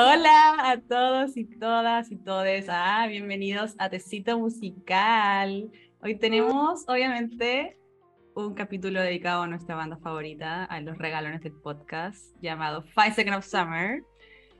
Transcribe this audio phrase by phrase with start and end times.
[0.00, 2.66] Hola a todos y todas y todes.
[2.68, 5.72] Ah, bienvenidos a Tecito Musical.
[6.00, 7.76] Hoy tenemos, obviamente,
[8.36, 13.38] un capítulo dedicado a nuestra banda favorita, a los regalones del podcast, llamado Five Seconds
[13.38, 14.04] of Summer.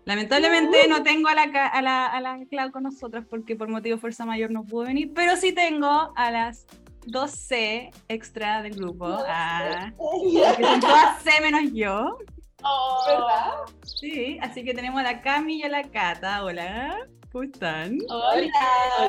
[0.07, 3.95] Lamentablemente no tengo a la, a la, a la Clau con nosotros porque por motivo
[3.95, 6.67] de fuerza mayor no pudo venir, pero sí tengo a las
[7.07, 9.93] 2C extra del grupo, ah,
[10.57, 12.19] que son todas C menos yo.
[12.63, 13.05] Oh.
[13.07, 13.53] ¿Verdad?
[13.85, 16.45] Sí, así que tenemos a la Cami y a la Cata.
[16.45, 17.99] Hola, ¿cómo están?
[18.09, 18.51] Hola.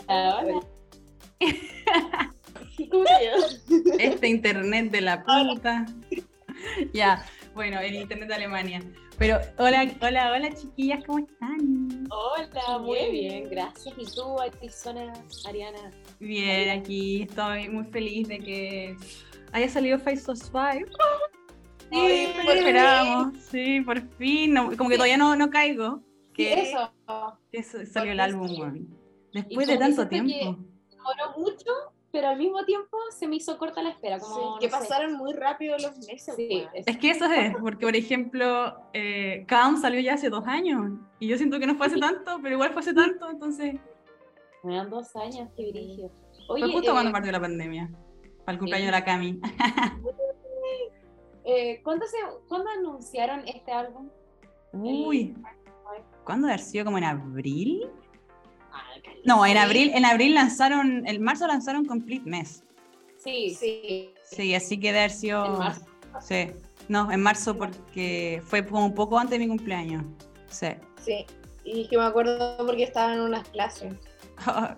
[0.08, 0.38] Hola.
[0.38, 0.60] Hola.
[2.92, 3.06] ¿Cómo
[4.00, 5.86] Este internet de la puta.
[6.94, 8.82] ya, bueno, el internet de Alemania.
[9.18, 12.08] Pero hola, hola, hola chiquillas, ¿cómo están?
[12.10, 13.94] Hola, muy bien, gracias.
[13.98, 15.12] ¿Y tú, Arizona,
[15.46, 15.92] Ariana?
[16.20, 18.96] Bien, aquí estoy muy feliz de que
[19.52, 20.86] haya salido Face of Five.
[21.92, 23.38] Sí, por esperábamos.
[23.40, 24.56] Sí, por fin.
[24.78, 26.02] como que todavía no, no caigo.
[26.34, 26.92] Que eso?
[27.52, 28.88] eso salió el álbum,
[29.34, 30.58] Después de tanto tiempo.
[30.90, 31.72] Demoró mucho,
[32.12, 34.20] pero al mismo tiempo se me hizo corta la espera.
[34.20, 36.36] Como, que pasaron muy rápido los meses.
[36.36, 39.46] Sí, es que eso es, porque por ejemplo, eh,
[39.82, 41.00] salió ya hace dos años.
[41.20, 43.76] Y yo siento que no fue hace tanto, pero igual fue hace tanto, entonces.
[44.64, 46.12] Me dan dos años, qué brillo.
[46.48, 47.90] fue justo cuando eh, partió la pandemia.
[48.46, 49.40] Para el cumpleaños de la Cami.
[51.52, 54.08] Eh, ¿cuándo, se, ¿Cuándo anunciaron este álbum?
[54.72, 55.36] Uy,
[56.24, 56.86] ¿cuándo haber sido?
[56.86, 57.90] ¿Como en abril?
[59.26, 62.64] No, en abril, en abril lanzaron, en marzo lanzaron Complete Mess.
[63.18, 64.14] Sí, sí.
[64.24, 65.44] Sí, así que de haber sido.
[65.44, 65.86] En marzo.
[66.22, 66.52] Sí.
[66.88, 70.04] No, en marzo porque fue como un poco antes de mi cumpleaños.
[70.50, 70.68] Sí.
[71.02, 71.26] Sí.
[71.64, 73.96] Y que me acuerdo porque estaba en unas clases.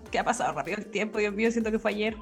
[0.09, 1.19] ¿Qué ha pasado rápido el tiempo?
[1.19, 2.15] Dios mío, siento que fue ayer.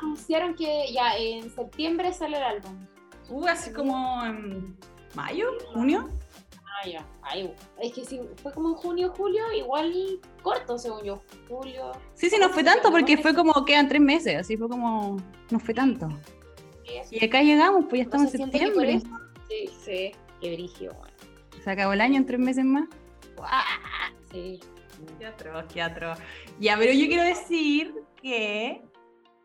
[0.00, 2.86] Anunciaron que ya en septiembre sale el álbum.
[3.28, 4.76] Uh, así como en
[5.14, 6.10] mayo, junio.
[6.82, 11.92] Mayo, ay, es que si fue como en junio, julio, igual corto según yo, julio.
[12.14, 15.16] Sí, sí, no fue tanto porque fue como quedan tres meses, así fue como,
[15.50, 16.08] no fue tanto.
[17.10, 19.00] y acá llegamos, pues ya estamos en septiembre.
[19.48, 20.90] Sí, sí, qué brillo.
[21.62, 22.88] Se acabó el año en tres meses más.
[24.30, 24.60] Sí.
[25.18, 26.18] Qué atroz, qué atroz.
[26.58, 28.82] Ya, pero yo quiero decir que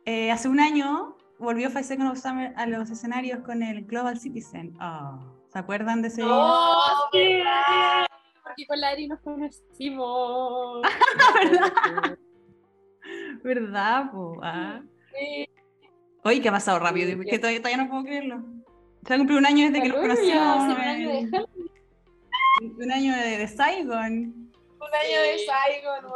[0.05, 4.19] eh, hace un año volvió Five Seconds of Summer a los escenarios con el Global
[4.19, 4.75] Citizen.
[4.81, 5.19] Oh,
[5.51, 6.31] ¿Se acuerdan de ese día?
[6.31, 7.41] ¡Oh, sí!
[8.43, 10.81] Porque con la Ari nos conocimos.
[11.41, 12.17] ¿Verdad?
[13.43, 14.39] ¿Verdad, po?
[14.43, 14.81] Ah.
[15.17, 15.49] Sí.
[16.23, 17.19] Oye, ¿qué ha pasado rápido?
[17.23, 18.43] Que todavía, todavía, no puedo creerlo.
[19.07, 20.63] Se ha cumplido un año desde que nos conocimos.
[20.63, 21.45] Un año de
[22.77, 24.13] Un año de, de Saigon.
[24.13, 26.13] Un año de Saigon,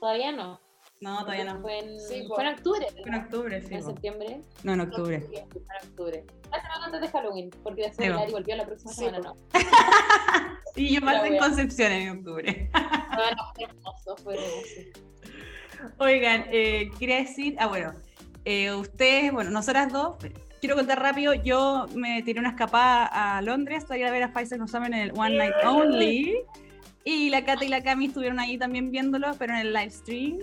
[0.00, 0.60] Todavía no.
[1.02, 1.60] No, todavía no.
[1.60, 2.86] Fue en, sí, fue en octubre.
[2.92, 3.74] Fue en octubre, sí.
[3.74, 4.40] ¿En septiembre?
[4.62, 5.20] No, en octubre.
[5.20, 6.24] fue en octubre.
[6.48, 9.36] La semana antes de Halloween, porque después sí, Lari volvió la próxima semana, no.
[10.76, 12.70] sí, yo pasé en Concepción en octubre.
[12.72, 15.94] bueno, fue hermoso, fue hermoso.
[15.98, 17.94] Oigan, eh, quería decir, ah, bueno,
[18.44, 20.18] eh, ustedes, bueno, nosotras dos,
[20.60, 24.32] quiero contar rápido, yo me tiré una escapada a Londres para ir a ver a
[24.32, 26.44] Pfizer No Summer en el One Night Only.
[27.04, 30.38] Y la Cata y la Cami estuvieron ahí también viéndolo, pero en el live stream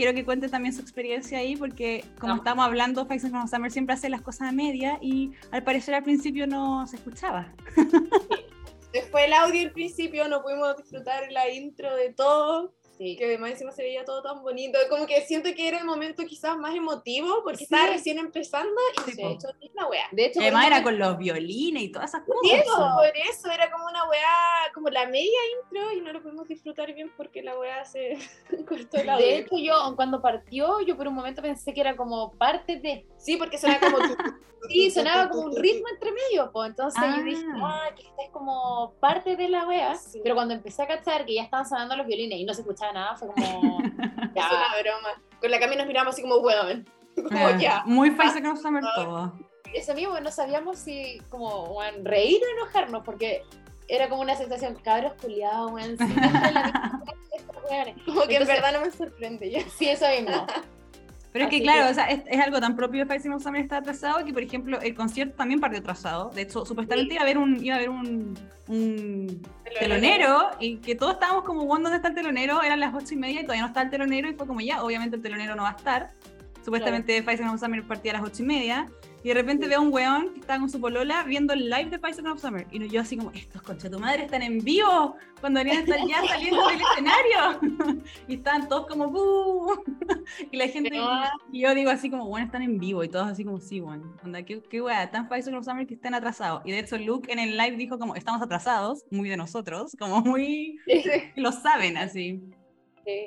[0.00, 3.92] quiero que cuente también su experiencia ahí, porque como estamos hablando, Faces from Summer siempre
[3.92, 7.52] hace las cosas a media y al parecer al principio no se escuchaba.
[8.94, 12.72] Después el audio al principio, no pudimos disfrutar la intro de todo.
[13.00, 14.78] Que además encima se veía todo tan bonito.
[14.90, 19.12] Como que siento que era el momento quizás más emotivo porque estaba recién empezando y
[19.12, 20.04] se ha hecho la weá.
[20.12, 22.40] De hecho, además era con los violines y todas esas cosas.
[22.42, 26.46] Sí, por eso era como una weá, como la media intro y no lo pudimos
[26.46, 28.18] disfrutar bien porque la weá se
[28.68, 29.26] cortó el audio.
[29.26, 33.06] De hecho, yo cuando partió, yo por un momento pensé que era como parte de.
[33.16, 33.98] Sí, porque sonaba como.
[34.68, 36.70] sí, sonaba como un ritmo entre medio, pues.
[36.70, 39.98] Entonces yo dije, ah, que esta es como parte de la weá.
[40.22, 42.89] Pero cuando empecé a cachar que ya estaban sonando los violines y no se escuchaba
[42.92, 43.82] nada, fue como.
[44.34, 44.46] ya.
[44.46, 45.22] Es una broma.
[45.40, 46.86] Con la Cami nos miramos así como, weón.
[47.16, 47.82] Como eh, ya.
[47.86, 49.32] Muy fácil que nos saber todo.
[49.74, 53.42] Eso mismo, no sabíamos si como bueno, reír o enojarnos, porque
[53.88, 55.96] era como una sensación, cabros culiados, weón.
[58.06, 59.68] como que en verdad no me sorprende ya.
[59.70, 60.46] Sí, eso mismo.
[61.32, 63.76] Pero es que, claro, O sea, es, es, algo tan propio de Five también está
[63.76, 66.30] atrasado que, por ejemplo, el concierto también partió atrasado.
[66.30, 68.36] De hecho, supuestamente iba a haber un, iba a haber un,
[68.66, 69.42] un
[69.78, 72.62] telonero y que todos estábamos como, ¿dónde está el telonero?
[72.62, 74.82] Eran las ocho y media y todavía no está el telonero y fue como ya,
[74.82, 76.10] obviamente el telonero no va a estar.
[76.64, 78.88] Supuestamente Faisal of Summer partía a las ocho y media.
[79.22, 81.90] Y de repente veo a un weón que está con su polola viendo el live
[81.90, 82.66] de Faisal of Summer.
[82.70, 86.26] Y yo así como, estos concha tu madre están en vivo cuando deberían estar ya
[86.26, 88.02] saliendo del escenario.
[88.28, 89.84] y estaban todos como, ¡buh!
[90.50, 90.98] y la gente,
[91.52, 93.04] y yo digo así como, bueno, están en vivo.
[93.04, 95.94] Y todos así como, sí, bueno, onda, qué, qué wea, tan Faisal of Summer que
[95.94, 96.62] están atrasados.
[96.64, 100.22] Y de hecho Luke en el live dijo como, estamos atrasados, muy de nosotros, como
[100.22, 100.78] muy,
[101.36, 102.40] lo saben así.
[103.04, 103.26] Sí.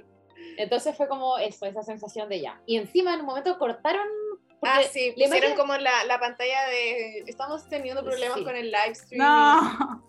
[0.57, 2.61] Entonces fue como eso, esa sensación de ya.
[2.65, 4.07] Y encima en un momento cortaron.
[4.65, 7.23] Ah, sí, pusieron como la, la, pantalla de.
[7.27, 9.23] Estamos teniendo problemas con el live stream.
[9.23, 10.03] No.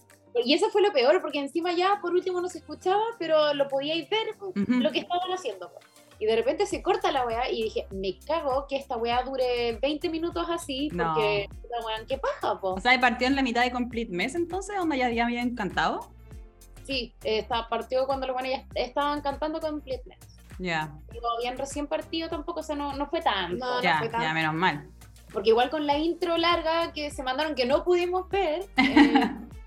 [0.45, 3.69] Y eso fue lo peor, porque encima ya por último no se escuchaba, pero lo
[3.69, 4.27] podíais ver
[4.67, 5.71] lo que estaban haciendo.
[6.19, 9.79] Y de repente se corta la weá y dije, me cago que esta weá dure
[9.81, 12.75] 20 minutos así, porque la weá, qué paja, po.
[12.75, 16.11] O sea, partió en la mitad de Complete Mess entonces, donde ya, ya había encantado.
[16.85, 20.34] Sí, eh, partió cuando los buenos ya estaban cantando Complete Mess.
[20.59, 20.93] Ya.
[21.13, 23.57] Digo, habían recién partido tampoco, o sea, no, no fue tanto.
[23.65, 24.27] No, ya, no fue tanto.
[24.27, 24.89] ya, menos mal.
[25.33, 29.13] Porque igual con la intro larga que se mandaron, que no pudimos ver, eh,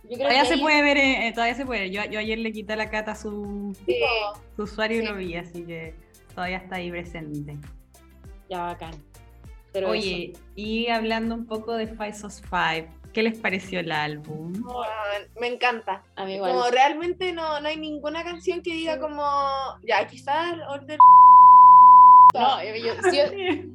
[0.03, 1.91] yo creo todavía que se ahí- puede ver, eh, todavía se puede.
[1.91, 3.97] Yo, yo ayer le quité la cata a su, Sí,
[4.55, 5.93] su usuario y lo vi, así que
[6.33, 7.57] todavía está ahí presente.
[8.49, 8.93] ya bacán.
[9.73, 14.53] Pero Oye, y hablando un poco de Five Sos Five, ¿qué les pareció el álbum?
[15.39, 16.03] Me encanta.
[16.15, 16.51] a mí igual.
[16.51, 19.23] Como realmente no, no hay ninguna canción que diga como.
[19.87, 20.99] Ya, quizás Order.
[22.35, 23.23] No, yo, yo, sí, yo-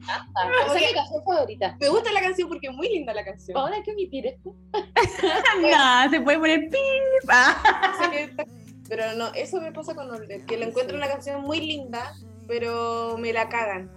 [0.06, 1.76] ah, esa es que- mi canción favorita.
[1.80, 3.58] Me gusta la canción porque es muy linda la canción.
[3.58, 4.54] Ahora hay que omitir esto.
[5.60, 7.28] no, se puede poner pip.
[8.88, 12.14] Pero no, eso me pasa con Order, que le encuentro una canción muy linda,
[12.46, 13.90] pero me la cagan.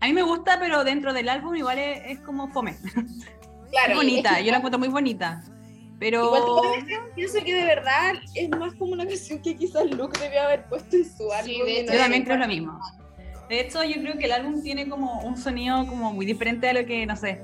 [0.00, 2.76] A mí me gusta, pero dentro del álbum igual es, es como fome.
[3.70, 5.42] Claro, Es bonita, es que- yo la encuentro muy bonita.
[5.98, 6.84] Pero Igual
[7.14, 10.94] pienso que de verdad es más como una canción que quizás Luke debió haber puesto
[10.96, 11.54] en su álbum.
[11.54, 12.78] Sí, de hecho, yo también creo lo mismo.
[13.48, 16.74] De hecho, yo creo que el álbum tiene como un sonido como muy diferente a
[16.74, 17.40] lo que, no sé,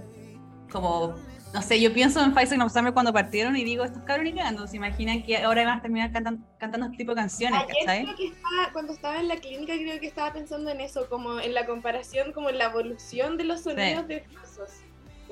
[0.71, 1.15] como,
[1.55, 4.35] no sé, yo pienso en Faisal of Summer cuando partieron y digo, estos cabros ni
[4.35, 7.75] cagando, se imaginan que ahora van a terminar cantan- cantando este tipo de canciones, Ayer
[7.87, 8.05] ¿cachai?
[8.05, 11.41] creo que estaba, cuando estaba en la clínica creo que estaba pensando en eso, como
[11.41, 14.71] en la comparación, como en la evolución de los sonidos de Fasos.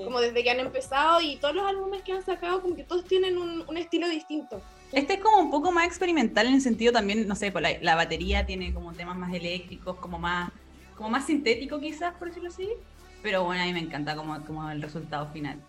[0.01, 0.05] Sí.
[0.05, 3.05] Como desde que han empezado y todos los álbumes que han sacado, como que todos
[3.05, 4.61] tienen un, un estilo distinto.
[4.93, 7.71] Este es como un poco más experimental en el sentido también, no sé, pues la,
[7.81, 10.51] la batería tiene como temas más eléctricos, como más,
[10.97, 12.69] como más sintético quizás, por decirlo así.
[13.23, 15.61] Pero bueno, a mí me encanta como, como el resultado final.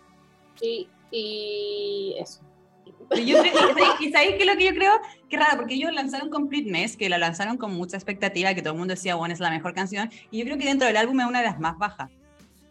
[0.55, 2.39] Sí, y eso.
[3.09, 3.53] Pero yo creo,
[3.99, 4.93] y ¿sabéis- y es lo que yo creo?
[5.29, 8.73] Qué raro, porque ellos lanzaron Complete Mess, que la lanzaron con mucha expectativa, que todo
[8.73, 10.09] el mundo decía, bueno, es la mejor canción.
[10.31, 12.09] Y yo creo que dentro del álbum es una de las más bajas.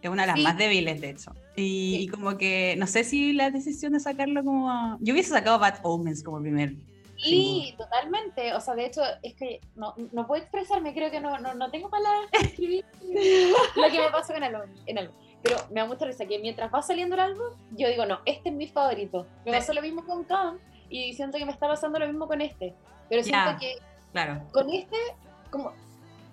[0.02, 0.42] Es una de las Sí.
[0.42, 1.32] más débiles, de hecho.
[1.60, 2.02] Y, Sí.
[2.02, 4.96] y como que, no sé si la decisión de sacarlo como...
[5.00, 6.74] Yo hubiese sacado Bad Omens como primer.
[7.16, 8.54] Sí, totalmente.
[8.54, 11.70] O sea, de hecho, es que no, no puedo expresarme, creo que no, no, no
[11.70, 12.84] tengo palabras para escribir
[13.76, 15.10] lo que me pasó en el, en el
[15.42, 17.46] Pero me da mucha risa que mientras va saliendo el álbum,
[17.76, 19.26] yo digo, no, este es mi favorito.
[19.44, 20.58] Me pasó lo mismo con Khan
[20.88, 22.74] y siento que me está pasando lo mismo con este.
[23.10, 23.74] Pero siento que
[24.12, 24.42] Claro.
[24.52, 24.96] con este,
[25.50, 25.72] como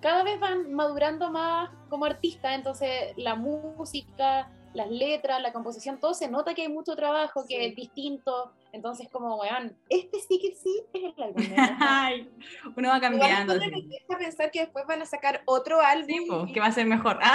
[0.02, 6.14] cada vez van madurando más como artistas, entonces la música, las letras, la composición, todo
[6.14, 7.66] se nota que hay mucho trabajo, que Sí.
[7.66, 8.52] es distinto.
[8.72, 11.44] Entonces, como, weón, este sí que sí es el álbum.
[11.50, 11.56] ¿no?
[11.82, 12.30] Ay,
[12.76, 13.56] uno va cambiando.
[13.56, 13.88] Me sí.
[13.88, 16.86] deja pensar que después van a sacar otro álbum Sí, y que va a ser
[16.86, 17.20] mejor.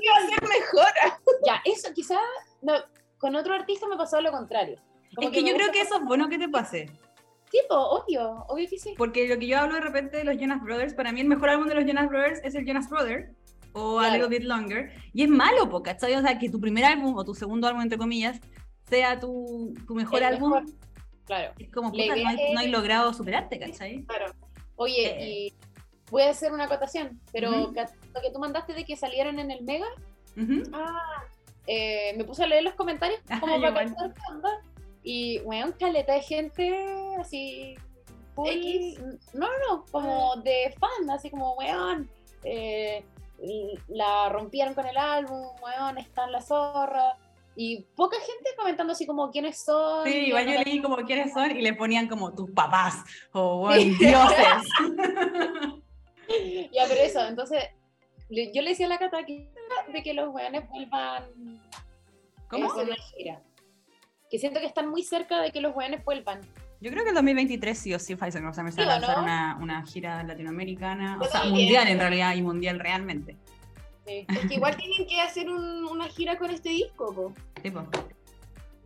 [0.00, 0.92] Ah, va a ser mejor.
[1.46, 2.20] ya, eso quizás
[3.18, 4.80] con otro artista me pasó lo contrario.
[5.14, 6.88] Como es que me yo creo que eso es bueno que te pase.
[7.50, 8.94] Tipo, obvio, obvio que sí.
[8.96, 11.48] Porque lo que yo hablo de repente de los Jonas Brothers, para mí el mejor
[11.48, 13.34] álbum de los Jonas Brothers es el Jonas Brother
[13.78, 14.14] o A Claro.
[14.24, 14.92] Little Bit Longer.
[15.12, 16.14] Y es malo, po, ¿cachai?
[16.14, 18.40] O sea, que tu primer álbum o tu segundo álbum, entre comillas,
[18.88, 20.52] sea tu, tu mejor El álbum.
[20.54, 20.64] mejor.
[21.24, 21.52] Claro.
[21.58, 24.02] Es como, puta, no, hay, no hay es- logrado superarte, ¿cachai?
[24.04, 24.32] Claro.
[24.76, 25.30] Oye, Eh.
[25.30, 25.54] y
[26.10, 29.62] voy a hacer una acotación, pero lo que tú mandaste de que salieran en el
[29.64, 29.86] Mega.
[30.72, 31.24] Ah,
[31.66, 33.92] eh, me puse a leer los comentarios Ajá, como para qué
[34.30, 34.50] onda.
[35.02, 37.74] Y, weón, caleta de gente así.
[38.34, 39.00] full- X.
[39.34, 42.08] No, no, no, como de fan, así como, weón.
[42.44, 43.04] eh,
[43.88, 47.16] la rompieron con el álbum, weón, está en la zorra.
[47.56, 50.06] Y poca gente comentando así como quiénes son.
[50.06, 53.02] Sí, igual yo leí como quiénes son y le ponían como tus papás
[53.32, 54.68] o bueno, dioses.
[56.72, 57.64] Ya, pero eso, entonces,
[58.28, 59.50] yo le decía a la Cata que,
[59.92, 61.24] de que los weones vuelvan
[62.48, 62.66] ¿Cómo?
[62.66, 63.42] Es una gira.
[64.30, 66.40] Que siento que están muy cerca de que los weones vuelvan.
[66.80, 69.22] Yo creo que el 2023 sí o sí Pfizer ¿Sí va o a lanzar no?
[69.24, 71.54] una, una gira latinoamericana, o sea, también.
[71.64, 73.36] mundial en realidad y mundial realmente.
[74.06, 74.24] Sí.
[74.28, 77.32] Es que igual tienen que hacer un- una gira con este disco, po.
[77.62, 77.84] Tipo.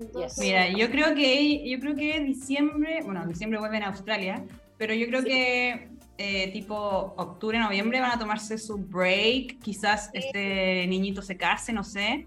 [0.00, 4.44] Entonces, Mira, yo creo que yo creo que diciembre, bueno, diciembre vuelven a Australia,
[4.78, 5.28] pero yo creo Sí.
[5.28, 6.76] que eh, tipo
[7.16, 9.58] octubre, noviembre, van a tomarse su break.
[9.60, 12.26] Quizás este niñito se case, no sé.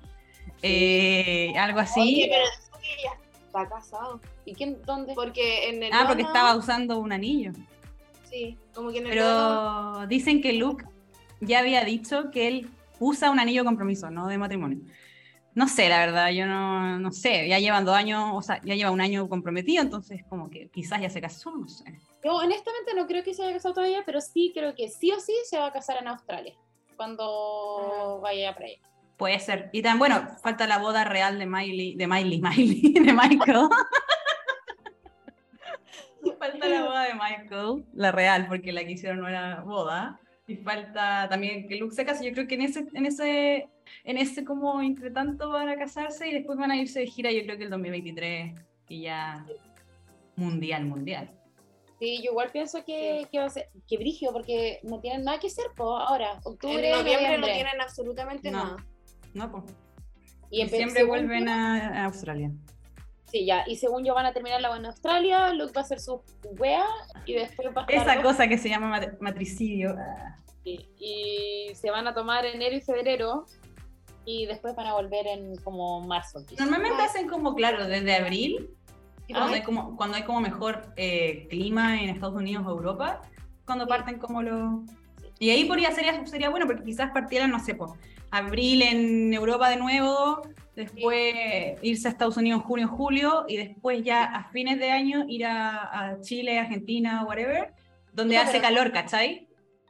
[0.61, 1.99] Eh, algo así.
[2.01, 2.45] Oye, pero
[3.55, 4.19] está casado.
[4.45, 5.13] ¿Y quién, dónde?
[5.13, 5.93] Porque en el.
[5.93, 7.51] ah, porque estaba usando un anillo.
[8.29, 9.11] Sí, como que en el.
[9.11, 10.85] Pero dicen que Luke
[11.41, 12.69] ya había dicho que él
[12.99, 14.79] usa un anillo de compromiso, no de matrimonio.
[15.53, 17.47] No sé, la verdad, yo no, no sé.
[17.47, 21.01] Ya llevan dos años, o sea, ya lleva un año comprometido, entonces como que quizás
[21.01, 21.85] ya se casó, no sé.
[22.23, 25.19] Yo honestamente no creo que se haya casado todavía, pero sí creo que sí o
[25.19, 26.55] sí se va a casar en Australia
[26.97, 28.79] cuando vaya para allá.
[29.17, 29.69] Puede ser.
[29.71, 33.69] Y también, bueno, falta la boda real de Miley, de Miley, Miley, de Michael.
[36.39, 40.19] falta la boda de Michael, la real, porque la que hicieron no era boda.
[40.47, 42.25] Y falta también que Luke se case.
[42.25, 43.69] Yo creo que en ese, en ese,
[44.03, 47.31] en ese como entre tanto van a casarse y después van a irse de gira,
[47.31, 48.53] yo creo que el 2023
[48.89, 49.45] y ya
[50.35, 51.31] mundial, mundial.
[51.99, 55.39] Sí, yo igual pienso que, que va a ser, que brigio, porque no tienen nada
[55.39, 58.63] que hacer, pues ahora, octubre, en noviembre no tienen absolutamente No.
[58.63, 58.85] nada.
[59.35, 59.63] No, pues.
[60.49, 62.51] Y Siempre vuelven a, a Australia.
[63.29, 65.99] Sí, ya, y según yo van a terminar la en Australia, Luke va a hacer
[65.99, 66.21] su
[66.57, 66.85] wea,
[67.25, 69.95] y después va a estar Esa cosa que se llama mat- matricidio.
[69.99, 70.37] ah.
[70.63, 73.45] y, se van a tomar enero y febrero,
[74.23, 76.39] y después van a volver en como marzo.
[76.57, 78.69] Normalmente hacen como, claro, desde abril,
[79.27, 83.21] cuando, hay como, cuando hay como mejor eh, clima en Estados Unidos o Europa,
[83.65, 84.81] cuando parten como los...
[85.39, 87.97] Y ahí podría sería, sería bueno, porque quizás partieran, no sé, po,
[88.31, 90.41] abril en Europa de nuevo,
[90.75, 91.35] después
[91.81, 95.45] irse a Estados Unidos en junio, julio, y después ya a fines de año ir
[95.45, 97.73] a, a Chile, Argentina, whatever,
[98.13, 99.47] donde hace calor, ¿cachai?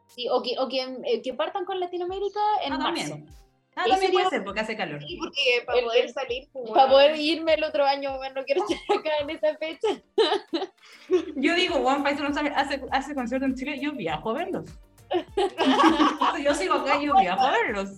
[0.08, 3.10] Sí, o que, o que, eh, que partan con Latinoamérica en Ah, marzo.
[3.10, 3.30] también.
[3.76, 5.02] Ah, Eso también puede ser, porque hace calor.
[5.06, 6.48] Sí, porque para El- poder salir.
[6.54, 10.02] pues, Para poder irme el otro año, bueno, no quiero estar acá en esa fecha.
[11.36, 14.66] Yo digo, One Piece no sabe, hace, hace concierto en Chile, yo viajo a verlos.
[16.44, 17.90] yo sigo acá, yo viajo a verlos.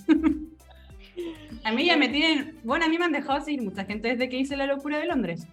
[1.64, 4.30] a mí ya me tienen, bueno, a mí me han dejado seguir mucha gente desde
[4.30, 5.48] que hice la locura de Londres.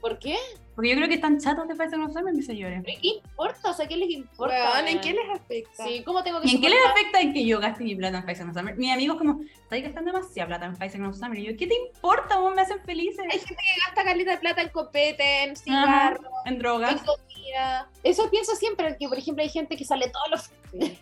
[0.00, 0.36] ¿Por qué?
[0.74, 2.82] Porque yo creo que están chatos de no saben, mis señores.
[2.84, 3.70] ¿Pero ¿Qué importa?
[3.70, 4.72] O sea, ¿qué les importa?
[4.74, 5.84] Weón, ¿En qué les afecta?
[5.84, 8.24] Sí, ¿cómo tengo que ¿Y en qué les afecta en que yo gaste mi plata
[8.26, 8.76] en No Summer?
[8.76, 11.38] Mis amigos como, estáis gastando demasiada plata en No Summer.
[11.38, 12.38] Y yo, ¿qué te importa?
[12.38, 13.24] Vos me hacen felices.
[13.30, 17.02] Hay gente que gasta caleta de plata en copete, en Ajá, cigarros, en en drogas.
[17.02, 17.88] comida.
[18.02, 20.50] Eso pienso siempre, que por ejemplo hay gente que sale todos los...
[20.80, 20.98] Sí.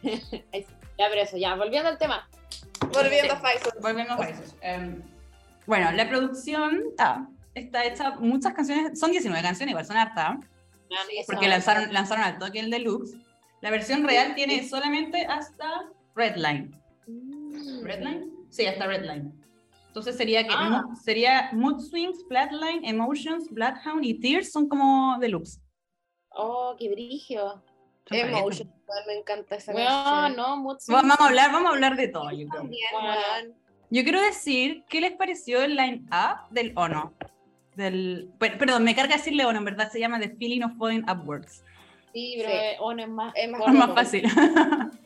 [0.98, 2.28] ya, pero eso, ya, volviendo al tema.
[2.92, 3.72] Volviendo a Pfizer.
[3.80, 4.54] Volvemos a eso.
[4.60, 5.02] Em,
[5.66, 10.38] bueno, la producción ah, está hecha, muchas canciones, son 19 canciones, igual son hartas,
[11.26, 13.16] porque lanzaron, lanzaron al toque el deluxe.
[13.60, 15.84] La versión real tiene solamente hasta
[16.16, 16.74] Redline.
[17.06, 17.84] Mm.
[17.84, 18.30] ¿Redline?
[18.50, 19.32] Sí, hasta Redline.
[19.88, 20.84] Entonces sería que Ah.
[20.86, 25.60] mo- sería Mood Swings, Flatline, Emotions, Bloodhound y Tears son como deluxe.
[26.30, 27.62] Oh, qué brigio.
[28.08, 28.32] Son Emotion.
[28.40, 28.60] parejas.
[28.68, 30.36] weón, Me encanta esa Weón, canción.
[30.36, 32.62] no, Mood Vamos a hablar, vamos a hablar de todo, yo creo.
[32.62, 33.08] También, Bueno.
[33.08, 33.54] weón.
[33.90, 37.12] Yo quiero decir, ¿qué les pareció el line-up del Ono?
[37.76, 41.04] Del, per- perdón, me carga decirle Ono, en verdad se llama The Feeling of Falling
[41.10, 41.64] Upwards.
[42.12, 42.56] Sí, pero Sí.
[42.80, 43.32] Ono es más...
[43.36, 43.78] Es más Es corto.
[43.78, 44.24] más fácil.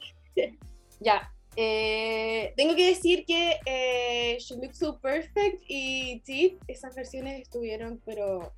[1.01, 1.31] Ya.
[1.57, 8.01] Eh, tengo que decir que eh, She Looks So Perfect y Teeth, esas versiones estuvieron,
[8.05, 8.53] pero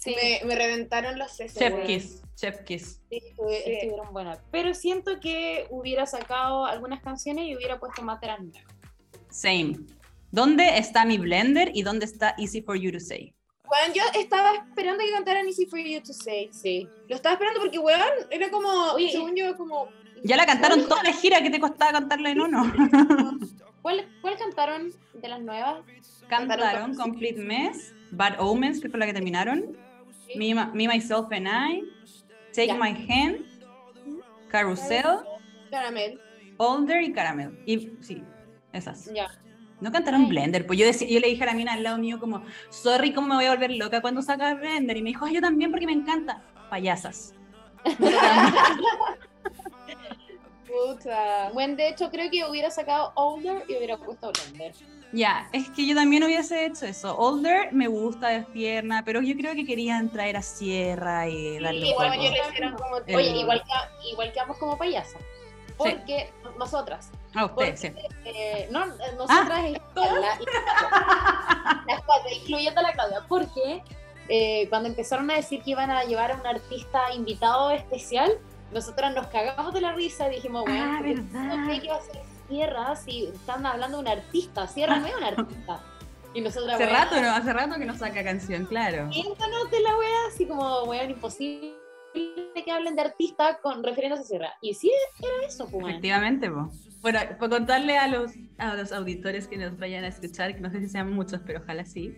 [0.00, 1.58] Sí, me, me reventaron los sesos.
[1.58, 1.86] Chef weón.
[1.86, 3.00] Kiss, Chef Kiss.
[3.08, 4.38] sí, estuvieron buenas.
[4.50, 8.62] Pero siento que hubiera sacado algunas canciones y hubiera puesto más nuevas.
[9.30, 9.78] Same.
[10.30, 13.34] ¿Dónde está mi blender y dónde está Easy for You to Say?
[13.64, 16.50] Weón, yo estaba esperando que cantaran Easy for You to Say.
[16.52, 16.88] Sí.
[17.08, 18.00] Lo estaba esperando porque, weón,
[18.30, 19.88] era como, Oye, según yo, como...
[20.22, 22.72] Ya la cantaron toda la gira, ¿qué te costaba cantarla en Ono?
[23.82, 25.84] ¿Cuál, ¿Cuál cantaron de las nuevas?
[26.28, 29.76] Cantaron Complete Mess, Bad Omens, que fue la que terminaron,
[30.34, 30.54] Me,
[30.88, 31.82] Myself and I,
[32.52, 32.74] Take.
[32.74, 33.44] My Hand,
[34.50, 35.20] Carousel,
[35.70, 36.20] Caramel.
[36.56, 37.58] Older y Caramel.
[37.66, 38.22] Y sí,
[38.72, 39.12] esas.
[39.12, 39.28] Ya.
[39.80, 40.28] No cantaron Ay.
[40.28, 43.12] Blender, pues yo, decía, yo le dije a la mina al lado mío como, sorry,
[43.12, 44.96] ¿cómo me voy a volver loca cuando saca Blender?
[44.96, 46.42] Y me dijo, "Ay, yo también porque me encanta.
[46.70, 47.34] Payasas.
[50.66, 51.50] Puta.
[51.52, 54.74] Bueno, de hecho, creo que hubiera sacado Older y hubiera puesto Blender.
[55.12, 57.16] Ya, es que yo también hubiese hecho eso.
[57.16, 61.80] Older me gusta, es tierna, pero yo creo que querían traer a Sierra y darle
[61.86, 61.94] Sí,
[62.30, 62.96] le hicieron como...
[63.06, 65.20] El- Oye, igual, que, igual quedamos como payasas.
[65.78, 67.92] Porque nosotras, A usted, sí.
[68.24, 73.82] eh, no, nosotras, Ah, eh, la- la- las cuatro, incluyendo a la Claudia, porque
[74.28, 78.32] eh, cuando empezaron a decir que iban a llevar a un artista invitado especial,
[78.72, 81.56] nosotras nos cagamos de la risa y dijimos, bueno, Ah, ¿por qué verdad.
[81.56, 84.66] no cree que va a ser Sierra si están hablando de un artista?
[84.66, 85.80] Sierra no es un artista.
[86.34, 87.30] Y nosotras, Hace weón, rato, ¿no?
[87.30, 89.10] Hace rato que no saca canción, claro.
[89.10, 91.74] Siéntanos de la wea, así como, weón, imposible
[92.12, 94.52] que hablen de artista con refiriéndose a Sierra.
[94.60, 95.86] Y sí, era eso, pues.
[95.86, 97.00] Efectivamente, pues.
[97.00, 100.70] Bueno, por contarle a los, a los auditores que nos vayan a escuchar, que no
[100.70, 102.14] sé si sean muchos, pero ojalá sí,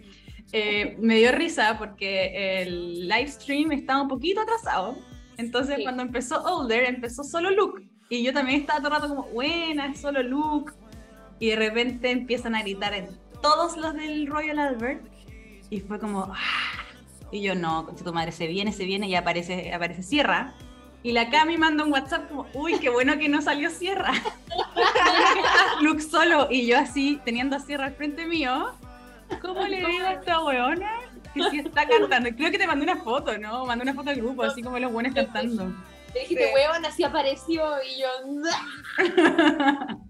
[0.52, 4.96] eh, me dio risa porque el live stream estaba un poquito atrasado.
[5.36, 7.88] Entonces, cuando empezó Older, empezó solo Luke.
[8.08, 10.72] Y yo también estaba todo el rato como, buena, es solo Luke.
[11.38, 13.08] Y de repente empiezan a gritar en
[13.42, 15.02] todos los del Royal Albert.
[15.70, 16.84] Y fue como, ¡ah!
[17.30, 20.54] Y yo, no, tu madre, se viene, se viene, y aparece, aparece Sierra.
[21.02, 24.12] Y la Cami manda un WhatsApp como, uy, qué bueno que no salió Sierra.
[25.82, 26.48] Luke solo.
[26.50, 28.72] Y yo así, teniendo a Sierra al frente mío,
[29.42, 30.90] ¿cómo le digo a esta weona?
[31.34, 32.30] Que sí está cantando.
[32.34, 33.66] Creo que te mandé una foto, ¿no?
[33.66, 35.72] Mandé una foto al grupo, así como los buenos cantando.
[36.14, 38.08] Le dijiste, weón, así apareció y yo.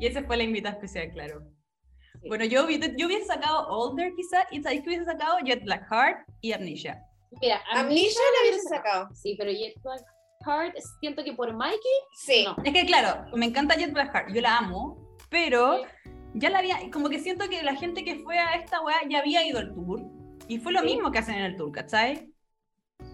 [0.00, 1.42] y esa fue la invitada especial, claro.
[2.26, 6.28] Bueno, yo, yo hubiese sacado Older quizá, y sabéis que hubiese sacado Jet Black Heart
[6.40, 7.02] y Amnesia.
[7.40, 9.08] Mira, Amnesia, la hubiese sacado.
[9.14, 10.04] Sí, pero Jet Black
[10.46, 11.78] Heart, siento que por Mikey.
[12.16, 12.46] Sí.
[12.64, 15.82] Es que claro, me encanta Jet Black Heart, yo la amo, pero
[16.34, 19.18] ya la había, como que siento que la gente que fue a esta weá ya
[19.18, 20.00] había ido al tour,
[20.48, 22.31] y fue lo mismo que hacen en el tour, ¿cachai?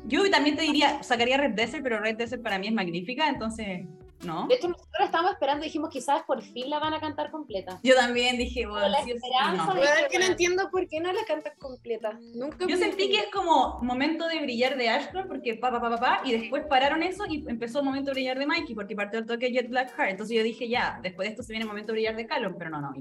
[0.09, 3.87] Yo también te diría, sacaría Red Desert, pero Red Desert para mí es magnífica, entonces
[4.25, 4.49] ¿no?
[4.49, 7.79] De hecho, nosotros estábamos esperando y dijimos quizás por fin la van a cantar completa.
[7.83, 9.15] Yo también dije, bueno, sí,
[9.57, 9.75] no.
[9.77, 12.19] es que no entiendo por qué no la cantan completa.
[12.35, 15.91] Nunca Yo sentí que es como momento de brillar de Ashton, porque pa, pa, pa,
[15.91, 18.97] pa, pa, y después pararon eso y empezó el momento de brillar de Mikey, porque
[18.97, 20.11] partió el toque Jet Black Heart.
[20.11, 22.55] Entonces yo dije, ya, después de esto se viene el momento de brillar de Callum,
[22.59, 22.95] pero no, no.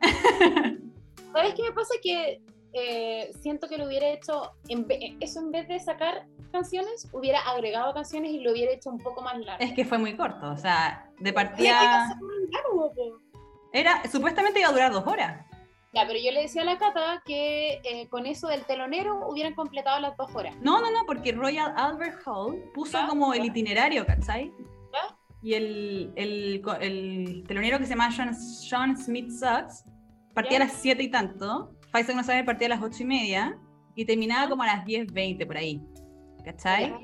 [1.32, 1.94] ¿Sabes qué me pasa?
[2.02, 2.40] Que
[2.72, 4.86] eh, siento que lo hubiera hecho, en
[5.20, 9.22] eso en vez de sacar canciones, hubiera agregado canciones y lo hubiera hecho un poco
[9.22, 9.64] más largo.
[9.64, 12.18] Es que fue muy corto, o sea, de partida...
[13.72, 15.44] Era, supuestamente iba a durar dos horas.
[15.92, 19.54] Ya, pero yo le decía a la Cata que eh, con eso del telonero hubieran
[19.54, 20.54] completado las dos horas.
[20.60, 24.52] No, no, no, porque Royal Albert Hall puso como el itinerario, ¿cachai?
[25.42, 29.84] Y el, el, el, telonero que se llama Sean, Smith Sucks
[30.34, 33.58] partía a las siete y tanto Faisal no sabe partía a las ocho y media
[33.94, 35.82] y terminaba como a las 10, 20 por ahí.
[36.44, 36.94] ¿Cachai?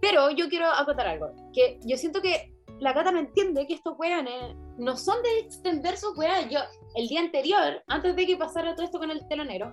[0.00, 3.96] Pero yo quiero acotar algo, que yo siento que la gata no entiende que estos
[3.96, 6.50] weones no son de extender sus weas.
[6.50, 6.58] Yo,
[6.96, 9.72] el día anterior, antes de que pasara todo esto con el telonero,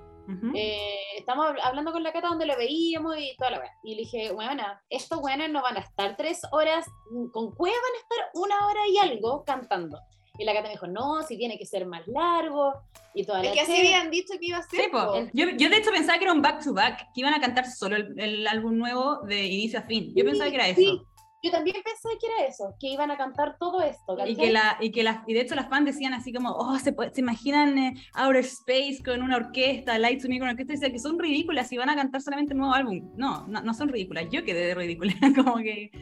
[0.56, 3.72] eh, estamos hablando con la cata donde lo veíamos y toda la wea.
[3.84, 6.86] Y le dije, weona, estos weones no van a estar tres horas,
[7.34, 9.98] con cueva van a estar una hora y algo cantando.
[10.42, 12.74] Y la Cata me dijo, no, si tiene que ser más largo.
[13.14, 14.86] Y toda es que así habían dicho que iba a ser.
[14.86, 14.90] Sí,
[15.34, 17.70] yo, yo, de hecho pensaba que era un back to back, que iban a cantar
[17.70, 20.12] solo el, álbum nuevo de inicio a fin.
[20.16, 21.06] Yo pensaba que era eso.
[21.44, 24.16] Yo también pensé que era eso, que iban a cantar todo esto.
[24.28, 26.78] Y que, la, y que la, y de hecho las fans decían así como, oh,
[26.78, 30.74] se, se imaginan eh, Outer Space con una orquesta, Light to Me con una orquesta,
[30.74, 33.12] y decía que son ridículas y van a cantar solamente un nuevo álbum.
[33.16, 35.90] No, no, no son ridículas, yo quedé de ridícula, como que...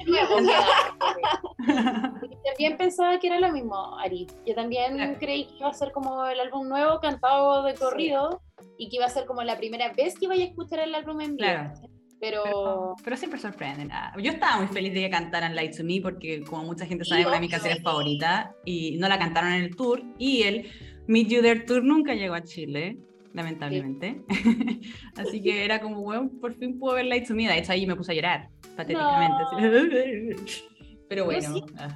[2.45, 4.28] también pensaba que era lo mismo, Ari.
[4.45, 8.41] Yo también creí que iba a ser como el álbum nuevo cantado de corrido
[8.78, 11.21] y que iba a ser como la primera vez que iba a escuchar el álbum
[11.21, 11.49] en vivo.
[11.49, 11.98] Claro.
[12.19, 12.95] Pero...
[13.03, 13.17] pero...
[13.17, 13.91] siempre sorprenden.
[13.91, 17.05] Ah, yo estaba muy feliz de que cantaran Light to Me porque como mucha gente
[17.05, 20.69] sabe, una de mis canciones favoritas y no la cantaron en el tour y el
[21.08, 22.97] Meet You There Tour nunca llegó a Chile,
[23.34, 24.21] lamentablemente.
[25.17, 27.47] Así que era como, bueno, por fin puedo ver Light to Me.
[27.47, 29.43] De hecho ahí me puse a llorar, patéticamente.
[31.10, 31.55] Pero bueno.
[31.79, 31.88] Ah.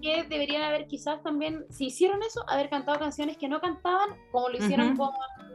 [0.00, 4.48] que deberían haber quizás también, si hicieron eso, haber cantado canciones que no cantaban, como
[4.48, 5.10] lo hicieron con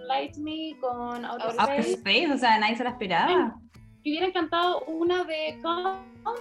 [0.07, 1.93] Light Me, con Outer Space.
[1.93, 2.31] Space.
[2.31, 3.59] O sea, nadie se la esperaba
[4.11, 5.59] hubieran cantado una de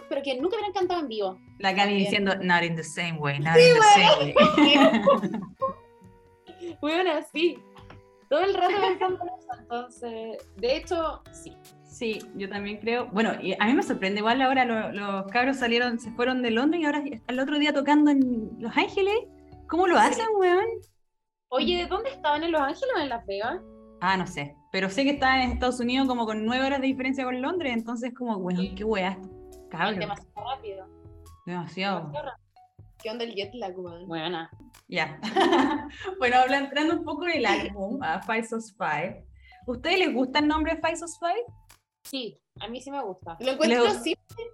[0.09, 1.39] pero que nunca hubieran cantado en vivo.
[1.59, 5.33] La Gaby diciendo, not in the same way, not in the same way.
[6.81, 7.59] bueno, sí.
[8.29, 11.57] Todo el rato encanta eso, entonces, de hecho, sí.
[11.85, 13.07] Sí, yo también creo.
[13.07, 16.83] Bueno, y a mí me sorprende igual ahora los, cabros salieron, se fueron de Londres
[16.83, 19.15] y ahora el otro día tocando en Los Ángeles.
[19.69, 20.67] ¿Cómo lo hacen, weón?
[21.49, 23.61] Oye, ¿de dónde estaban en Los Ángeles o en Las Vegas?
[24.01, 24.57] Ah, no sé.
[24.73, 27.73] Pero sé que está en Estados Unidos como con nueve horas de diferencia con Londres,
[27.73, 29.19] entonces como, bueno, qué weá,
[29.71, 30.01] cabrón.
[30.01, 30.87] Demasiado rápido.
[31.47, 32.13] Demasiado.
[33.03, 34.05] ¿Qué onda el jet lag, weón?
[34.09, 34.49] Bueno,
[34.89, 35.21] ya.
[36.19, 39.25] bueno, hablando entrando un poco del álbum, uh, Five Sos Five.
[39.67, 41.45] ¿Ustedes les gusta el nombre Five Sos Five?
[42.03, 43.37] Sí, a mí sí me gusta.
[43.41, 44.45] Lo encuentro simple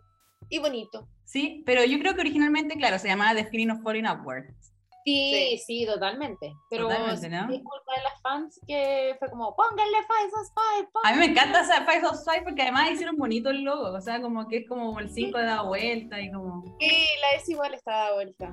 [0.49, 1.09] y bonito.
[1.25, 4.55] Sí, pero yo creo que originalmente, claro, se llamaba The Feeling of Falling Upward.
[5.05, 6.55] Sí, sí, totalmente.
[6.71, 7.53] Pero totalmente, ¿no?
[7.53, 10.88] es culpa de las fans que fue como, pónganle Five of Five.
[11.05, 13.97] A mí me encanta esa Five of Five porque además hicieron bonito el logo.
[13.97, 16.62] O sea, como que es como el 5 de da vuelta y como.
[16.79, 18.53] Sí, la S igual está dada vuelta.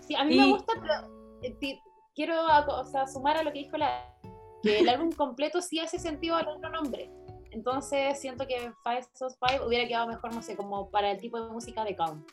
[0.00, 1.80] Sí, a mí me gusta, pero eh,
[2.14, 4.14] quiero o sea, sumar a lo que dijo la.
[4.62, 7.10] que el álbum completo sí hace sentido al otro nombre.
[7.50, 11.40] entonces siento que Five Sos Five hubiera quedado mejor, no sé, como para el tipo
[11.40, 12.26] de música de Count.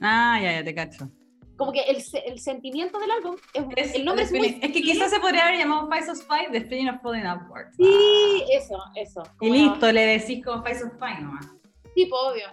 [0.00, 1.08] Ah, ya, ya te cacho.
[1.56, 3.36] Como que el, el sentimiento del álbum,
[3.76, 6.48] es, el nombre es, muy es que quizás se podría haber llamado Five Sos Five,
[6.50, 7.72] The Feeling of Falling Upward.
[7.76, 9.22] Sí, eso, eso.
[9.40, 11.46] Y listo, le decís como Five Sos Five nomás.
[11.94, 12.46] Tipo, obvio.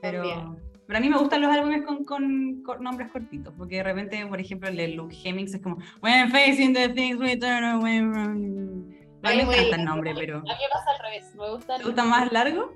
[0.00, 0.56] Pero...
[0.90, 4.40] Pero a mí me gustan los álbumes con, con, nombres cortitos, porque de repente, por
[4.40, 8.90] ejemplo, el de Luke Hemmings es como When facing the things we turn away from
[9.22, 10.38] A mí me encanta el nombre, pero...
[10.38, 11.76] A mí me pasa al revés, me gusta...
[11.76, 12.74] ¿Te gusta más largo?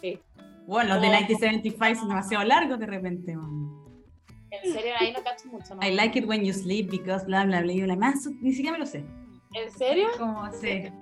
[0.00, 0.20] Sí.
[0.64, 3.36] Bueno, los de 1975 son demasiado largos de repente,
[4.50, 5.74] En serio, ahí no cacho mucho.
[5.82, 7.72] I like it when you sleep because bla bla bla.
[7.72, 9.04] Y la más, ni siquiera me lo sé.
[9.54, 10.08] ¿En serio?
[10.18, 10.92] Como sé.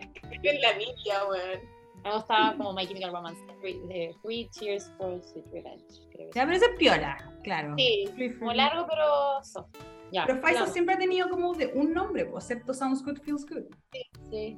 [0.43, 1.79] en la Biblia, weón.
[2.05, 5.85] Me gustaba como My Chemical Romance, Three, three Tears for Sweet Revenge.
[6.13, 7.75] Creo ya, pero ese es piola, claro.
[7.77, 8.05] Sí,
[8.39, 9.77] como largo, pero soft.
[10.13, 13.65] Ya, pero Faisal siempre ha tenido como de un nombre, excepto Sounds Good, Feels Good.
[13.93, 14.57] Sí, sí.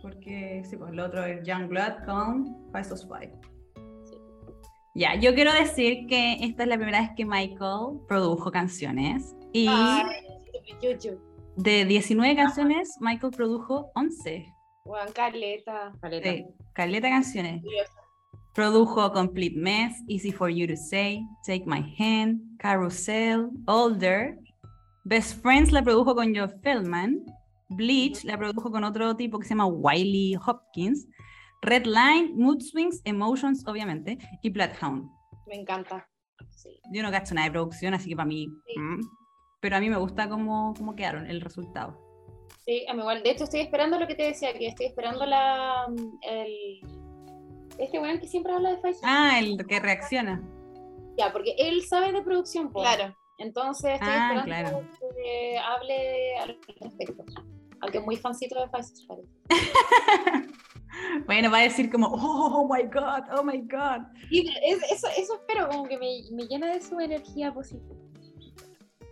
[0.00, 3.32] Porque sí, pues el otro es Young Blood con Faisal Five.
[4.98, 9.32] Ya, yo quiero decir que esta es la primera vez que Michael produjo canciones.
[9.52, 10.02] Y Ay,
[11.54, 14.52] de 19 canciones, Michael produjo 11.
[14.82, 15.92] Juan Caleta.
[16.00, 16.28] Caleta.
[16.32, 17.62] Sí, Caleta canciones.
[18.54, 24.36] Produjo Complete Mess, Easy for You to Say, Take My Hand, Carousel, Older.
[25.04, 27.24] Best Friends la produjo con Joe Feldman.
[27.68, 31.06] Bleach la produjo con otro tipo que se llama Wiley Hopkins.
[31.62, 35.10] Red Line, Mood Swings, Emotions, obviamente, y Bloodhound.
[35.46, 36.06] Me encanta.
[36.92, 38.48] Yo no gasto nada de producción, así que para mí.
[38.76, 39.00] Mm,
[39.60, 41.98] pero a mí me gusta cómo, cómo quedaron el resultado.
[42.64, 43.22] Sí, a mí igual.
[43.22, 45.86] De hecho, estoy esperando lo que te decía, que estoy esperando la,
[46.22, 46.80] el,
[47.78, 49.02] este weón que siempre habla de Pfizer.
[49.04, 50.42] Ah, el que reacciona.
[51.16, 53.16] Ya, porque él sabe de producción, Claro.
[53.38, 54.82] Entonces estoy ah, esperando
[55.16, 57.24] que hable al respecto.
[57.80, 59.06] Aunque es muy fancito de Pfizer,
[61.26, 64.06] bueno, va a decir como, oh, oh, my God, oh my God.
[64.30, 67.94] Y eso, eso espero, como que me, me llena de su energía positiva.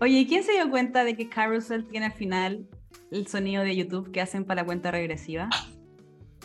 [0.00, 2.68] Oye, ¿quién se dio cuenta de que Carousel tiene al final
[3.10, 5.48] el sonido de YouTube que hacen para la cuenta regresiva.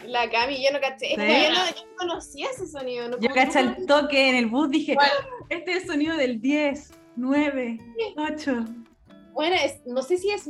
[0.05, 1.15] La Cami, yo no caché.
[1.15, 3.19] Yo, no, conocía ese sonido.
[3.19, 4.97] yo caché el toque en el bus, dije,
[5.49, 7.77] este es el sonido del 10, 9,
[8.17, 8.65] 8.
[9.33, 10.49] Bueno, no sé si es,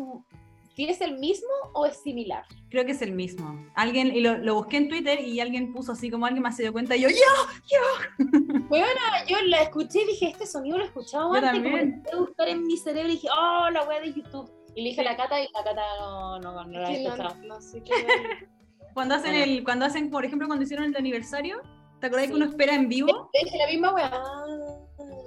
[0.76, 2.46] si es el mismo o es similar.
[2.70, 3.66] Creo que es el mismo.
[3.76, 6.72] Alguien, y lo, busqué en Twitter y alguien puso así como alguien más se dio
[6.72, 7.16] cuenta y yo, yo,
[7.70, 8.26] yo.
[8.70, 8.88] Bueno,
[9.28, 11.52] yo la escuché y dije, este sonido lo he escuchado yo antes.
[11.52, 12.04] También.
[12.10, 14.50] Como buscar en mi cerebro y dije, oh, la wea de YouTube.
[14.76, 17.36] Y le dije a la Cata y la Cata no, no, no la había escuchado.
[17.44, 17.92] No, sé qué
[18.94, 21.62] cuando hacen el, cuando hacen, por ejemplo, cuando hicieron el aniversario,
[22.00, 23.30] ¿te acuerdas que uno espera en vivo?
[23.34, 24.24] Es la misma weá.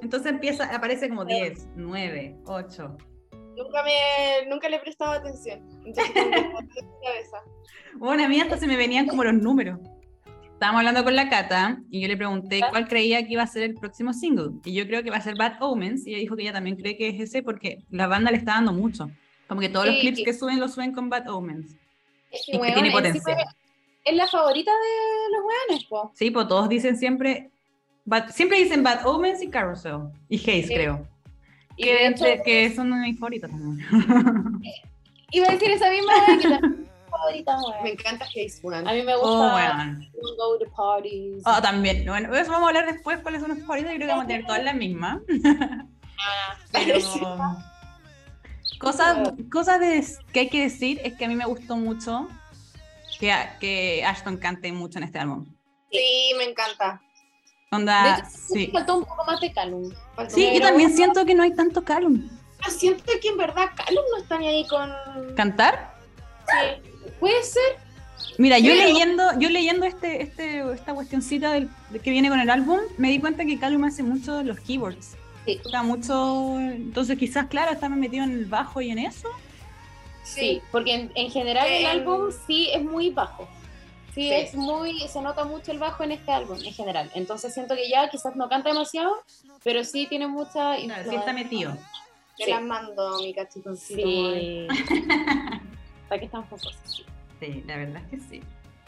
[0.02, 2.96] Entonces empieza, aparece como 10, 9, 8.
[3.56, 5.60] Nunca me, nunca le he prestado atención.
[5.84, 6.12] Entonces,
[7.96, 9.78] bueno, a mí hasta se me venían como los números.
[10.52, 13.64] Estábamos hablando con la Cata y yo le pregunté cuál creía que iba a ser
[13.64, 14.52] el próximo single.
[14.64, 16.06] Y yo creo que va a ser Bad Omens.
[16.06, 18.52] Y ella dijo que ella también cree que es ese porque la banda le está
[18.52, 19.10] dando mucho.
[19.48, 21.76] Como que todos los clips que suben los suben con Bad Omens.
[22.30, 23.36] Es que, tiene potencia.
[24.04, 26.12] Es la favorita de los weones, po.
[26.14, 27.50] Sí, pues todos dicen siempre.
[28.32, 30.08] siempre dicen Bad Omens y Carousel.
[30.28, 31.13] Y Haze, creo.
[31.76, 33.86] Y que, que son mis favoritos también.
[35.30, 36.60] Iba a decir esa misma wea
[37.16, 38.86] favorita, Me encanta Haze, weón.
[38.86, 39.28] A mí me gusta.
[39.28, 40.10] Oh, weón.
[40.36, 41.42] Go to parties.
[41.46, 42.04] Oh, también.
[42.06, 43.92] Bueno, eso vamos a hablar después cuáles son los favoritos.
[43.92, 45.20] Yo creo que vamos a tener todas las mismas.
[46.18, 46.98] Ah, pero.
[48.78, 52.28] Cosas, cosas de, que hay que decir es que a mí me gustó mucho
[53.18, 55.46] que, que Ashton cante mucho en este álbum.
[55.90, 57.00] Sí, me encanta.
[57.74, 58.70] Onda, de hecho, sí.
[58.72, 59.92] faltó un poco más de Calum.
[60.28, 62.28] Sí, yo también siento que no hay tanto Calum.
[62.58, 64.90] Pero siento que en verdad Calum no está ni ahí con...
[65.36, 65.94] ¿Cantar?
[66.46, 67.84] Sí, puede ser.
[68.38, 71.68] Mira, yo leyendo, yo leyendo este, este, esta cuestioncita del,
[72.02, 75.16] que viene con el álbum, me di cuenta que Calum hace mucho los keyboards.
[75.46, 75.60] Sí.
[75.62, 79.28] Toca mucho, entonces quizás, claro, está metido en el bajo y en eso.
[80.24, 83.46] Sí, porque en, general el álbum sí es muy bajo.
[84.14, 87.10] Sí, es muy, se nota mucho el bajo en este álbum en general.
[87.14, 89.12] Entonces siento que ya quizás no canta demasiado,
[89.64, 90.76] pero sí tiene mucha.
[90.76, 91.76] Claro, sí está metido.
[92.36, 93.74] Te las mando, mi cachito.
[93.74, 94.68] Sí.
[96.08, 97.04] ¿Para qué están focos?
[97.40, 98.42] Sí, la verdad es que sí.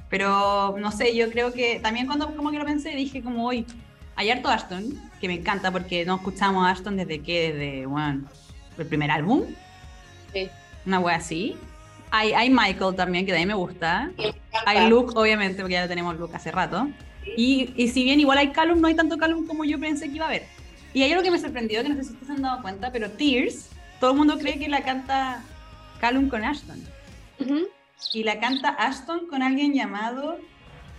[0.08, 3.66] Pero no sé, yo creo que también cuando como que lo pensé dije como hoy,
[4.14, 8.28] hay harto Ashton, que me encanta porque no escuchamos a Ashton desde que, desde, bueno,
[8.78, 9.42] el primer álbum.
[10.32, 10.48] Sí.
[10.86, 11.56] Una wea así.
[12.10, 14.10] Hay, hay Michael también, que de ahí me gusta.
[14.64, 16.88] hay Luke, obviamente, porque ya tenemos Luke hace rato.
[17.36, 20.16] Y, y, si bien igual hay Callum, no hay tanto Callum como yo pensé que
[20.16, 20.44] iba a haber.
[20.94, 22.92] Y hay algo que me sorprendió, que no sé si ustedes se han dado cuenta,
[22.92, 23.68] pero Tears,
[24.00, 25.42] todo el mundo cree que la canta
[26.00, 26.82] Callum con Ashton.
[28.12, 30.38] Y la canta Ashton con alguien llamado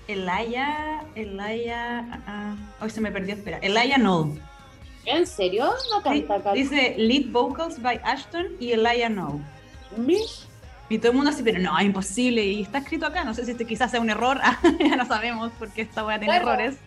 [0.07, 4.35] Elaya, Elaya, ah, ah, hoy se me perdió, espera, Elaya No.
[5.05, 5.69] ¿En serio?
[5.89, 6.53] No canta acá.
[6.53, 9.41] Dice lead vocals by Ashton y Elaya No.
[10.89, 12.45] Y todo el mundo así, pero no, es imposible.
[12.45, 14.39] Y está escrito acá, no sé si este quizás sea un error,
[14.79, 16.77] ya no sabemos porque esta voy a tener errores.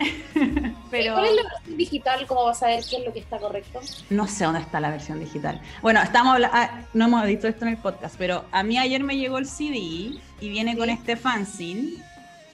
[0.90, 1.14] pero...
[1.14, 2.26] ¿Cuál es la versión digital?
[2.26, 3.80] ¿Cómo vas a ver qué es lo que está correcto?
[4.08, 5.60] No sé dónde está la versión digital.
[5.82, 9.16] Bueno, estamos ah, no hemos dicho esto en el podcast, pero a mí ayer me
[9.16, 12.02] llegó el CD y viene con este fanzine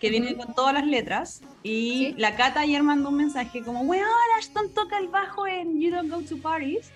[0.01, 1.41] que viene con todas las letras.
[1.63, 4.07] Y la Cata ayer mandó un mensaje como, weón,
[4.39, 6.91] Ashton toca el bajo en You Don't Go to Parties.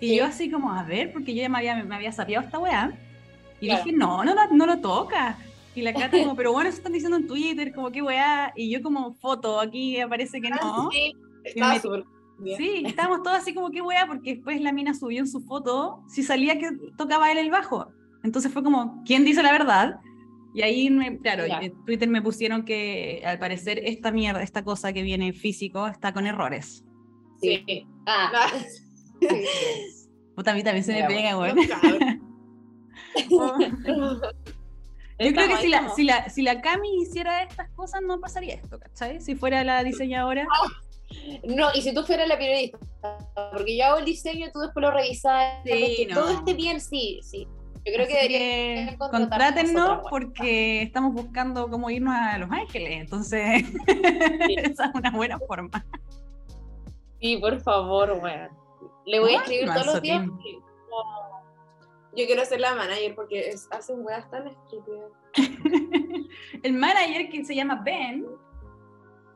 [0.00, 2.58] Y yo así como, a ver, porque yo ya me había, me había sapiado esta
[2.58, 2.92] weá.
[3.60, 5.38] Y dije, no, no, no lo toca.
[5.74, 8.52] Y la Cata como, pero bueno, eso están diciendo en Twitter, como que weá.
[8.56, 10.56] Y yo como, foto, aquí aparece que no.
[10.60, 11.12] Ah, sí,
[11.44, 12.04] estaba súper
[12.56, 16.02] Sí, estábamos todos así como, qué weá, porque después la mina subió en su foto
[16.08, 17.88] si salía que tocaba él el bajo.
[18.22, 20.00] Entonces fue como, ¿quién dice la verdad?
[20.54, 25.02] Y ahí, claro, en Twitter me pusieron que al parecer esta mierda, esta cosa que
[25.02, 26.84] viene físico, está con errores.
[27.40, 27.86] Sí.
[28.06, 28.30] Ah.
[28.34, 28.50] ah.
[30.34, 31.54] Puta, a mí también se me pega, güey.
[35.18, 38.54] Yo creo que si la, si, la, si la Cami hiciera estas cosas, no pasaría
[38.54, 39.20] esto, ¿cachai?
[39.20, 40.46] Si fuera la diseñadora.
[41.44, 42.78] No, y si tú fueras la periodista,
[43.52, 47.46] porque yo hago el diseño, tú después lo revisas, sí, todo esté bien, sí, sí.
[47.86, 54.86] Yo creo que deberían contrátennos porque estamos buscando cómo irnos a Los Ángeles, entonces esa
[54.86, 55.86] es una buena forma.
[57.20, 58.48] Sí, por favor, bueno.
[59.06, 60.26] Le voy a escribir todos los días.
[62.16, 65.10] Yo quiero ser la manager porque es, hacen weas tan estúpidas.
[66.62, 68.26] El manager que se llama Ben,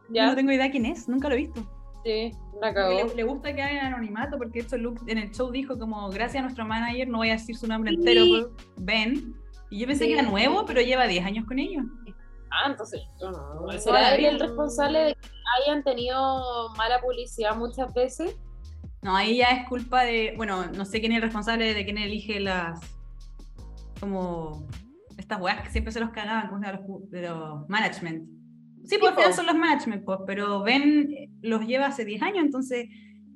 [0.08, 0.26] ¿Ya?
[0.26, 1.60] no tengo idea quién es, nunca lo he visto.
[2.04, 3.12] Sí, la cagó.
[3.14, 6.42] Le, gusta que hagan anonimato porque esto Luke en el show dijo como gracias a
[6.42, 9.34] nuestro manager, no voy a decir su nombre entero, Ben.
[9.68, 11.84] Y yo pensé que era nuevo, pero lleva 10 años con ellos.
[12.50, 15.28] Ah, entonces, no, ¿será él el responsable de que
[15.62, 18.36] hayan tenido mala publicidad muchas veces?
[19.02, 21.98] No, ahí ya es culpa de, bueno, no sé quién es el responsable de quién
[21.98, 22.80] elige las,
[23.98, 24.66] como,
[25.16, 28.40] estas weas que siempre se los cagaban, como los, de los management
[28.84, 32.88] Sí, pues al son los management, pues, pero Ben los lleva hace 10 años, entonces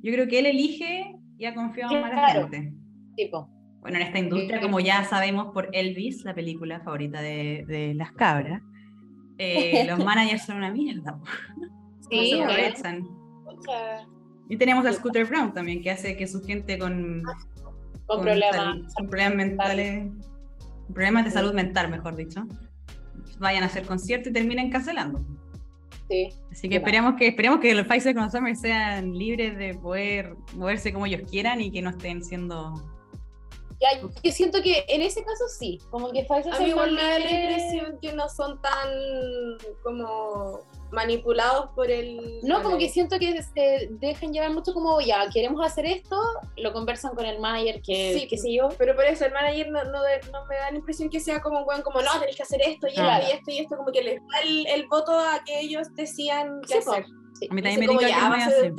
[0.03, 2.72] yo creo que él elige y ha confiado la gente.
[3.16, 3.48] Tipo.
[3.81, 8.12] Bueno, en esta industria, como ya sabemos por Elvis, la película favorita de, de las
[8.12, 8.62] cabras,
[9.38, 11.20] eh, los managers son una mierda.
[12.11, 13.07] Sí, se aprovechan.
[14.48, 17.22] Y tenemos a Scooter Brown también, que hace que su gente con,
[18.07, 20.12] con, problemas, con problemas mentales,
[20.92, 22.46] problemas de salud mental, mejor dicho,
[23.38, 25.24] vayan a hacer conciertos y terminen cancelando.
[26.09, 26.28] Sí.
[26.52, 30.92] Así que esperemos que esperemos que los Pfizer con Summer sean libres de poder moverse
[30.92, 32.93] como ellos quieran y que no estén siendo
[33.81, 37.03] ya, yo siento que en ese caso sí, como que Pfizer A mí igual me
[37.03, 38.89] da la impresión que no son tan
[39.83, 40.61] como
[40.95, 42.41] manipulados por el...
[42.43, 46.17] No, como que siento que se dejan llevar mucho como, ya, queremos hacer esto,
[46.57, 48.69] lo conversan con el manager, que sí, qué sé yo.
[48.79, 50.01] Pero por eso el manager no, no,
[50.33, 52.87] no me da la impresión que sea como, bueno, como, no, tenés que hacer esto
[52.87, 56.61] y, esto y esto, como que les da el, el, voto a que ellos decían
[56.67, 57.05] qué hacer.
[57.05, 58.75] A mí también me dijo que esto,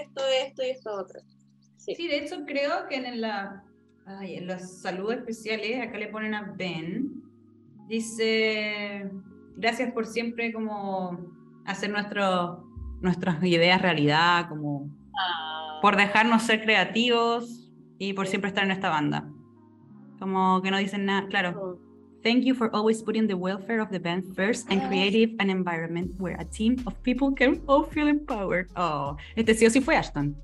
[0.00, 1.20] esto, esto y esto otro.
[1.88, 1.94] Sí.
[1.94, 3.64] sí, de hecho creo que en la,
[4.06, 7.22] ay, en las saludos especiales, acá le ponen a Ben,
[7.88, 9.10] dice
[9.56, 11.18] gracias por siempre como
[11.66, 12.64] hacer nuestro,
[13.00, 15.78] nuestras ideas realidad, como ah.
[15.82, 19.28] por dejarnos ser creativos y por siempre estar en esta banda.
[20.18, 21.80] Como que no dicen nada, claro.
[22.22, 26.10] Thank you for always putting the welfare of the band first and creative an environment
[26.18, 28.68] where a team of people can all feel empowered.
[28.76, 30.36] Oh, este sí o sí fue Ashton.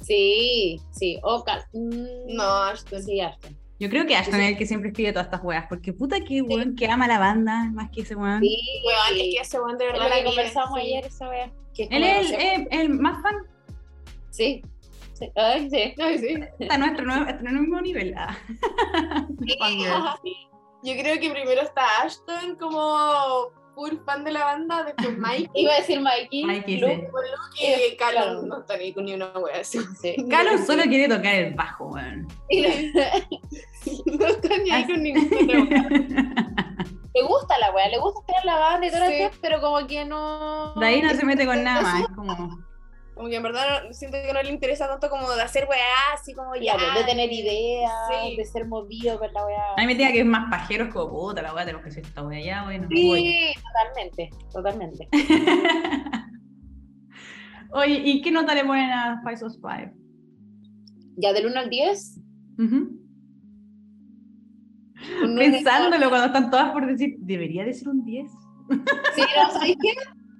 [0.00, 3.02] Sí, sí, o mm, No, Ashton.
[3.02, 3.56] Sí, Ashton.
[3.78, 6.42] Yo creo que Ashton es el que siempre escribe todas estas weas, porque puta que
[6.42, 8.40] weón que ama la banda más que ese weón.
[8.40, 10.08] Sí, weón, es que ese weón de verdad.
[10.08, 11.50] la que conversamos ayer, esa wea.
[11.76, 13.34] Él es el, el, más fan.
[14.30, 14.62] Sí.
[15.14, 15.30] Sí.
[15.34, 15.94] Ay, sí.
[15.98, 16.34] Ay, sí.
[16.58, 18.14] Está nuestro, nuestro, nuestro mismo nivel.
[18.16, 18.36] Ah.
[20.84, 25.50] Yo creo que primero está Ashton como full fan de la banda, después Mike.
[25.54, 26.44] Iba a decir Mikey.
[26.44, 27.66] Mikey Luke, sí.
[27.66, 29.78] Luke y Callum no está ni con ni una wea así.
[30.00, 30.16] Sí.
[30.30, 32.26] Callum solo quiere tocar el bajo, weón.
[34.06, 35.88] no está ni ahí con ninguna wea.
[37.14, 39.14] Le gusta la wea, le gusta estar en la banda y todo sí.
[39.14, 40.74] eso, pero como que no.
[40.74, 42.64] De ahí no se mete con nada más, es como
[43.14, 46.34] como que en verdad siento que no le interesa tanto como de hacer weá, así
[46.34, 46.76] como ya.
[46.76, 47.92] de tener ideas,
[48.36, 49.74] de ser movido por la weá.
[49.76, 52.04] A mí me diga que es más pajero, como puta, la weá, tenemos que hacer
[52.04, 52.88] esta weá ya, bueno.
[52.90, 55.08] Sí, totalmente, totalmente.
[57.72, 59.92] Oye, ¿y qué nota le ponen a Five of Five?
[61.16, 62.20] ¿Ya del 1 al 10?
[65.36, 68.30] Pensándolo cuando están todas por decir, ¿debería de ser un 10?
[69.14, 69.90] Sí, no, ¿sabes qué?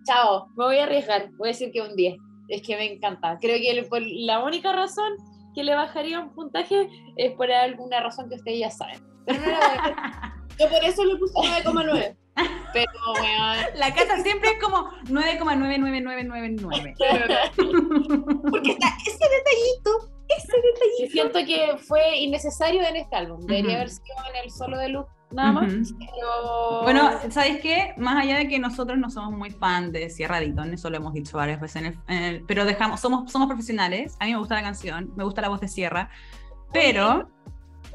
[0.05, 1.31] Chao, me voy a arriesgar.
[1.37, 2.17] Voy a decir que un 10.
[2.49, 3.39] Es que me encanta.
[3.41, 5.13] Creo que por la única razón
[5.55, 9.01] que le bajaría un puntaje es por alguna razón que ustedes ya saben.
[10.59, 12.17] Yo por eso le puse 9,9.
[12.73, 13.57] Pero, weón.
[13.77, 16.95] La casa siempre es como 9,99999.
[18.51, 20.11] Porque está ese detallito.
[20.29, 20.97] Ese detallito.
[20.99, 23.41] Sí, siento que fue innecesario en este álbum.
[23.47, 23.77] Debería Ujú.
[23.77, 25.73] haber sido en el solo de Luke nada más.
[25.73, 25.99] Ujú.
[25.99, 26.83] Pero...
[26.83, 27.95] Bueno, ¿sabes qué?
[27.97, 31.13] Más allá de que nosotros no somos muy fan de Sierra Dayton, eso lo hemos
[31.15, 34.39] dicho varias veces en el, en el- pero dejamos, somos, somos profesionales, a mí me
[34.39, 36.09] gusta la canción, me gusta la voz de Sierra,
[36.73, 37.31] pero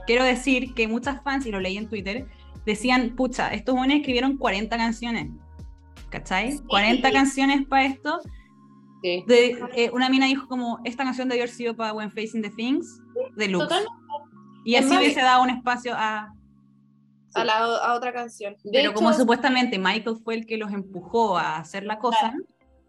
[0.05, 2.27] quiero decir que muchas fans, y lo leí en Twitter,
[2.65, 5.31] decían, pucha, estos jóvenes escribieron 40 canciones,
[6.09, 6.59] ¿cachai?
[6.67, 8.19] 40 canciones para esto.
[9.01, 9.23] Sí.
[9.27, 12.49] De, eh, una mina dijo como, esta canción debió haber sido para When Facing the
[12.49, 13.01] Things,
[13.35, 13.63] de Lux.
[13.63, 13.93] Totalmente.
[14.65, 16.33] Y así hubiese dado un espacio a...
[17.33, 18.55] A, la, a otra canción.
[18.63, 22.33] De Pero como supuestamente Michael fue el que los empujó a hacer la cosa,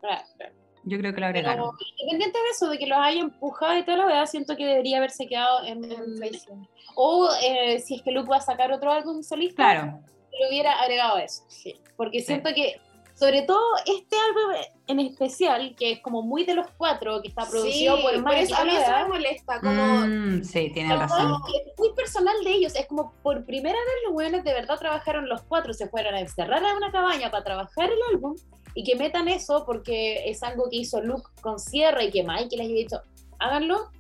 [0.01, 0.55] claro, claro.
[0.85, 1.71] yo creo que lo Pero agregaron.
[1.99, 4.99] independiente de eso, de que los haya empujado y toda la verdad, siento que debería
[4.99, 6.69] haberse quedado en, En Facebook.
[6.95, 10.01] O eh, si es que Luke va a sacar otro álbum solista, Claro,
[10.39, 11.45] le hubiera agregado eso.
[11.49, 11.75] Sí.
[11.97, 12.81] Porque siento que,
[13.21, 14.57] sobre todo este álbum
[14.87, 18.25] en especial, que es como muy de los cuatro, que está producido Sí, por por
[18.25, 19.61] Mike eso a mí eso me molesta.
[19.61, 21.33] Como, Mm, sí, tiene Como razón.
[21.55, 25.29] Es muy personal de ellos, es como por primera vez los buenos de verdad trabajaron
[25.29, 28.37] los cuatro, se fueron a encerrar en una cabaña para trabajar el álbum
[28.75, 32.57] y que metan eso porque es algo que hizo Luke con Sierra y que Mike
[32.57, 33.03] les había dicho,
[33.39, 33.91] háganlo.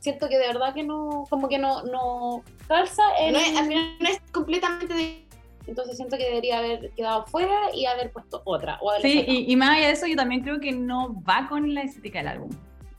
[0.00, 3.34] Siento que de verdad que no, como que no, no calza en...
[3.34, 5.24] no es, al final no es completamente
[5.66, 8.78] Entonces siento que debería haber quedado fuera y haber puesto otra.
[8.82, 11.72] O Sí, y, y más allá de eso, yo también creo que no va con
[11.74, 12.50] la estética del álbum.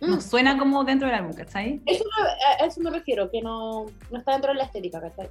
[0.01, 0.21] No Mm.
[0.21, 1.82] suena como dentro del álbum, ¿cachai?
[1.86, 2.04] Eso
[2.62, 5.30] a eso me refiero, que no, no está dentro de la estética, ¿cachai?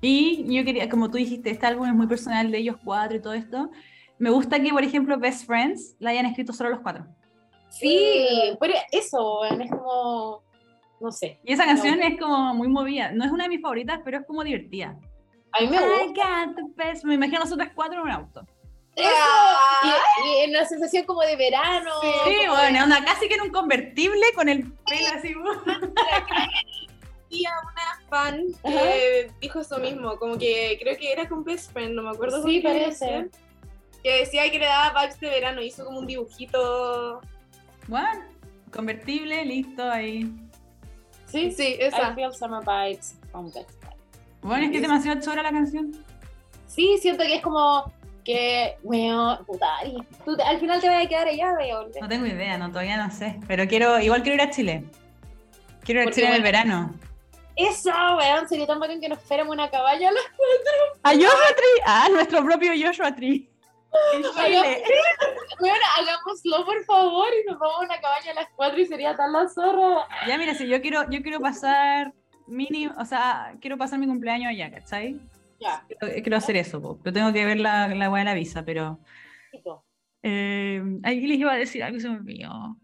[0.00, 3.20] Y yo quería, como tú dijiste, este álbum es muy personal de ellos cuatro y
[3.20, 3.70] todo esto.
[4.18, 7.06] Me gusta que, por ejemplo, Best Friends la hayan escrito solo los cuatro.
[7.68, 8.26] Sí,
[8.58, 10.42] pero eso, es como,
[11.00, 13.10] no sé, Y esa canción es como muy movida.
[13.12, 14.98] No es una de mis favoritas, pero es como divertida.
[15.58, 16.22] A mí me I gusta.
[16.46, 17.04] got the best.
[17.04, 18.46] Me imagino nosotras cuatro en un auto.
[18.94, 20.00] Eso, Ah.
[20.24, 21.90] y, y en una sensación como de verano.
[22.24, 25.34] Sí, bueno, onda casi que en un convertible con el pelo así.
[27.28, 31.72] Y a una fan que dijo eso mismo, como que creo que era con Best
[31.72, 32.42] Friend, no me acuerdo.
[32.44, 33.28] Sí, parece.
[34.02, 37.20] Que decía que le daba vibes de verano, hizo como un dibujito.
[37.88, 38.24] Bueno,
[38.72, 40.30] convertible, listo ahí.
[41.26, 42.14] Sí, Sí, I esa.
[42.14, 43.85] feel summer vibes from Best Friend.
[44.46, 45.92] Bueno, es que es demasiado chora la canción.
[46.66, 47.92] Sí, siento que es como
[48.24, 49.66] que, bueno, puta,
[50.24, 51.88] tú te- al final te vas a quedar allá, veo.
[52.00, 53.38] No tengo idea, no, todavía no sé.
[53.46, 54.84] Pero quiero, igual quiero ir a Chile.
[55.84, 56.94] Quiero ir a Chile en el bueno, verano.
[57.56, 60.10] Eso, weón, sería tan bacán que nos fuéramos a una cabaña.
[60.10, 60.18] ¿no?
[61.02, 61.82] ¿A Joshua Tree?
[61.86, 63.48] Ah, nuestro propio Joshua Tree.
[65.60, 69.16] Weón, hagámoslo, por favor, y nos vamos a una cabaña a las cuatro y sería
[69.16, 70.06] tan la zorra.
[70.26, 72.12] Ya, mira, si yo quiero, yo quiero pasar
[72.46, 75.20] mínimo, o sea, quiero pasar mi cumpleaños allá, ¿cachai?
[75.58, 76.98] Ya, Quiero, quiero hacer eso, po.
[77.02, 79.00] pero tengo que ver la, la de la visa, pero...
[80.22, 82.76] Eh, ahí les iba a decir algo se me olvidó.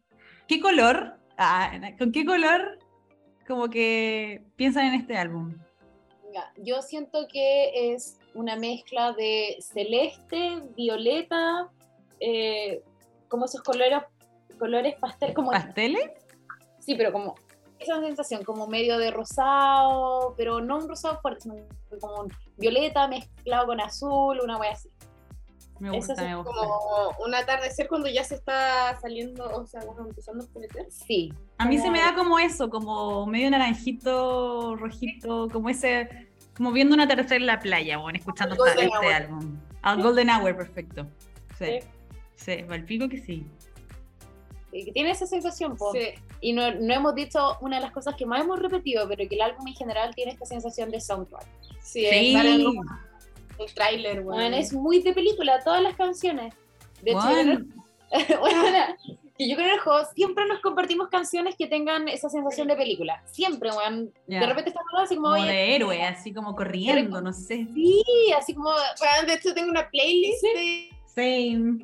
[0.46, 1.18] ¿Qué color?
[1.37, 2.79] Ah, ¿Con qué color
[3.46, 5.57] como que piensan en este álbum?
[6.33, 11.68] Ya, Yo siento que es una mezcla de celeste, violeta,
[12.20, 12.81] eh,
[13.29, 13.98] como esos colores,
[14.59, 16.11] colores pastel, como ¿Pasteles?
[16.79, 17.35] sí, pero como
[17.83, 21.57] esa sensación, como medio de rosado, pero no un rosado fuerte, sino
[22.01, 24.88] como un violeta mezclado con azul, una wea así.
[25.79, 26.51] Me Eso gusta, sí, me gusta.
[26.53, 30.87] Como un atardecer cuando ya se está saliendo, o sea, bueno, empezando a oscurecer.
[30.90, 36.71] Sí, A mí se me da como eso, como medio naranjito, rojito, como ese, como
[36.71, 39.12] viendo un atardecer en la playa, bueno, escuchando esta- este Hour.
[39.12, 39.59] álbum.
[39.83, 41.07] Al Golden Hour, perfecto.
[41.59, 41.81] Sí, Sí.
[42.37, 43.45] sí, al pico que sí.
[44.73, 45.93] Que tiene esa sensación, po.
[45.93, 46.01] Sí.
[46.41, 49.35] Y no, no hemos dicho una de las cosas que más hemos repetido, pero que
[49.35, 51.47] el álbum en general tiene esta sensación de soundtrack.
[51.83, 52.35] Sí, Sí,
[53.59, 54.57] el tráiler, Bueno, bueno.
[54.57, 56.55] es muy de película, todas las canciones.
[57.03, 57.59] De hecho, Bueno, yo
[58.27, 58.63] creo- bueno,
[59.39, 59.81] que yo creo el
[60.15, 63.23] siempre nos compartimos canciones que tengan esa sensación de película.
[63.31, 64.13] Siempre, weón.
[64.27, 64.41] ya.
[64.41, 67.67] De repente estamos así como, como de héroe, así como corriendo, no sé.
[67.75, 68.05] sí,
[68.37, 68.71] así como.
[68.71, 71.79] Bueno, de hecho tengo una playlist de Same.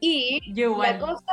[0.00, 1.24] Y Yo la cosa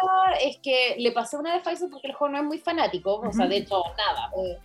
[0.42, 3.32] es que le pasé una de Faisal porque el juego no es muy fanático, o
[3.32, 4.32] sea, de hecho, nada.
[4.38, 4.58] eh,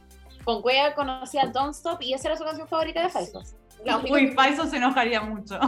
[0.44, 3.08] Con Cuea conocía Don't Stop y esa era su canción favorita de
[3.84, 5.58] única Uy, Faisal se enojaría mucho.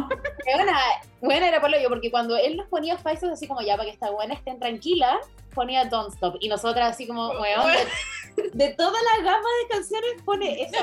[0.56, 0.78] Buena,
[1.20, 3.94] buena era Pablo yo, porque cuando él nos ponía Faisal así como ya para que
[3.94, 5.18] esta buena estén tranquila,
[5.54, 6.36] ponía Don't Stop.
[6.40, 7.66] Y nosotras así como, weón,
[8.36, 10.78] de, de toda la gama de canciones pone esa.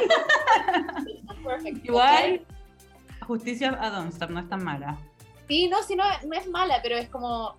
[1.43, 1.77] Perfect.
[1.85, 2.45] Igual,
[3.27, 4.97] justicia a Don't Stop, no es tan mala.
[5.51, 7.57] Sí, no, si no, no es mala, pero es como.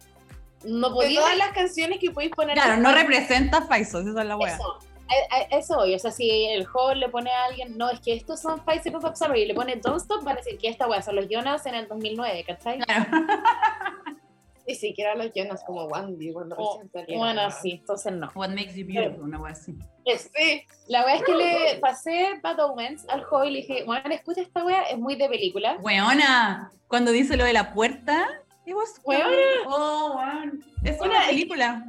[0.64, 1.20] No De podía.
[1.20, 2.55] todas las canciones que podéis poner.
[2.55, 4.55] Claro, no representa Faisos, esa es la wea.
[4.55, 4.78] Eso,
[5.30, 5.78] a- a- eso.
[5.80, 9.05] O sea, si el joven le pone a alguien, no, es que estos son Seconds
[9.05, 11.26] of Summer y le pone Don't Stop, va a decir que esta wea son los
[11.28, 12.78] Jonas en el 2009, ¿cachai?
[12.78, 13.05] Claro.
[14.66, 17.18] Ni siquiera los llenas como Wandy cuando O- recién salieron.
[17.18, 18.30] bueno, sí, entonces no.
[18.34, 19.74] What makes you beautiful, una wea así.
[20.06, 20.62] Sí.
[20.88, 24.40] La wea es que le pasé Bad Omens al joven y le dije, bueno, escucha
[24.42, 25.78] esta wea, es muy de película.
[25.80, 28.28] Weona, cuando dice lo de la puerta,
[28.66, 29.36] it was Weona.
[29.66, 30.64] Oh, weón.
[30.84, 31.84] Es una película.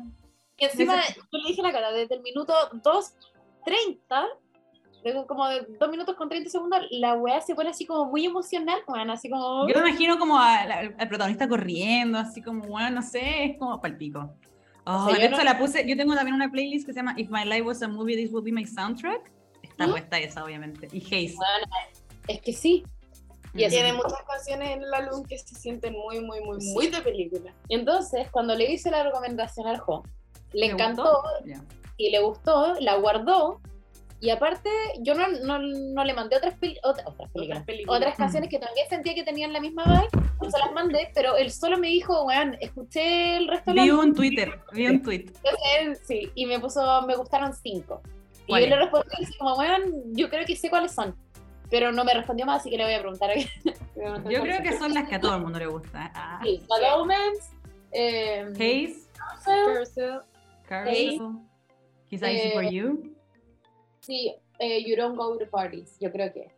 [0.57, 2.53] Y encima, yo le dije a la cara, desde el minuto
[3.65, 4.28] 2.30,
[5.04, 8.26] luego como de 2 minutos con 30 segundos, la wea se pone así como muy
[8.26, 9.68] emocional, bueno, así como...
[9.68, 13.58] Yo me imagino como a la- al protagonista corriendo, así como, bueno, no sé, es
[13.58, 14.34] como palpico.
[14.86, 16.99] Oh, O sea, de yo no- la puse, yo tengo también una playlist que se
[16.99, 19.32] llama If My Life Was a Movie, This Would Be My Soundtrack.
[19.62, 19.91] Está ¿Mm?
[19.91, 20.88] puesta esa, obviamente.
[20.91, 21.36] Y Haze.
[21.36, 21.66] Bueno,
[22.28, 22.84] es que sí.
[23.56, 26.88] Y así- Tiene muchas canciones en el álbum que se sienten muy, muy, muy, muy
[26.88, 27.54] de película.
[27.70, 30.04] Y entonces, cuando le hice la recomendación al Jo,
[30.54, 31.22] le ¿Te encantó?
[31.45, 31.64] Ya.
[31.97, 33.62] y le gustó, la guardó.
[34.24, 34.69] Y aparte,
[35.01, 37.97] yo no, no, no le mandé otras, peli- otra- otras películas, Otras películas.
[37.99, 41.36] otras canciones que también sentía que tenían la misma vibe, no se las mandé, pero
[41.36, 45.01] él solo me dijo, weón, escuché el resto de Vi la un Twitter, vi un
[45.01, 45.26] tweet.
[45.26, 48.01] Entonces él, sí, y me puso, me gustaron cinco.
[48.47, 51.13] Y yo le respondí así como, weón, yo creo que sé cuáles son.
[51.69, 53.30] Pero no me respondió más, así que le voy a preguntar.
[54.30, 56.11] Yo creo que son las que a todo el mundo le gusta.
[56.15, 57.51] Ah, Sí, Bad Omens,
[57.91, 58.95] eh, Haze,
[59.43, 60.21] Carousel,
[60.67, 61.19] Carousel,
[62.09, 63.12] Quizá Easy for Eh, You.
[64.04, 66.51] Sí, eh, You Don't Go to Parties, yo creo que.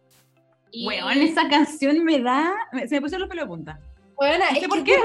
[0.72, 2.54] Y, Weón, esa canción me da.
[2.88, 3.80] Se me pusieron los pelos de punta.
[4.18, 5.00] Weona, No es sé por que qué.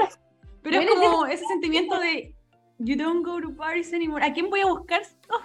[0.61, 2.35] Pero es Bueno, como ese sentimiento de.
[2.79, 4.25] You don't go to parties anymore.
[4.25, 5.01] ¿A quién voy a buscar?
[5.29, 5.39] Oh,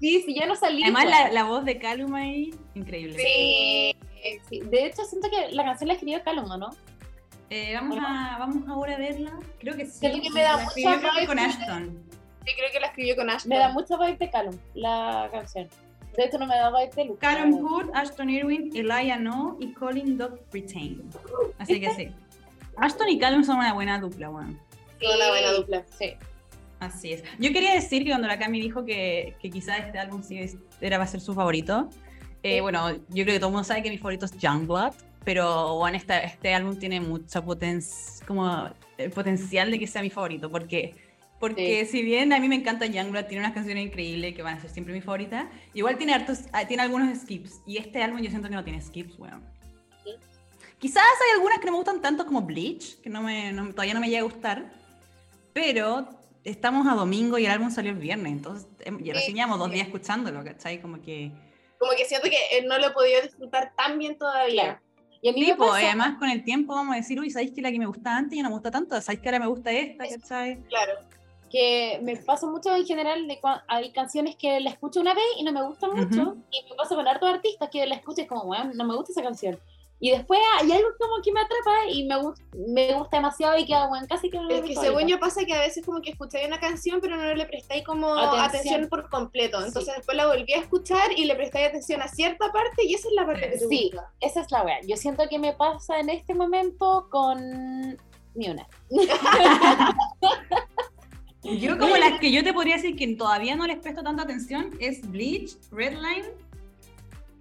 [0.00, 0.82] Sí, sí, ya no salí.
[0.82, 3.18] Además, la, la voz de Calum ahí, increíble.
[3.18, 3.94] Sí,
[4.48, 4.60] sí.
[4.60, 6.70] De hecho, siento que la canción la escribió Calum, ¿no?
[7.50, 9.32] Eh, vamos, a, vamos ahora a verla.
[9.58, 9.98] Creo que sí.
[9.98, 11.38] Siento que me da La escribió, mucha creo que con.
[11.38, 12.02] Ashton.
[12.46, 13.48] Sí, creo que la escribió con Ashton.
[13.50, 15.68] Me da mucha vibe de Calum, la canción.
[16.16, 17.18] De hecho, no me da vibe de Luke.
[17.20, 21.02] Callum Hood, Ashton Irwin, Elijah No y Colin Doug Britain.
[21.58, 22.08] Así que sí.
[22.76, 24.58] Ashton y Callum son una buena dupla, weón.
[24.98, 25.84] Sí, Son una buena dupla.
[25.98, 26.12] Sí.
[26.80, 27.22] Así es.
[27.38, 30.40] Yo quería decir que cuando la Cami dijo que, que quizás este álbum sí
[30.80, 31.88] era va a ser su favorito,
[32.42, 32.60] eh, Sí.
[32.60, 34.94] bueno, yo creo que todo el mundo sabe que mi favorito es Youngblood,
[35.24, 40.08] pero bueno, esta- este álbum tiene mucha potencia, como el potencial de que sea mi
[40.10, 40.94] favorito, porque,
[41.40, 44.60] porque si bien a mí me encanta Youngblood, tiene unas canciones increíbles que van a
[44.60, 48.30] ser siempre mi favorita, igual tiene, hartos, ah, tiene algunos skips, y este álbum yo
[48.30, 49.42] siento que no tiene skips, weón.
[50.04, 50.10] Sí.
[50.78, 53.94] Quizás hay algunas que no me gustan tanto como Bleach, que no me, no- todavía
[53.94, 54.70] no me llega a gustar,
[55.52, 56.08] pero
[56.44, 59.68] estamos a domingo y el álbum salió el viernes, entonces em, ya Sí, llevamos dos
[59.68, 59.74] sí.
[59.74, 60.80] días escuchándolo, ¿cachai?
[60.80, 61.32] Como que...
[61.78, 64.82] Como que siento que eh, no lo he podido disfrutar tan bien todavía.
[65.22, 67.30] Y a mí Sí, me pasa- y además con el tiempo vamos a decir, uy,
[67.30, 69.00] ¿sabéis que la que me gustaba antes ya no me gusta tanto?
[69.00, 70.62] ¿Sabéis que ahora me gusta esta, cachai?
[70.68, 70.92] Claro.
[71.50, 73.38] Que me pasa mucho en general de
[73.68, 76.42] hay canciones que la escucho una vez y no me gustan mucho Ujú.
[76.50, 78.94] y me pasa con hartos artistas que la escucho y es como bueno no me
[78.94, 79.58] gusta esa canción
[80.02, 83.66] y después hay algo como que me atrapa y me, gus- me gusta demasiado y
[83.66, 86.10] queda bueno casi que no Es que según yo pasa que a veces como que
[86.12, 88.40] escucháis una canción pero no le prestáis como Atención.
[88.48, 89.60] atención, por completo.
[89.60, 89.66] Sí.
[89.66, 93.08] Entonces después la volví a escuchar y le prestáis atención a cierta parte y esa
[93.08, 93.90] es la parte que te Sí.
[93.92, 94.10] gusta.
[94.20, 97.98] esa es la wea yo siento que me pasa en este momento con
[98.34, 98.66] Miuna
[101.42, 104.70] Yo como las que yo te podría decir que todavía no les presto tanta atención
[104.78, 106.26] es Bleach, Redline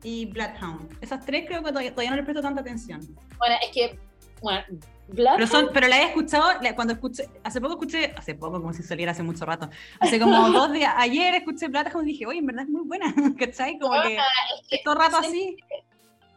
[0.04, 0.97] y Bloodhound.
[1.02, 3.02] Esas tres creo que todavía, todavía no les presto tanta atención.
[3.38, 4.00] bueno es que
[4.41, 4.64] bueno
[5.10, 8.62] Blood Pero, son, pero la he escuchado, la- cuando escuché, hace poco escuché, hace poco,
[8.62, 9.68] como si saliera hace mucho rato,
[10.00, 13.14] hace como dos días, ayer escuché Bloodhound y dije, oye, en verdad es muy buena,
[13.39, 13.80] ¿cachai?
[13.80, 14.22] Como que es
[14.70, 15.58] que todo rato así.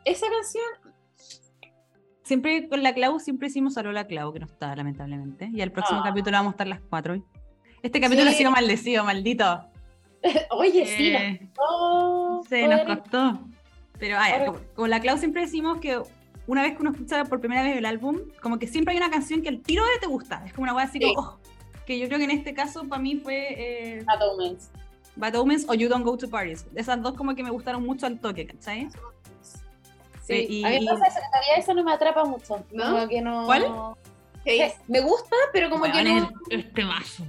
[0.05, 0.65] esa canción
[2.25, 5.51] Siempre con la Clau, siempre hicimos a Lola Clau, que no está, lamentablemente.
[5.53, 6.05] Y el próximo Ah.
[6.05, 7.15] capítulo vamos a estar las cuatro.
[7.15, 7.25] hoy.
[7.83, 8.35] Este capítulo Sí.
[8.35, 9.65] ha sido maldecido, maldito.
[10.51, 13.41] oye sí Eh, no Sí, nos costó.
[13.99, 16.01] Pero ay, Ahora- como, como la Clau siempre decimos que
[16.47, 19.11] una vez que uno escucha por primera vez el álbum, como que siempre hay una
[19.11, 20.43] canción que al tiro de te gusta.
[20.47, 21.13] Es como una weá así Sí.
[21.15, 21.39] como, oh,
[21.87, 23.47] que yo creo que en este caso para mí fue
[23.99, 24.71] eh, Bad Omens.
[25.17, 26.67] Bad Omens o You Don't Go to Parties.
[26.75, 28.89] Esas dos como que me gustaron mucho al toque, ¿cachai?
[30.23, 32.65] Sí, y- a mí me pasa todavía eso no me atrapa mucho.
[32.73, 32.93] ¿No?
[32.93, 33.45] Como que no...
[33.47, 33.67] ¿Cuál?
[34.45, 36.19] Sí, Me gusta, pero como que no...
[36.51, 37.25] es este vaso.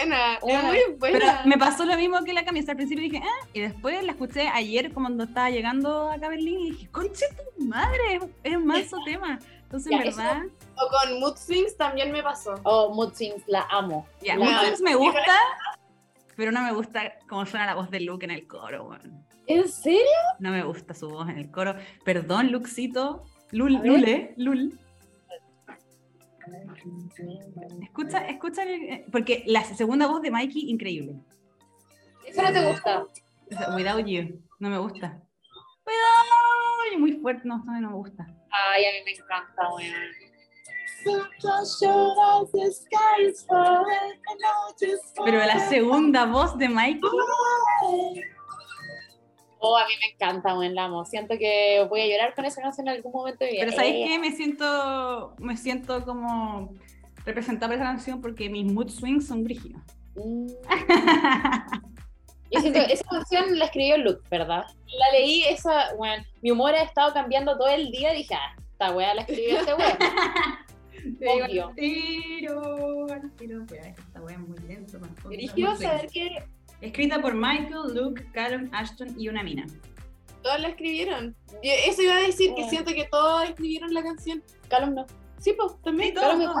[0.00, 0.62] Buena, es Buena.
[0.62, 1.42] muy Pero buena.
[1.44, 2.72] me pasó lo mismo que la camisa.
[2.72, 6.58] Al principio dije, ah, y después la escuché ayer cuando estaba llegando acá a Berlín
[6.60, 7.26] y dije, conche
[7.56, 9.38] tu madre, es un manso tema.
[9.62, 10.42] Entonces, eso- verdad,
[10.76, 12.54] O con Mood Swings también me pasó.
[12.62, 14.06] Oh, Mood Swings, la amo.
[14.22, 15.34] ya, La- Mood Swings me gusta,
[16.36, 18.96] pero no me gusta cómo suena la voz de Luke en el coro.
[19.46, 20.00] ¿En serio?
[20.38, 21.74] No me gusta su voz en el coro.
[22.04, 23.24] Perdón, Luxito.
[23.50, 23.80] Lul.
[23.82, 24.78] Lule, Lul.
[27.82, 31.14] Escucha, escucha, el- porque la segunda voz de Mikey, increíble.
[32.26, 33.06] Eso no te gusta.
[33.74, 35.20] Without You, no me gusta.
[35.86, 38.26] Without You, muy fuerte, no, no, no me gusta.
[38.50, 39.92] Ay, a mí me encanta, weón.
[45.24, 47.10] Pero la segunda voz de Mikey,
[49.60, 51.04] Oh, a mí me encanta, weón, la amo.
[51.04, 53.66] Siento que voy a llorar con esa canción en algún momento de mi vida.
[53.66, 54.18] pero ¿sabéis qué?
[54.18, 56.74] Me siento, me siento como
[57.24, 59.82] representada por esa canción porque mis mood swings son brígidos.
[60.14, 60.46] mm.
[62.50, 64.64] Yo siento que esa canción la escribió Luke, ¿verdad?
[64.86, 68.56] La leí, esa, weón, mi humor ha estado cambiando todo el día y dije, ah,
[68.72, 69.98] esta weá la escribió este weón.
[71.26, 71.72] Obvio.
[71.76, 73.06] Tiro,
[73.36, 74.98] tiro, esta wea es muy lento.
[74.98, 76.44] Mood saber que
[76.80, 79.66] Escrita por Michael, Luke, Callum, Ashton y una mina.
[80.42, 81.34] todos la escribieron.
[81.62, 82.68] Yo eso iba a decir, que Ah.
[82.70, 84.42] siento que todos escribieron la canción.
[84.68, 85.06] Callum no.
[85.38, 86.14] Sí, pues, también.
[86.14, 86.56] Todos, todos.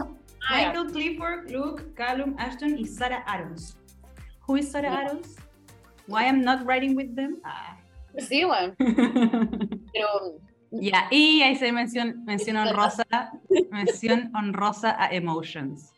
[0.50, 0.56] Ah.
[0.56, 3.78] Michael Clifford, Luke, Callum, Ashton y Sarah Adams.
[4.46, 4.92] Who is Sarah.
[5.06, 5.36] Adams?
[6.08, 7.38] Why I'm not writing with them?
[7.44, 7.78] Ah.
[8.18, 8.74] Sí, weón.
[9.92, 10.08] Pero
[10.72, 13.06] Ya, y ahí se menciona mención honrosa,
[13.70, 15.92] mención honrosa a Emotions.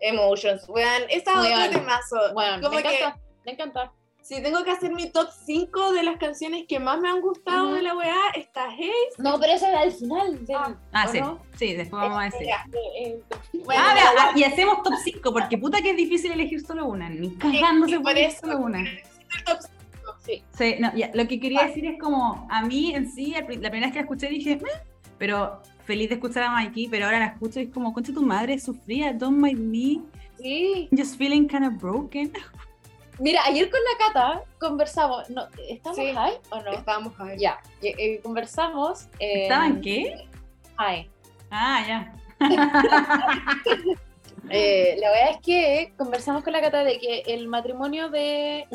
[0.00, 1.02] Emotions, weón.
[1.08, 1.62] Esa Weón.
[1.68, 2.16] otro temazo.
[2.34, 3.92] Bueno, Como me que encanta, me encanta.
[4.22, 7.66] si tengo que hacer mi top 5 de las canciones que más me han gustado
[7.66, 7.74] Ujú.
[7.74, 8.90] de la weá, está Hey.
[9.18, 10.46] No, pero esa era al final.
[10.46, 10.56] del-
[10.92, 11.38] Ah, ¿o sí, no?
[11.58, 12.46] sí, después vamos a decir.
[12.48, 12.52] Eh,
[12.96, 13.22] eh,
[13.64, 16.86] Bueno, Ah, vea, ah, y hacemos top 5, porque puta que es difícil elegir solo
[16.86, 17.10] una.
[17.10, 18.80] Ni cagando y se por puede elegir eso- solo una.
[18.80, 19.58] el top
[20.24, 20.42] sí.
[20.56, 23.70] Sí, no, ya, lo que quería decir es como, a mí en sí, la primera
[23.86, 24.70] vez que la escuché dije, "Meh",
[25.18, 28.22] pero feliz de escuchar a Mikey, pero ahora la escucho y es como, concha tu
[28.22, 30.00] madre, sufría, don't mind me,
[30.42, 30.88] Sí.
[30.96, 32.32] just feeling kind of broken.
[33.18, 35.30] Mira, ayer con la Cata conversamos.
[35.30, 36.12] No, ¿Estamos Sí.
[36.12, 36.72] high o no?
[36.72, 37.38] Estábamos ahí.
[37.38, 39.04] Ya, eh, eh, conversamos.
[39.20, 40.26] eh, ¿Estaban qué?
[40.76, 41.10] High.
[41.50, 42.12] Ah, ya.
[44.50, 48.66] Eh, la verdad es que conversamos con la Cata de que el matrimonio de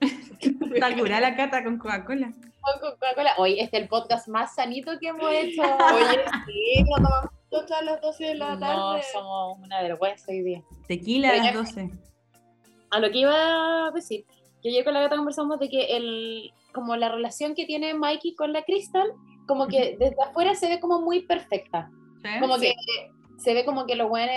[0.00, 2.30] Está curada la cata con Coca-Cola.
[2.60, 3.32] con Coca-Cola.
[3.38, 5.60] Hoy este es el podcast más sanito que hemos hecho.
[5.62, 9.02] Oye, sí, no tomamos todas las 12 de la no, tarde.
[9.12, 10.62] somos una vergüenza hoy día.
[10.86, 11.90] Tequila a las ya- 12.
[12.94, 14.24] A lo que iba a decir,
[14.62, 18.34] que ayer con la Cata conversamos de que el, como la relación que tiene Mikey
[18.34, 19.08] con la Crystal,
[19.46, 21.90] como que desde afuera se ve como muy perfecta.
[22.22, 22.40] ¿Sí?
[22.40, 22.66] Como Sí.
[22.68, 22.74] que
[23.36, 24.34] se ve como que los buenos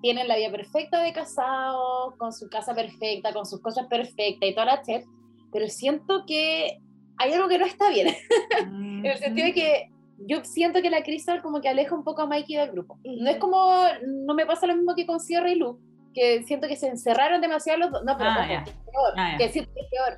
[0.00, 4.54] tienen la vida perfecta de casados, con su casa perfecta, con sus cosas perfectas y
[4.54, 5.04] toda la chet,
[5.52, 6.78] pero siento que
[7.18, 8.08] hay algo que no está bien,
[8.60, 12.22] en el sentido de que yo siento que la Crystal como que aleja un poco
[12.22, 12.98] a Mikey del grupo.
[13.04, 13.74] No es como,
[14.06, 17.40] no me pasa lo mismo que con Sierra y Luke, que siento que se encerraron
[17.40, 18.64] demasiado los dos, no, pero Ah, ojo, ya.
[18.64, 19.38] que es peor, Ah, ya.
[19.38, 20.16] que siento que es peor,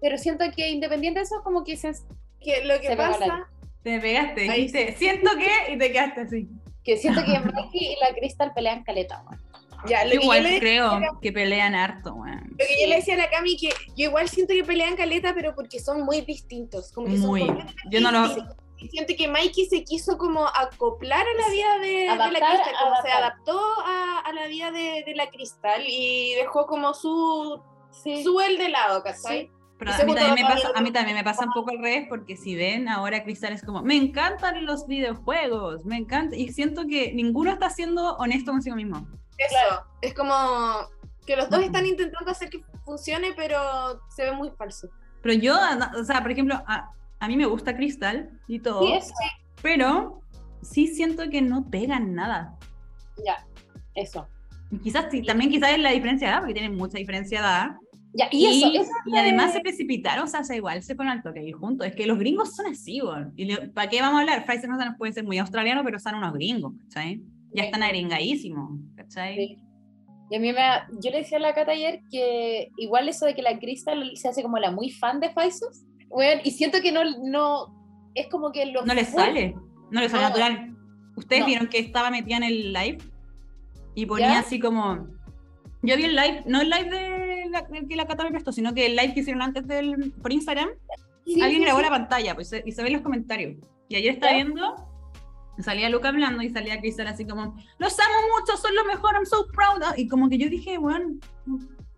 [0.00, 1.92] pero siento que independiente de eso, como que se,
[2.40, 3.48] Que lo que Se pasa,
[3.82, 6.48] Te pegaste, dijiste, siento que, y te quedaste así.
[6.84, 9.40] que siento que Mikey y la Crystal pelean caleta, weón.
[9.88, 12.48] ya, lo que, yo igual le, creo que pelean harto, weón.
[12.50, 15.34] lo que yo le decía a la Cami, que yo igual siento que pelean caleta,
[15.34, 16.92] pero porque son muy distintos.
[16.92, 17.40] Como que son Muy.
[17.46, 18.28] completamente Yo no lo.
[18.88, 22.74] Siento que Mikey se quiso como acoplar a la vida de, de la Adaptar, Cristal,
[22.82, 23.22] como se adaptar.
[23.22, 27.60] adaptó a, a la vida de, de la Cristal y dejó como su,
[27.90, 28.22] Sí.
[28.22, 29.50] su él de lado, ¿cachai?
[29.78, 31.78] Pero Y a mí, también me pasa, a mí también me pasa un poco al
[31.78, 36.48] revés, porque si ven, ahora Cristal es como, me encantan los videojuegos, me encanta, y
[36.52, 39.06] siento que ninguno está siendo honesto consigo mismo.
[39.38, 39.84] Eso, Claro.
[40.02, 40.34] es como
[41.26, 44.88] que los dos están intentando hacer que funcione, pero se ve muy falso.
[45.22, 45.56] Pero yo,
[45.98, 46.60] o sea, por ejemplo,
[47.20, 49.12] a, mí me gusta Cristal y todo, Sí,
[49.62, 50.20] pero
[50.62, 52.56] sí siento que no pegan nada.
[53.24, 53.46] ya,
[53.94, 54.26] eso.
[54.70, 57.44] Y Quizás sí, también quizás es la diferencia de edad, porque tienen mucha diferencia de
[57.46, 57.70] edad.
[58.14, 61.22] Ya, y, eso, eso y además se precipitaron, o sea, se igual se ponen al
[61.22, 61.86] toque ahí juntos.
[61.86, 63.32] Es que los gringos son así, weón.
[63.36, 64.44] ¿Y le- para qué vamos a hablar?
[64.44, 67.22] Fraser no puede ser muy australiano, pero son unos gringos, ¿cachai?
[67.54, 69.58] Ya están agringadísimos, ¿cachai?
[70.30, 70.60] Y a mí me
[71.02, 74.28] yo le decía a la Cata ayer que igual eso de que la Crystal se
[74.28, 78.52] hace como la muy fan de Faisos, bueno, y siento que no, no, es como
[78.52, 79.54] que lo No les sale,
[79.90, 80.28] no les sale No.
[80.28, 80.76] natural.
[81.16, 81.46] Ustedes No.
[81.46, 82.98] vieron que estaba metida en el live
[83.94, 84.38] y ponía ¿Ya?
[84.40, 85.08] así como.
[85.82, 88.74] Yo vi el live, no el live de la, que la Cata me prestó, sino
[88.74, 90.70] que el live que hicieron antes del, por Instagram.
[91.24, 91.84] Sí, Alguien sí, grabó sí.
[91.84, 93.56] la pantalla pues, y se ven los comentarios.
[93.88, 94.74] Y ayer estaba viendo,
[95.60, 99.24] salía Luca hablando y salía Cristal así como, los amo mucho, son lo mejor, I'm
[99.26, 99.82] so proud.
[99.96, 101.14] Y como que yo dije, bueno,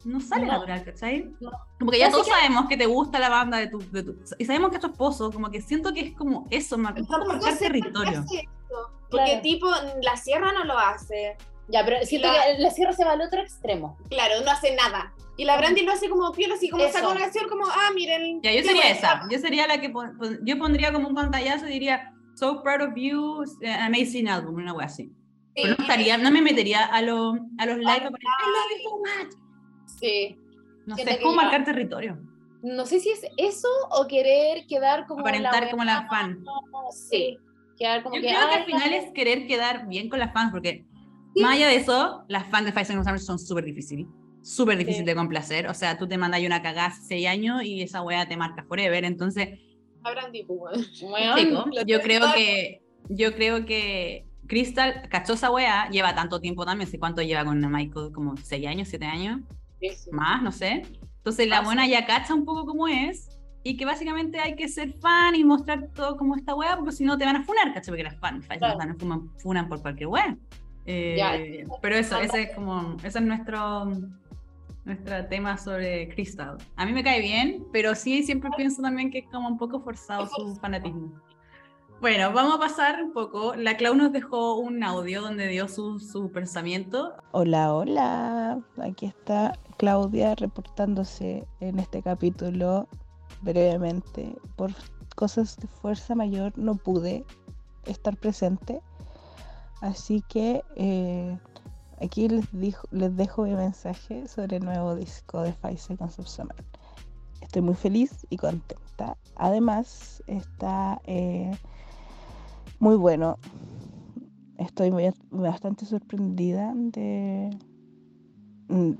[0.05, 0.53] no sale No.
[0.53, 1.30] natural, ¿cachai?
[1.40, 1.51] No.
[1.78, 4.03] Como que ya Así todos que- sabemos que te gusta la banda de tu, de
[4.03, 7.05] tu- Y sabemos que es tu esposo, como que siento que es como eso, marcar
[7.42, 8.20] qué territorio.
[8.20, 9.42] hace esto, Porque Claro.
[9.42, 9.66] tipo,
[10.03, 11.36] la sierra no lo hace.
[11.68, 13.96] Ya, pero siento La- que la sierra se va al otro extremo.
[14.09, 15.12] Claro, no hace nada.
[15.36, 18.40] Y la Brandy lo hace como piel, así como una canción como, ah, miren.
[18.42, 18.90] Ya, yo sería buena.
[18.96, 19.22] esa.
[19.30, 22.94] Yo sería la que pon- yo pondría como un pantallazo y diría So proud of
[22.96, 25.12] you, eh, amazing album, una wea así.
[25.55, 28.18] Pero no, estaría, no me metería a, lo, a los likes para
[30.01, 30.38] Sí.
[30.86, 32.18] No sé, es como marcar territorio.
[32.62, 36.44] No sé si es eso o querer quedar como Aparentar como la fan.
[36.92, 37.38] Sí.
[37.78, 40.84] Quedar como Yo creo que al final es querer quedar bien con las fans, porque
[41.36, 44.07] más allá de eso, las fans de Five Seconds son súper difíciles.
[44.42, 45.68] Súper difícil de complacer.
[45.68, 48.64] O sea, tú te mandas una cagada hace 6 años y esa wea te marca
[48.64, 49.05] forever.
[49.05, 49.59] Entonces.
[50.03, 50.68] Habrán tipo,
[51.86, 52.82] yo creo que.
[53.09, 57.61] Yo creo que Crystal cachó esa wea, lleva tanto tiempo también, sé cuánto lleva con
[57.70, 59.40] Michael, como 6 años, 7 años.
[60.12, 60.83] Más, no sé.
[61.18, 63.28] Entonces la buena ya cacha un poco cómo es
[63.62, 67.05] y que básicamente hay que ser fan y mostrar todo como esta wea, porque si
[67.05, 67.93] no te van a funar, ¿cachai?
[67.93, 68.78] Porque las fans claro.
[68.99, 70.37] funan, funan por cualquier wea.
[70.87, 73.93] Eh, pero eso, ese es como, ese es nuestro,
[74.85, 76.57] nuestro tema sobre Crystal.
[76.76, 79.81] A mí me cae bien, pero sí siempre pienso también que es como un poco
[79.81, 81.12] forzado su fanatismo.
[82.01, 83.55] Bueno, vamos a pasar un poco.
[83.55, 87.12] La Clau nos dejó un audio donde dio su, su pensamiento.
[87.32, 88.59] Hola, hola.
[88.82, 92.88] Aquí está Claudia reportándose en este capítulo
[93.42, 94.34] brevemente.
[94.57, 94.72] Por
[95.14, 97.26] cosas de fuerza mayor no pude
[97.84, 98.80] estar presente.
[99.82, 101.38] Así que eh,
[102.01, 102.46] aquí les,
[102.92, 106.57] les dejo mi mensaje sobre el nuevo disco de Five Seconds of Summer.
[107.42, 109.18] Estoy muy feliz y contenta.
[109.36, 111.51] Además, está eh,
[112.81, 113.39] muy bueno.
[114.57, 114.91] Estoy
[115.31, 117.51] bastante sorprendida de,
[118.68, 118.93] mm,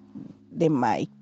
[0.51, 1.13] de Mike,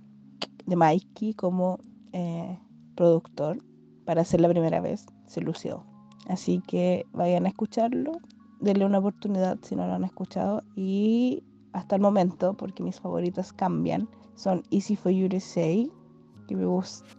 [0.66, 1.78] de Mikey como
[2.12, 2.58] eh,
[2.94, 3.58] productor.
[4.04, 5.84] Para ser la primera vez se lució.
[6.28, 8.12] Así que vayan a escucharlo,
[8.60, 10.62] denle una oportunidad si no lo han escuchado.
[10.76, 11.42] Y
[11.72, 15.90] hasta el momento, porque mis favoritas cambian, son Easy for You to Say,
[16.48, 16.66] que me,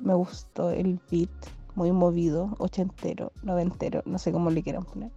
[0.03, 1.29] me gustó el beat,
[1.75, 5.11] muy movido, ochentero, noventero, no sé cómo le quieran poner.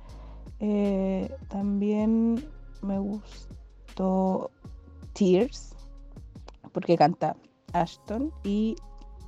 [0.65, 2.49] Eh, también
[2.83, 4.53] me gustó
[5.13, 5.75] Tears,
[6.71, 7.35] porque canta
[7.73, 8.77] Ashton, y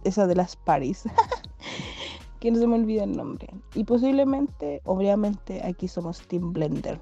[0.05, 1.03] esa de las Paris,
[2.41, 3.49] que no se me olvida el nombre.
[3.75, 7.01] Y posiblemente, obviamente, aquí somos Team Blender.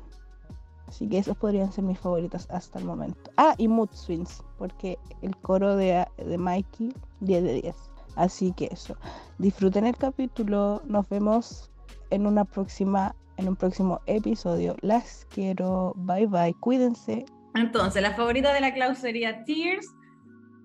[0.88, 3.30] Así que esos podrían ser mis favoritas hasta el momento.
[3.36, 7.76] Ah, y Mood Swings, porque el coro de, de Mikey, 10 de 10.
[8.16, 8.96] Así que eso.
[9.36, 10.80] Disfruten el capítulo.
[10.86, 11.71] Nos vemos
[12.12, 14.76] en una próxima en un próximo episodio.
[14.82, 15.94] Las quiero.
[15.96, 16.54] Bye bye.
[16.60, 17.24] Cuídense.
[17.54, 19.86] Entonces, la favorita de la Clau sería Tears,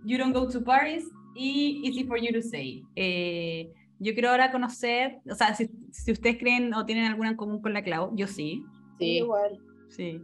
[0.06, 2.84] You Don't Go to Paris y Easy for You to Say.
[2.96, 7.38] Eh, yo quiero ahora conocer, o sea, si, si, ustedes creen o tienen alguna en
[7.38, 8.64] común con la Clau, yo sí.
[9.00, 9.60] Sí, igual.
[9.90, 10.22] Sí.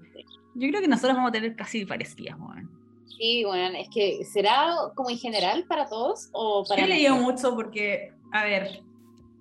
[0.56, 2.70] Yo creo que nosotros vamos a tener casi parecidas, bueno.
[3.18, 7.16] Sí, bueno, es que ¿será como en general para todos o para Yo he leído
[7.16, 8.84] mucho porque, a ver,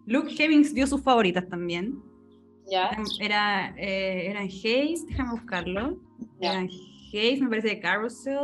[0.07, 2.03] Luke Hemmings dio sus favoritas también.
[3.21, 5.99] Era, eh, era en Hayes, déjame buscarlo.
[6.41, 6.71] Era en
[7.13, 8.39] Hayes, me parece de Carousel.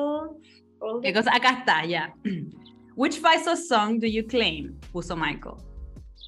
[1.03, 1.35] ¿Qué cosa?
[1.35, 2.15] Acá está, ya.
[2.97, 4.79] Which Faisal song do you claim?
[4.93, 5.55] Puso Michael.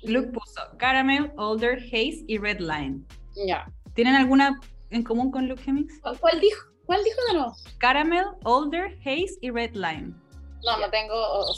[0.05, 3.03] Luke puso Caramel, Older, Haze y Red Line.
[3.47, 3.71] Ya.
[3.95, 4.59] ¿Tienen alguna
[4.91, 6.01] en común con Luke Hemmings?
[6.01, 6.67] ¿Cuál dijo?
[6.87, 7.53] ¿Cuál dijo de nuevo?
[7.79, 10.15] Caramel, Older, Haze y Red Line.
[10.65, 11.15] No, no tengo.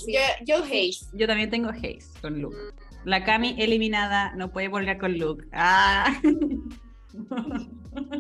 [0.09, 1.07] yo, yo Haze.
[1.15, 2.57] Yo también tengo Haze con Luke.
[2.57, 2.92] Mm.
[3.05, 5.47] La Cami eliminada, no puede volver con Luke.
[5.53, 6.15] Ah.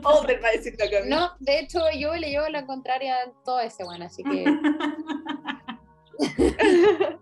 [0.04, 1.08] Older va a decir la Cami.
[1.08, 4.44] No, de hecho yo le llevo la contraria a todo ese bueno, así que.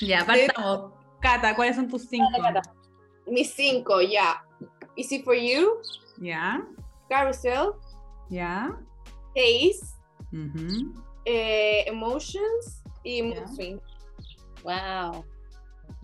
[0.00, 0.92] ya, partamos.
[1.20, 2.26] Cata, ¿cuáles son tus cinco?
[3.26, 4.44] Mis cinco, ya.
[4.96, 5.80] Easy for You.
[6.18, 6.66] Ya.
[7.08, 7.72] Carousel.
[8.28, 8.76] Ya.
[9.34, 9.94] Ace.
[11.24, 13.48] eh, emotions y yeah.
[13.48, 13.78] Swing.
[14.62, 15.24] Wow.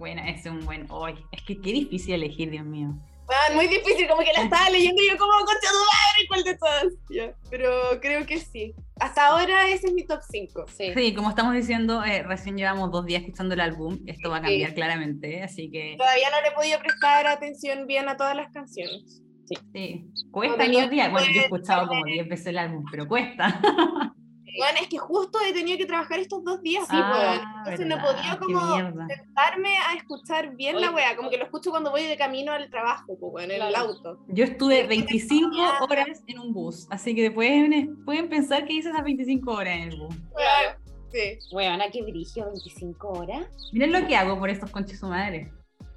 [0.00, 1.12] Buena, es un buen hoy.
[1.30, 2.88] Es que qué difícil elegir, Dios mío.
[3.26, 6.56] Bueno, muy difícil, como que la estaba leyendo yo como concha tu madre, ¿cuál de
[6.56, 7.34] todas?
[7.50, 8.74] Pero creo que sí.
[8.98, 10.64] Hasta ahora ese es mi top 5.
[10.68, 10.94] Sí.
[10.94, 13.98] sí, como estamos diciendo, eh, recién llevamos dos días escuchando el álbum.
[14.06, 15.96] Esto va a cambiar claramente, así que.
[15.98, 19.22] Todavía no le he podido prestar atención bien a todas las canciones.
[19.44, 19.54] Sí.
[19.74, 20.06] sí.
[20.30, 21.10] Cuesta ni día.
[21.10, 23.60] Bueno, yo he escuchado como 10 veces el álbum, pero cuesta.
[24.58, 27.96] Bueno, es que justo he tenido que trabajar estos dos días, sí, ah, entonces no
[28.00, 32.16] podía como sentarme a escuchar bien la wea, como que lo escucho cuando voy de
[32.16, 34.18] camino al trabajo, pues, en el auto.
[34.28, 35.48] Yo estuve 25
[35.88, 39.82] horas en un bus, así que pueden, pueden pensar que hice esas 25 horas en
[39.90, 40.14] el bus.
[40.34, 40.78] Claro,
[41.10, 41.38] sí.
[41.52, 43.46] Weona, qué brillo, 25 horas.
[43.72, 45.52] Miren lo que hago por estos conches su madre.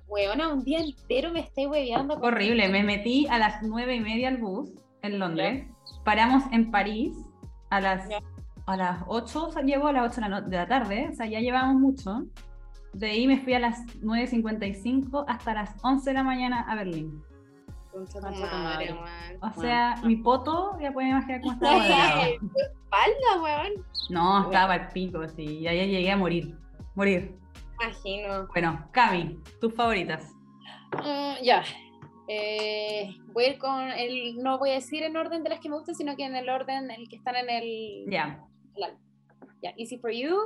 [0.08, 2.16] Weona, un día entero me estoy hueveando.
[2.22, 4.70] Horrible, me metí a las 9 y media al bus
[5.02, 5.68] en Londres,
[6.06, 7.14] paramos en París
[7.70, 8.08] a las
[8.66, 11.16] a las 8, o sea, llevo a las 8 de la, de la, tarde, o
[11.16, 12.26] sea, ya llevamos mucho.
[12.94, 17.24] De ahí me fui a las 9.55 hasta las 11 de la mañana a Berlín.
[17.92, 18.96] Concha madre.
[19.42, 21.80] O sea, mi poto, ya pueden imaginar cómo estaba.
[22.40, 23.86] tu espalda, weón.
[24.10, 25.62] No, estaba al pico, sí.
[25.62, 26.58] Ya, ya llegué a morir.
[26.96, 27.36] Morir.
[27.82, 28.48] Imagino.
[28.48, 30.34] Bueno, Cami, tus favoritas.
[31.04, 31.64] Mm, ya.
[32.28, 34.38] Eh, voy a ir con el.
[34.38, 36.50] No voy a decir en orden de las que me gustan, sino que en el
[36.50, 38.06] orden en el que están en el.
[38.10, 38.44] Ya.
[39.62, 40.38] Ya, Easy for You,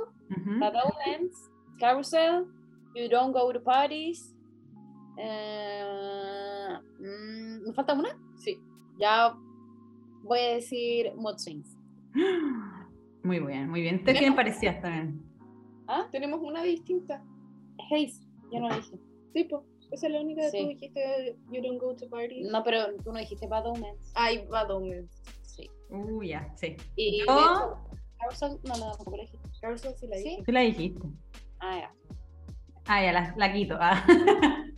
[0.46, 2.46] Omens, Carousel,
[2.94, 4.34] You Don't Go to Parties.
[5.18, 8.16] eh, mm, ¿Me falta una?
[8.36, 8.60] Sí.
[8.98, 9.34] Ya
[10.22, 11.76] voy a decir Mood Swings.
[13.24, 13.96] Muy bien, muy bien.
[13.96, 15.20] Ustedes tienen parecidas también.
[15.86, 16.08] ¿Ah?
[16.10, 17.22] Tenemos una distinta.
[17.90, 18.98] Haze, yo no la dije.
[19.34, 20.62] Tipo, esa es la única que Sí.
[20.62, 21.36] tú dijiste.
[21.50, 22.48] You don't go to parties.
[22.50, 24.12] No, pero tú no dijiste Bad Omens.
[24.14, 25.10] Ay, Bad Omens.
[25.42, 25.68] Sí.
[25.90, 26.76] Uh, ya, sí.
[26.96, 27.78] Y Yo-
[28.18, 29.48] Carousel, no, no, tampoco la dijiste.
[29.60, 30.22] Carousel sí la ¿Sí?
[30.24, 30.42] dije.
[30.44, 31.08] Tú la dijiste.
[31.60, 31.92] Ah, ya.
[32.86, 33.76] Ah, ya, la, la quito.
[33.80, 34.04] Ah.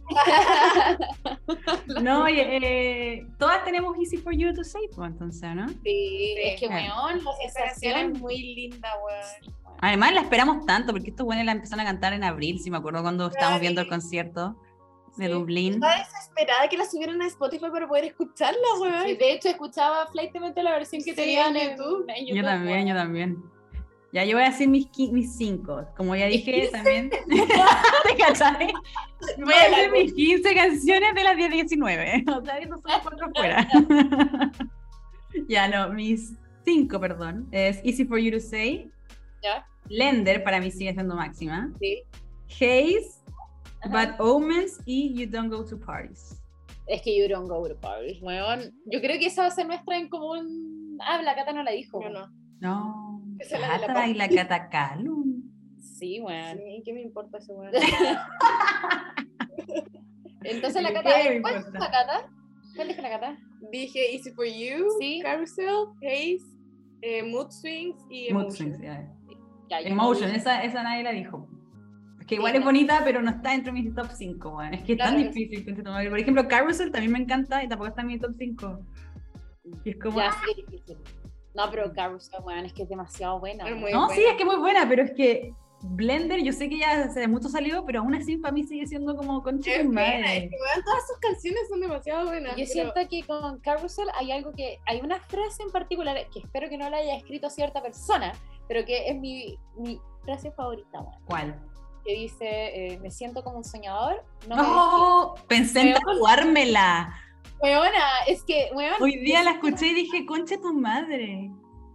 [2.03, 5.68] No, oye, eh, todas tenemos Easy for You to Say, pues, entonces, ¿no?
[5.84, 8.14] Sí, es que, weón, la sensación.
[8.14, 9.55] es muy linda, weón.
[9.80, 12.78] Además, la esperamos tanto, porque estos buenos la empezaron a cantar en abril, si me
[12.78, 14.57] acuerdo cuando estábamos viendo el concierto
[15.17, 15.33] de Sí.
[15.33, 15.75] Dublín.
[15.75, 19.07] Estaba desesperada que la subieran a Spotify para poder escucharla, weón.
[19.07, 22.05] Sí, de hecho, escuchaba flightmente la versión que Sí, tenían en en YouTube.
[22.09, 22.89] en Yo YouTube, también, weón.
[22.89, 23.43] yo también.
[24.13, 25.87] Ya, yo voy a decir mis, mis cinco.
[25.97, 27.11] Como ya dije también.
[27.29, 28.73] ¿Te cachai?
[29.39, 32.25] Voy a decir mis 15 canciones de las 10 19.
[32.37, 33.69] O sea, esos son cuatro fuera.
[35.49, 36.33] ya, no, mis
[36.65, 37.47] cinco, perdón.
[37.53, 38.91] Es Easy for You to Say.
[39.43, 39.65] Ya.
[39.89, 41.71] Lender para mí sigue siendo máxima.
[41.81, 42.03] Sí.
[42.49, 43.20] Haze.
[43.89, 46.37] Bad Omens y You Don't Go to Parties.
[46.87, 48.72] Es que you don't go to parties, weón.
[48.87, 50.99] Yo creo que esa va a ser nuestra en común.
[51.01, 52.03] Ah, la Cata no la dijo.
[52.03, 52.28] Yo no.
[52.59, 53.22] No.
[53.39, 55.43] Esa es la Cata y la Catacalum.
[55.78, 56.59] Sí, weón.
[56.59, 57.72] Sí, ¿qué me importa ese weón?
[60.43, 61.11] Entonces la ¿Qué Cata,
[61.43, 62.31] ¿cuál es la Cata?
[62.74, 63.39] ¿Cuál dijo la Cata?
[63.70, 65.20] Dije Easy for You, Sí.
[65.22, 66.41] Carousel, Haze,
[67.03, 68.74] eh, Mood Swings y Mood Emotion.
[68.74, 69.07] Swings, ya.
[69.68, 71.47] Ya, yo Emotion, esa, esa nadie la dijo.
[72.31, 72.66] Es que igual Sí, es no.
[72.66, 74.74] bonita, pero no está entre mis top 5, weón.
[74.74, 75.64] Es que es tan difícil.
[75.74, 78.78] Por ejemplo, Carousel también me encanta y tampoco está en mi top 5.
[79.85, 80.18] Y es como.
[80.20, 80.97] Ya, sí, es difícil.
[81.55, 83.68] No, pero Carousel, weón, es que es demasiado buena.
[83.68, 84.31] Es muy no, sí, buena.
[84.31, 85.53] es que es muy buena, pero es que
[85.83, 89.16] Blender, yo sé que ya hace mucho salió, pero aún así para mí sigue siendo
[89.16, 89.61] como Qué tu
[89.91, 92.53] pena, es que weón, todas sus canciones son demasiado buenas.
[92.53, 96.41] Yo pero- siento que con Carousel hay algo que, hay una frase en particular que
[96.41, 98.33] espero que no la haya escrito cierta persona,
[98.68, 101.70] pero que es mi, mi frase favorita, weón, ¿Cuál?
[102.05, 102.47] Que dice,
[102.95, 105.41] eh, me siento como un soñador, no me.
[105.49, 107.13] Pensé en tatuármela.
[107.13, 107.61] despierto".
[107.63, 111.51] Weona, es que, weón, Hoy día la escuché y dije, concha tu madre.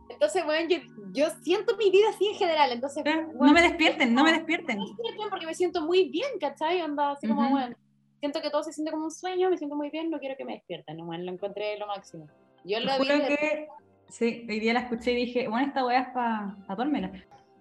[0.10, 0.78] Entonces, weón, yo,
[1.12, 3.03] yo siento mi vida así en general, entonces,
[3.34, 4.78] No me despierten, no me despierten.
[4.78, 6.80] me despierten porque me siento muy bien, ¿cachai?
[6.82, 7.56] Anda así como, Ujú.
[7.56, 7.76] weón,
[8.20, 10.45] siento que todo se siente como un sueño, me siento muy bien, no quiero que
[10.45, 12.28] me despierten, weón, lo encontré lo máximo.
[12.64, 13.08] Yo lo vi...
[13.08, 13.68] que
[14.10, 17.12] sí, hoy día la escuché y dije, bueno, esta weá es para pa tatuármela.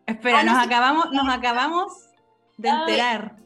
[0.07, 1.93] Espera, Ah, no nos acabamos, nos acabamos
[2.57, 3.37] de enterar.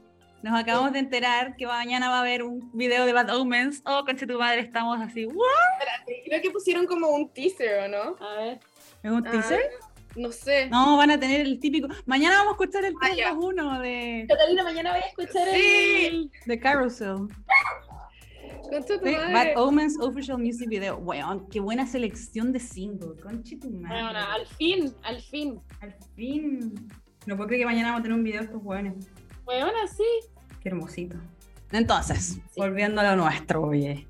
[0.43, 3.83] Nos acabamos de enterar que mañana va a haber un video de Bad Omens.
[3.85, 5.27] Oh, concha tu madre, estamos así.
[5.27, 5.45] ¿what?
[6.27, 8.17] Creo que pusieron como un teaser, ¿o no?
[8.25, 8.61] A ver.
[9.03, 9.61] ¿Es un Ah, teaser?
[10.17, 10.69] No sé.
[10.69, 11.89] No, van a tener el típico.
[12.07, 13.33] Mañana vamos a escuchar el Ah, ya.
[13.33, 16.07] 3-2-1 de, Catalina, mañana voy a escuchar Sí.
[16.07, 16.31] el...
[16.47, 17.17] de Carousel.
[18.71, 19.33] Concha tu Sí, madre.
[19.55, 20.99] Bad Omens Official Music Video.
[20.99, 23.21] Weón, qué buena selección de singles.
[23.23, 24.03] Concha tu madre.
[24.05, 25.61] Bueno, al fin, al fin.
[25.81, 26.75] Al fin.
[27.29, 29.07] No puedo creer que mañana vamos a tener un video de estos weones.
[29.45, 30.03] Bueno, sí.
[30.62, 31.18] Qué hermosito.
[31.72, 32.43] Entonces, Sí.
[32.57, 34.07] volviendo a lo nuestro, oye.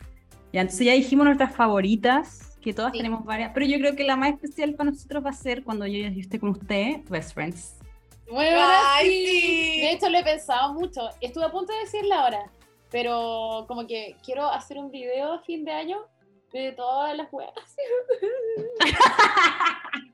[0.52, 2.98] Ya, entonces ya dijimos nuestras favoritas, que todas Sí.
[2.98, 5.84] tenemos varias, pero yo creo que la más especial para nosotros va a ser cuando
[5.84, 7.74] yo, yo esté con usted, Best Friends.
[8.30, 9.40] Bueno, Ay, sí.
[9.74, 9.80] sí.
[9.80, 11.00] De hecho, lo he pensado mucho.
[11.20, 12.44] Estuve a punto de decirla ahora,
[12.92, 15.98] pero como que quiero hacer un video a fin de año
[16.52, 17.50] de todas las weas.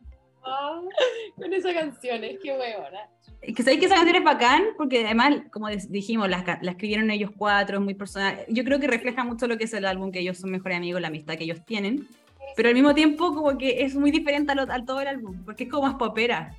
[1.36, 3.08] Con esa canción, es que huevona.
[3.40, 7.30] Que sabéis que esa canción es bacán, porque además, como dijimos, la, la escribieron ellos
[7.36, 8.38] cuatro, es muy personal.
[8.48, 11.00] Yo creo que refleja mucho lo que es el álbum, que ellos son mejores amigos,
[11.00, 12.08] la amistad que ellos tienen.
[12.56, 15.42] Pero al mismo tiempo, como que es muy diferente a, lo- a todo el álbum,
[15.44, 16.54] porque es como más popera.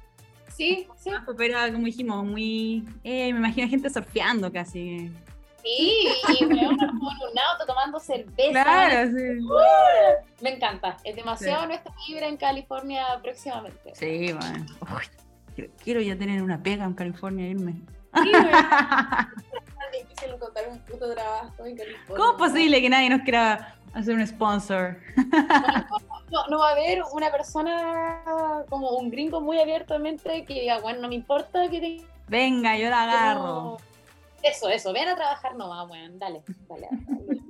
[0.49, 1.09] Sí, sí.
[1.09, 2.83] Más popera, como dijimos, muy.
[3.03, 5.09] Eh, me imagino gente surfeando casi.
[5.65, 8.51] Sí, y en un auto tomando cerveza.
[8.51, 9.47] Claro, sí.
[10.41, 10.97] Me encanta.
[11.03, 13.95] Es demasiado nuestra vibra en California próximamente.
[13.95, 14.65] Sí, bueno.
[14.81, 17.73] Uy, quiero, ya tener una pega en California irme.
[18.13, 18.31] Sí.
[19.85, 22.17] Es difícil encontrar un puto trabajo en California.
[22.17, 24.97] ¿Cómo es posible que nadie nos quiera hacer un sponsor?
[26.31, 31.01] no, no va a haber una persona como un gringo muy abiertamente que diga, bueno,
[31.01, 32.01] no me importa que te...
[32.27, 33.77] Venga, yo la agarro.
[34.45, 36.87] Eso, eso, ven a trabajar nomás, weón, dale, dale.
[36.91, 37.41] dale.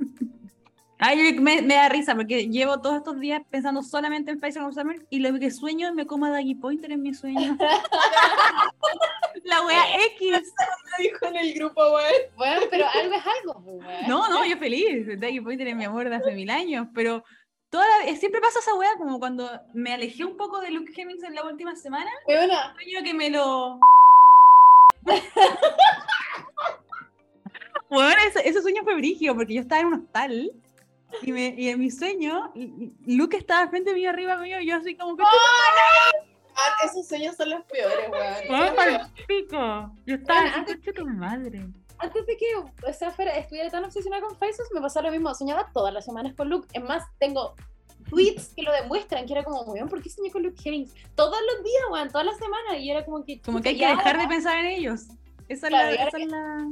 [0.98, 4.74] Ay, me, me, da risa porque llevo todos estos días pensando solamente en Faison of
[4.74, 7.58] Summer y lo que sueño me como a Daggy Pointer en mi sueño.
[9.44, 9.84] la wea
[10.14, 10.32] X.
[10.32, 12.14] Lo dijo en el grupo, weón.
[12.38, 14.08] Bueno, pero algo es algo, weón.
[14.08, 15.20] No, no, yo feliz.
[15.20, 17.26] Daggy Pointer es mi amor de hace mil años, pero
[17.70, 21.24] toda la- siempre pasa esa wea como cuando me alejé un poco de Luke Hemmings
[21.24, 22.10] en la última semana.
[22.26, 23.80] Weona, Sueño que me lo.
[27.90, 30.52] Bueno, ese, ese sueño fue brígido porque yo estaba en un hostal
[31.22, 32.52] y, me, y en mi sueño
[33.06, 35.24] Luke estaba frente mío, arriba mío, y yo así como que.
[35.24, 38.64] ah, esos sueños son los peores, weón.
[38.64, 39.92] ¡Ay, pa'l pico!
[40.06, 41.66] Yo estaba Bueno, así, antes- "Concha tu madre.
[41.98, 45.34] Antes de que o sea, fuera, estuviera tan obsesionada con Faces, me pasaba lo mismo.
[45.34, 46.68] Soñaba todas las semanas con Luke.
[46.74, 47.56] Es más, tengo
[48.10, 50.94] tweets que lo demuestran, que era como, weón, ¿por qué soñé con Luke Hemmings?
[51.16, 52.78] Todos los días, weón, todas las semanas.
[52.80, 53.40] Y era como que.
[53.42, 55.04] Como que hay que dejar de pensar en ellos.
[55.48, 55.92] Esa es la.
[55.94, 56.68] esa es la-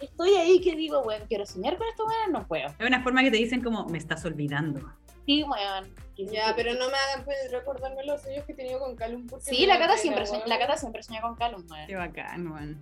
[0.00, 2.66] estoy ahí que digo, weón, quiero soñar con esto, weón, no puedo.
[2.78, 4.80] Es una forma que te dicen como, me estás olvidando.
[5.26, 5.94] Sí, weón.
[6.16, 9.26] que- Ya, pero no me hagan pues, recordarme los sueños que he tenido con Calum.
[9.26, 11.86] porque Sí, la Cata siempre, soña, la Cata siempre soña con Calum, weón.
[11.86, 12.78] Qué bacán, weón.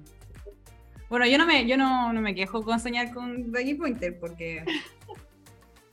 [1.09, 4.65] Bueno, yo no me, yo no, no me quejo con soñar con Daggy Pointer porque.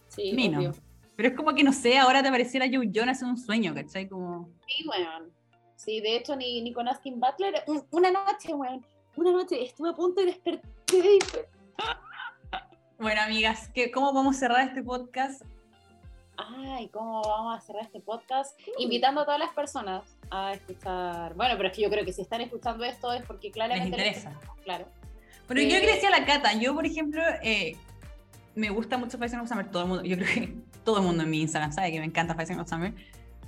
[0.08, 0.74] Sí, Ni no.
[1.16, 4.08] Pero es como que no sé, ahora te pareciera Joe Jonas en un sueño, ¿cachai?
[4.10, 4.50] Como.
[4.68, 5.32] Sí, weón.
[5.76, 8.86] Sí, de hecho, ni, ni con Askin Butler, un- una noche, weón,
[9.20, 10.70] una noche estuve a punto de despertar.
[12.98, 15.42] Bueno, amigas, ¿qué, ¿cómo podemos cerrar este podcast?
[16.38, 18.58] Ay, ¿cómo vamos a cerrar este podcast?
[18.78, 21.34] Invitando a todas las personas a escuchar.
[21.36, 23.88] Bueno, pero es que yo creo que si están escuchando esto es porque Les claramente.
[23.88, 24.34] interesa.
[24.64, 24.86] Claro.
[25.48, 27.76] Pero Eh, yo que decía la Cata, yo por ejemplo, eh,
[28.56, 30.54] me gusta mucho Fashion of Summer, todo el mundo, yo creo que
[30.86, 32.94] todo el mundo en mi Instagram sabe que me encanta Fashion of Summer.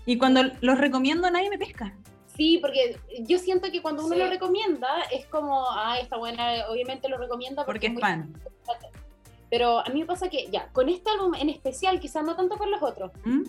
[0.05, 1.93] Y cuando los recomiendo nadie me pesca.
[2.35, 4.19] Sí, porque yo siento que cuando uno Sí.
[4.21, 8.33] lo recomienda es como, ah, está buena, obviamente lo recomienda Porque es muy fan.
[9.49, 12.57] Pero a mí me pasa que, ya, con este álbum en especial, quizás no tanto
[12.57, 13.43] con los otros, ¿Mm?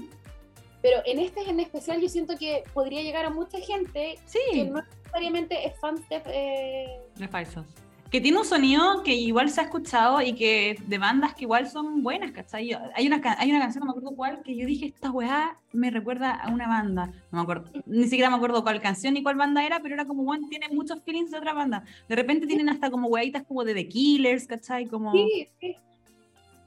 [0.82, 4.18] pero en este en especial yo siento que podría llegar a mucha gente
[4.52, 6.22] que no necesariamente es fan de...
[6.26, 7.64] eh, de falsos.
[8.12, 11.66] Que tiene un sonido que igual se ha escuchado y que de bandas que igual
[11.66, 12.68] son buenas, ¿cachai?
[12.68, 15.58] Yo- Hay una, hay una canción, no me acuerdo cuál, que yo dije, esta weá
[15.72, 17.06] me recuerda a una banda.
[17.30, 20.04] No me acuerdo, ni siquiera me acuerdo cuál canción ni cuál banda era, pero era
[20.04, 21.84] como, bueno, tiene muchos feelings de otra banda.
[22.06, 24.84] De repente tienen hasta como weaditas como de The Killers, ¿cachai?
[24.86, 25.10] Como...
[25.12, 25.68] Sí, sí.
[25.68, 25.78] De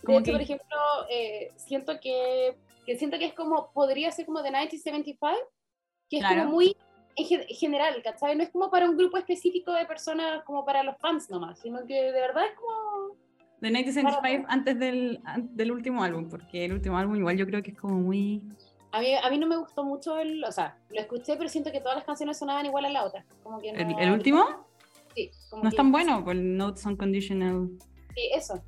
[0.04, 0.78] Como hecho, que- por ejemplo,
[1.12, 5.38] eh, siento que, que siento que es como, podría ser como The 1975,
[6.10, 6.42] que es Claro.
[6.46, 6.76] como muy
[7.16, 8.36] en gen- general, ¿cachai?
[8.36, 11.86] No es como para un grupo específico de personas, como para los fans nomás, sino
[11.86, 13.16] que de verdad es como...
[13.62, 17.72] De 1975 antes del, del último álbum, porque el último álbum igual yo creo que
[17.72, 18.42] es como muy...
[18.92, 21.72] A mí, a mí no me gustó mucho el, o sea, lo escuché, pero siento
[21.72, 23.26] que todas las canciones sonaban igual a la otra.
[23.44, 24.46] Como que ¿El, no- el último?
[25.16, 27.70] Sí, como No es tan bueno, con Notes Unconditional.
[28.14, 28.62] Sí, eso.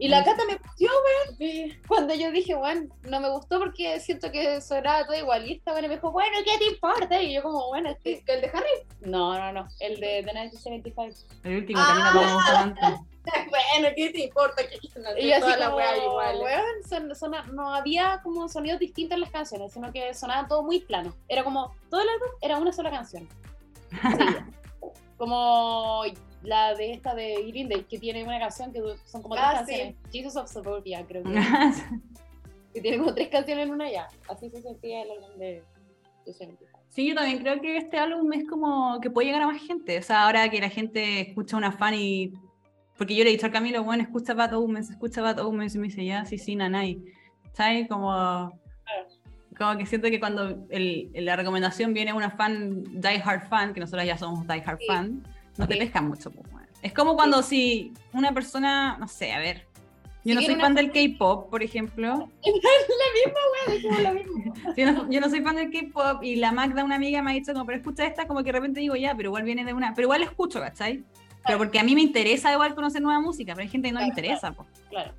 [0.00, 0.30] Y la Sí.
[0.30, 0.90] Cata me pusió,
[1.38, 1.78] weón.
[1.86, 5.46] Cuando yo dije, bueno, no me gustó porque siento que sonaba todo igual.
[5.48, 7.22] Y esta buena me dijo, bueno, ¿qué te importa?
[7.22, 8.22] Y yo como, bueno, este...
[8.26, 8.86] ¿El de Harry?
[9.02, 9.68] No, no, no.
[9.78, 11.16] El de The 1975.
[11.44, 12.80] El último, que a mí tampoco me gustó tanto.
[13.50, 14.62] bueno, ¿qué te importa?
[14.66, 14.78] Que
[15.20, 16.38] Y yo así toda la como, wea igual.
[16.40, 20.80] weón, son- no había como sonidos distintos en las canciones, sino que sonaba todo muy
[20.80, 21.14] plano.
[21.28, 23.28] Era como, todo el álbum era una sola canción.
[24.00, 24.48] Seguida.
[25.18, 26.04] como
[26.42, 29.72] la de esta de Green que tiene una canción que son como tres Ah, sí.
[29.72, 29.94] canciones.
[30.12, 31.30] Jesus of Suburbia, creo que.
[32.74, 34.08] que tiene como tres canciones en una ya.
[34.28, 35.62] Así se sentía el álbum de,
[36.26, 36.78] de 75.
[36.88, 39.98] Sí, yo también creo que este álbum es como que puede llegar a más gente.
[39.98, 42.32] O sea, ahora que la gente escucha una fan y.
[42.98, 45.78] Porque yo le he dicho a Camilo, bueno, escucha Bad Omens, escucha Bad Omens, y
[45.78, 47.02] me dice, ya, sí, sí, nanay.
[47.52, 47.88] ¿Sabes?
[47.88, 48.52] Como.
[49.56, 53.80] Como que siento que cuando el- la recomendación viene una fan, die hard fan, que
[53.80, 54.86] nosotros ya somos die hard Sí.
[54.86, 55.22] fan,
[55.56, 55.80] no te Sí.
[55.80, 56.30] pescan mucho.
[56.30, 56.66] pues, bueno.
[56.82, 59.66] Es como cuando si una persona, no sé, a ver.
[60.22, 62.28] Yo Si no soy una fan del K-pop, por ejemplo.
[62.44, 64.54] la misma dijimos lo mismo.
[64.76, 67.34] Yo no, yo no soy fan del K-pop y la Magda, una amiga, me ha
[67.34, 69.72] dicho como, pero escucha esta, como que de repente digo, ya, pero igual viene de
[69.72, 71.02] una, pero igual la escucho, ¿cachai?
[71.46, 74.00] Pero porque a mí me interesa igual conocer nueva música, pero hay gente que no
[74.00, 74.68] le Claro, interesa, pues.
[74.90, 75.12] Claro.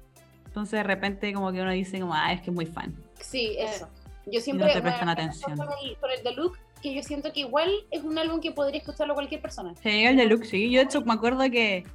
[0.46, 2.94] Entonces de repente como que uno dice como, ah, es que es muy fan.
[3.20, 3.88] Sí, eso.
[4.28, 4.68] Yo siempre.
[4.68, 5.58] no te prestan atención.
[5.58, 8.80] Con el, con el Look, que yo siento que igual es un álbum que podría
[8.80, 9.74] escucharlo cualquier persona.
[9.82, 10.70] Sí, el de Luke, sí.
[10.72, 11.86] Yo de hecho me acuerdo que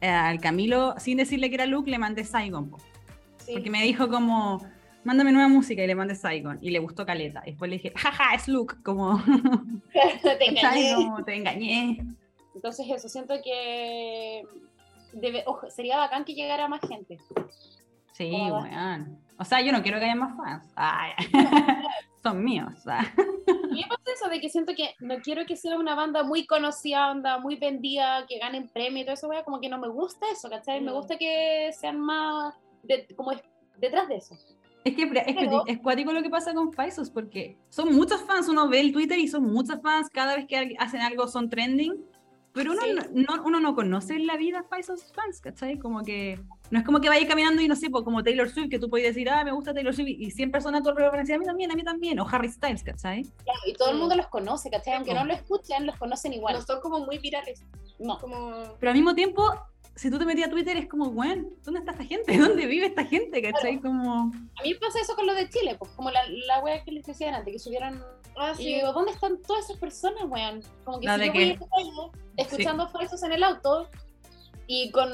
[0.00, 2.78] eh, al Camilo, sin decirle que era Luke, le mandé Saigon, po,
[3.38, 3.52] Sí.
[3.52, 4.64] porque me dijo como,
[5.04, 7.42] mándame nueva música y le mandé Saigon y le gustó Caleta.
[7.44, 9.22] Y después le dije, jaja, es Luke, como,
[9.92, 10.94] Te engañé.
[10.94, 11.98] Como, te engañé.
[12.54, 14.42] Entonces eso, siento que
[15.12, 17.18] debe, ojo, sería bacán que llegara más gente.
[18.12, 19.18] Sí, weón.
[19.38, 20.64] O sea, yo no quiero que haya más fans.
[20.76, 21.10] Ay,
[22.24, 22.72] son míos.
[22.86, 23.06] ah.
[23.16, 26.22] A mí me pasa eso de que siento que no quiero que sea una banda
[26.24, 29.78] muy conocida, onda muy vendida, que ganen premios y todo eso, wea, como que no
[29.78, 30.80] me gusta eso, ¿cachai?
[30.80, 30.94] Me Mm.
[30.94, 33.42] gusta que sean más de, como es-
[33.78, 34.34] detrás de eso.
[34.84, 38.48] Es que es, Pero- es cuático lo que pasa con Faisos, porque son muchos fans,
[38.48, 41.94] uno ve el Twitter y son muchos fans, cada vez que hacen algo son trending,
[42.54, 42.94] pero uno, Sí.
[43.12, 45.76] no, uno no conoce la vida Faisos fans, ¿cachai?
[45.78, 46.40] Como que,
[46.70, 48.88] no es como que vaya caminando y no sé, pues, como Taylor Swift, que tú
[48.88, 51.22] puedes decir, ah, me gusta Taylor Swift, y 100 personas a tu alrededor van a
[51.24, 53.24] decir, a mí también, a mí también, o Harry Styles, ¿cachai?
[53.24, 54.94] Claro, y todo el mundo los conoce, ¿cachai?
[54.94, 56.54] Aunque no lo escuchen, los conocen igual.
[56.54, 57.64] No son como muy virales.
[57.98, 58.18] No.
[58.18, 58.52] Como...
[58.78, 59.52] Pero al mismo tiempo,
[59.96, 62.36] si tú te metías a Twitter, es como, bueno, ¿dónde está esta gente?
[62.38, 63.42] ¿Dónde vive esta gente?
[63.42, 63.80] ¿cachai?
[63.80, 64.30] Como...
[64.58, 66.92] A mí me pasa eso con lo de Chile, pues como la, la wea que
[66.92, 68.00] les decía antes, que subieron.
[68.36, 68.74] Ah, Y sí.
[68.74, 70.62] digo, ¿dónde están todas esas personas, weón?
[70.84, 71.90] Como que La si yo voy a esta calle
[72.36, 73.88] escuchando falsos en el auto
[74.66, 75.08] y con,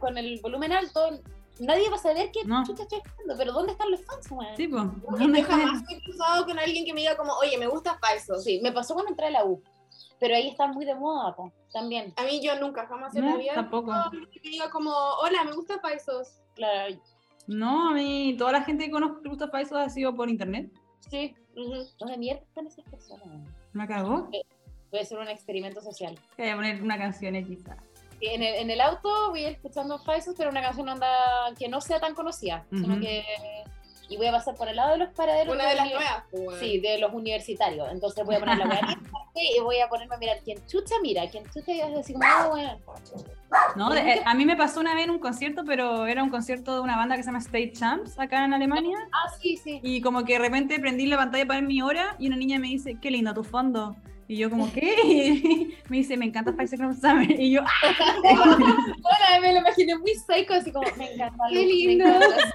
[0.00, 1.20] con el volumen alto,
[1.60, 2.64] nadie va a saber qué No.
[2.64, 4.56] chucha estoy escuchando, pero ¿dónde están los fans, weón?
[4.56, 5.56] Sí, pues, Yo ¿dónde está?
[5.58, 8.42] jamás me he cruzado con alguien que me diga como, oye, me gusta Faisos.
[8.42, 9.62] Sí, me pasó cuando entré a la U,
[10.18, 12.12] pero ahí están muy de moda, po, también.
[12.16, 13.54] A mí yo nunca, jamás en No, la vida.
[13.54, 13.92] tampoco.
[13.92, 16.40] alguien Que diga como, hola, me gusta Faisos.
[16.54, 16.96] Claro,
[17.46, 20.70] No, a mí, toda la gente que conozco que gusta Faisos ha sido por internet.
[21.10, 21.34] sí.
[21.56, 21.86] Ujú.
[21.98, 23.26] ¿Dónde mierda están esas personas?
[23.72, 24.30] Me cagó.
[24.90, 26.18] Puede ser un experimento social.
[26.38, 27.76] Voy a poner una canción quizá.
[28.20, 31.08] Sí, En el, en el auto voy escuchando Faisos, pero una canción onda
[31.58, 33.00] que no sea tan conocida, sino Ujú.
[33.00, 33.24] que...
[34.08, 35.54] Y voy a pasar por el lado de los paraderos.
[35.54, 36.22] Una de las nuevas.
[36.30, 36.58] pues, bueno.
[36.60, 37.88] Sí, de los universitarios.
[37.90, 38.98] Entonces voy a poner la weá
[39.34, 42.48] y voy a ponerme a mirar quién chucha mira, quién chucha y así como, ah,
[42.52, 42.78] weón.
[43.76, 46.30] No, de- eh, a mí me pasó una vez en un concierto, pero era un
[46.30, 48.96] concierto de una banda que se llama State Champs acá en Alemania.
[49.12, 49.80] Ah, sí, sí.
[49.82, 52.58] Y como que de repente prendí la pantalla para ver mi hora y una niña
[52.58, 53.96] me dice, qué lindo tu fondo.
[54.28, 54.94] Y yo como, ¿qué?
[55.04, 57.30] Y me dice, me encanta Spice Girls Summer.
[57.40, 58.16] Y yo, ¡ah!
[58.24, 61.44] Bueno, me lo imaginé muy psycho, así como, me encanta.
[61.48, 62.04] Qué lindo.
[62.06, 62.54] encanta.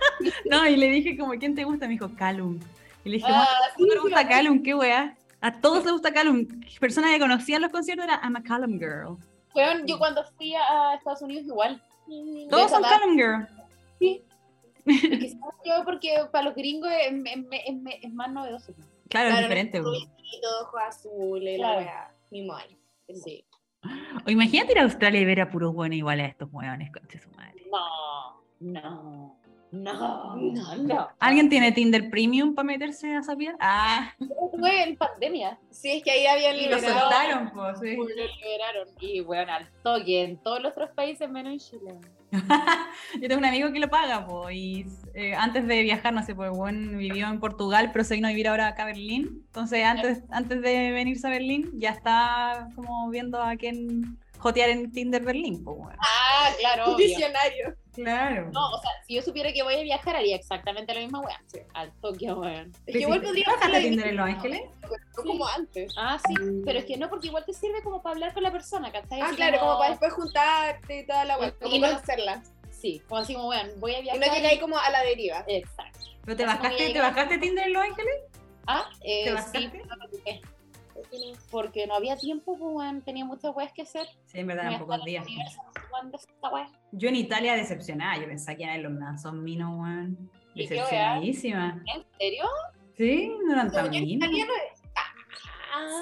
[0.49, 1.87] no, y le dije como, ¿quién te gusta?
[1.87, 2.59] Me dijo, Callum.
[3.05, 4.63] Y le dije, Ah, ¿cómo sí, te gusta sí, Callum?
[4.63, 5.15] ¿Qué weá?
[5.39, 6.45] A todos les gusta Callum.
[6.79, 9.17] Personas que conocían los conciertos era, I'm a Callum girl.
[9.55, 11.81] Weón, yo cuando fui a Estados Unidos igual.
[12.49, 12.83] Todos son.
[12.83, 13.47] Callum girl.
[14.85, 18.73] Quizás yo, porque para los gringos es, es- es- es más novedoso.
[19.11, 19.77] Claro, es Claro, diferente.
[19.79, 19.91] no, po.
[19.93, 21.81] Y todo ojo azul, y Claro.
[21.81, 22.11] la.
[22.31, 22.77] Mismo año.
[23.23, 23.45] Sí.
[24.25, 27.19] O imagínate ir a Australia y ver a puros buenos iguales a estos hueones, conche
[27.19, 27.63] su madre.
[27.69, 29.37] No, no,
[29.71, 31.09] no, no, no.
[31.19, 33.55] ¿Alguien tiene Tinder Premium para meterse a esa vida?
[33.59, 34.13] Ah,
[34.59, 35.59] Fue en pandemia.
[35.71, 36.99] Sí, es que ahí habían y lo liberado.
[37.09, 37.95] soltaron, pues, sí.
[37.95, 38.87] Lo liberaron.
[38.99, 41.99] Y bueno, al toque en todos los otros países menos en Chile.
[43.21, 46.33] Yo tengo un amigo que lo paga, po, y eh, antes de viajar, no sé,
[46.33, 49.43] pues buen vivió en Portugal, pero se vino a vivir ahora acá a Berlín.
[49.47, 54.91] Entonces, antes, antes de venirse a Berlín, ya está como viendo a quién jotear en
[54.91, 55.99] Tinder Berlín, pues, bueno.
[56.01, 56.87] Ah, claro.
[56.89, 57.07] Un obvio.
[57.07, 57.75] visionario.
[57.93, 58.49] Claro.
[58.51, 61.39] No, o sea, si yo supiera que voy a viajar, haría exactamente la misma weá.
[61.73, 62.71] Al toque, weón.
[62.85, 64.61] Es que igual podría ¿Bajaste Tinder en Los Ángeles?
[65.17, 65.93] no como antes.
[65.97, 66.33] Ah, sí,
[66.65, 69.21] pero es que no, porque igual te sirve como para hablar con la persona, ¿cachai?
[69.21, 71.53] Ah, claro, como para después juntarte y toda la weá.
[71.65, 72.41] Y no- conocerla.
[72.71, 74.27] Sí, como así como, weón, voy a Y viajar.
[74.27, 75.43] no llegáis como a la deriva.
[75.47, 75.99] Exacto.
[76.25, 78.15] ¿Pero te bajaste, te bajaste Tinder en Los Ángeles?
[78.67, 80.41] Ah, eh, ¿Te sí, bajaste?
[81.49, 84.07] Porque no había tiempo, pues, tenía muchas weas que hacer.
[84.25, 85.25] Sí, en verdad, eran pocos días.
[85.27, 86.67] en.
[86.91, 90.29] Yo en Italia decepcionada, yo pensaba que eran los mansos minos, weón.
[90.53, 91.83] ¿Y qué Decepcionadísima.
[91.95, 92.45] ¿En serio?
[92.97, 94.29] Sí, no eran tan minos.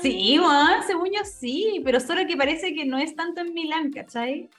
[0.02, 3.92] Sí, weón, según yo sí, pero solo que parece que no es tanto en Milán,
[3.92, 4.50] ¿cachai?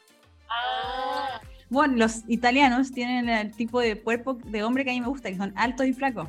[0.48, 5.08] Ah, Bueno, los italianos tienen el tipo de cuerpo de hombre que a mí me
[5.08, 6.28] gusta, que son altos y flacos.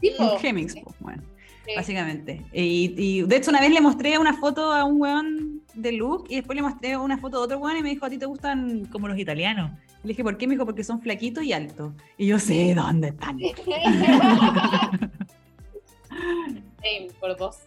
[0.00, 0.22] tipo.
[0.22, 1.22] Un Hemmings, pues, bueno,
[1.66, 1.72] Sí.
[1.76, 2.46] básicamente.
[2.52, 6.26] Y, y de hecho una vez le mostré una foto a un weón de look
[6.30, 8.26] y después le mostré una foto de otro weón y me dijo, ¿a ti te
[8.26, 9.72] gustan como los italianos?
[10.02, 10.46] Le dije, ¿por qué?
[10.46, 11.92] Me dijo, porque son flaquitos y altos.
[12.16, 13.38] Y yo sé dónde están.
[16.82, 17.58] Sí, por dos.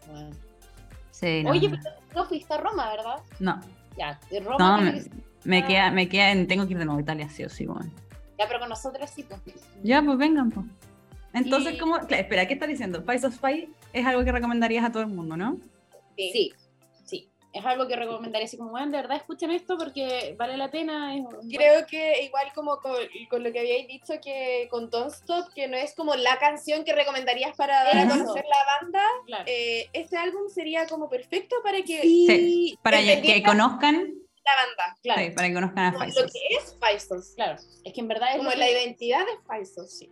[1.12, 1.78] Sí, no, Oye, no.
[1.78, 3.18] pero no fuiste a Roma, ¿verdad?
[3.40, 3.60] no,
[3.98, 4.78] Ya, de Roma.
[4.78, 5.12] no, me, que ser-
[5.44, 7.68] me queda, me queda en, tengo que ir de nuevo a Italia, sí o sí,
[7.68, 7.92] weón.
[8.40, 9.42] Ya, pero con nosotros sí, pues.
[9.84, 10.66] Ya, pues vengan, pues.
[11.34, 11.98] Entonces, Y- ¿cómo?
[12.00, 13.00] Claro, espera, ¿qué estás diciendo?
[13.02, 15.58] Spice of Spy es algo que recomendarías a todo el mundo, ¿no?
[16.18, 16.54] Sí.
[17.06, 20.70] sí, Es algo que recomendaría así como, bueno, de verdad escuchen esto porque vale la
[20.70, 21.16] pena.
[21.16, 22.94] es Creo que igual como con,
[23.30, 26.84] con lo que habíais dicho que con Don't Stop, que no es como la canción
[26.84, 29.44] que recomendarías para dar a conocer la banda, Claro.
[29.48, 35.22] eh, este álbum sería como perfecto para que Sí, Para que- conozcan, la banda, claro,
[35.22, 36.22] sí, para que conozcan a Spice.
[36.22, 37.60] lo que es Faisos, claro.
[37.84, 39.92] Es que en verdad es como la que- identidad de Faisos.
[39.98, 40.10] Sí.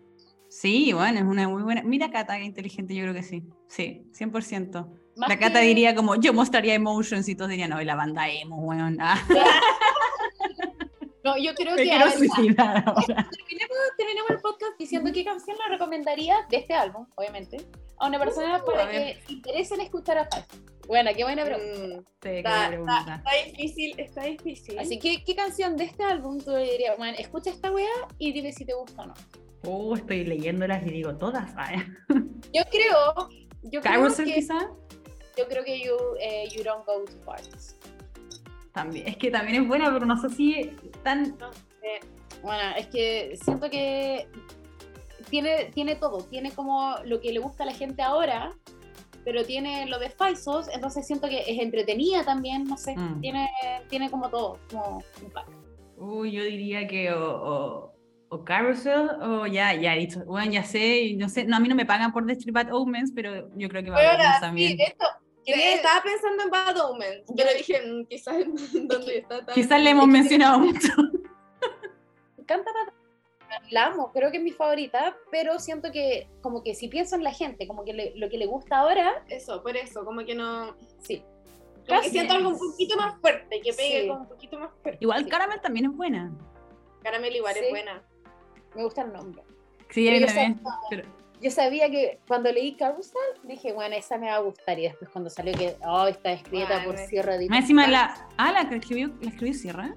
[0.49, 1.83] Sí, bueno, es una muy buena.
[1.83, 3.43] Mira, Cata, que inteligente, yo creo que sí.
[3.67, 4.87] Sí, 100%.
[5.17, 7.95] más La Cata que- diría como, yo mostraría Emotions y todos dirían, no, y la
[7.95, 8.97] banda emo, weón.
[9.01, 9.17] Ah,
[11.23, 13.29] No, yo creo me que quiero suicidar ahora.
[13.29, 17.57] terminemos, terminemos el podcast diciendo qué canción le recomendaría de este álbum, obviamente,
[17.97, 20.45] a una persona Uh, para que se interese en escuchar a Five.
[20.87, 21.97] Bueno, qué buena pregunta.
[21.97, 22.99] Mm, Sí, qué está, buena pregunta.
[22.99, 24.79] está- está difícil, está difícil.
[24.79, 28.31] Así que, ¿qué canción de este álbum tú le dirías, bueno, escucha esta weá y
[28.31, 29.13] dime si te gusta o no?
[29.69, 31.51] Oh, estoy leyéndolas y digo todas.
[31.53, 31.81] ¿sabes?
[32.53, 33.29] Yo creo,
[33.63, 34.69] yo creo que, quizá.
[35.37, 37.77] yo creo que you, eh, you don't go to parties.
[38.73, 39.07] También.
[39.07, 40.71] Es que también es buena, pero no sé si
[41.03, 41.35] tan.
[42.43, 44.27] Bueno, es que siento que
[45.29, 48.53] tiene, tiene todo, tiene como lo que le gusta a la gente ahora,
[49.25, 53.21] pero tiene lo de Faisos, entonces siento que es entretenida también, no sé, Mm.
[53.21, 53.49] tiene,
[53.89, 55.47] tiene como todo, como un pack.
[55.97, 57.93] Uy, yo diría que o, o,
[58.29, 60.23] o Carousel o ya, ya he dicho.
[60.25, 61.45] Bueno, ya sé, y no sé.
[61.45, 63.97] No, a mí no me pagan por The Bad Omens, pero yo creo que va
[63.99, 64.77] a también.
[64.77, 65.05] sí, esto,
[65.45, 68.55] que estaba pensando en Bad Omens, pero dije, mm, quizás en
[68.87, 69.55] donde está tan...
[69.55, 70.89] Quizás le hemos mencionado mucho.
[72.37, 72.93] Me encanta Bad
[73.69, 77.23] la amo, creo que es mi favorita, pero siento que como que si pienso en
[77.23, 80.35] la gente, como que le- lo que le gusta ahora, Eso, por eso, como que
[80.35, 80.75] no...
[81.01, 81.23] sí.
[81.87, 84.07] Como que siento algo un poquito más fuerte, que pegue Sí.
[84.09, 84.97] como un poquito más fuerte.
[85.01, 85.29] Igual Sí.
[85.29, 86.29] Caramel también es buena.
[87.01, 87.61] Caramel igual Sí.
[87.63, 88.03] es buena.
[88.77, 89.43] Me gusta el nombre.
[89.89, 90.55] Sí, Pero yo también.
[90.57, 91.03] sé- Pero-
[91.41, 94.79] Yo sabía que cuando leí Carousel, dije, bueno, esa me va a gustar.
[94.79, 98.27] Y después cuando salió que, oh, está escrita Bueno, por Sierra de Más encima la.
[98.37, 99.95] Ah, la que escribió, la escribió Sierra.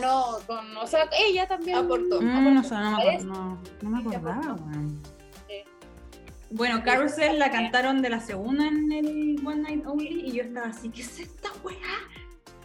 [0.00, 2.20] no, con, o sea, ella también Aportó.
[2.20, 5.02] Mm, no, sé, no, me acuerdo, no, no me acordaba, weón.
[5.48, 5.54] Sí.
[6.50, 10.66] Bueno, Carousel la cantaron de la segunda en el One Night Only y yo estaba
[10.66, 11.78] así, ¿qué es esta weá?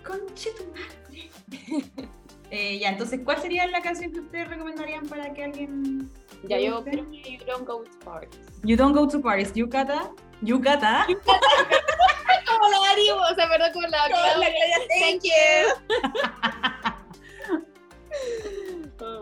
[0.06, 2.10] Conche tu madre.
[2.52, 6.10] Eh, ya, entonces, ¿cuál sería la canción que ustedes recomendarían para que alguien...
[6.44, 8.40] Ya yo creo que You Don't Go to Parties.
[8.64, 10.12] You don't go to parties, Yukata.
[10.42, 11.06] Yukata.
[12.48, 13.72] Como la Aribo, o sea, ¿verdad?
[13.74, 14.48] Como la Como la
[15.00, 15.24] thank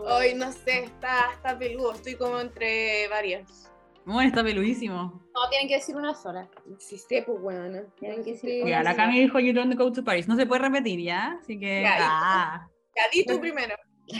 [0.06, 3.70] Hoy no sé, está, está peludo, estoy como entre varias.
[4.04, 5.20] Bueno, está peludísimo.
[5.34, 6.48] No, tienen que decir una sola.
[6.78, 7.82] Sí, sé, pues bueno.
[7.98, 10.28] Tienen que decir Ya, la Cami dijo You don't go to parties.
[10.28, 11.38] No se puede repetir, ¿ya?
[11.40, 11.82] Así que...
[11.82, 12.68] Ya, ah.
[12.98, 13.74] Ya, di tú primero.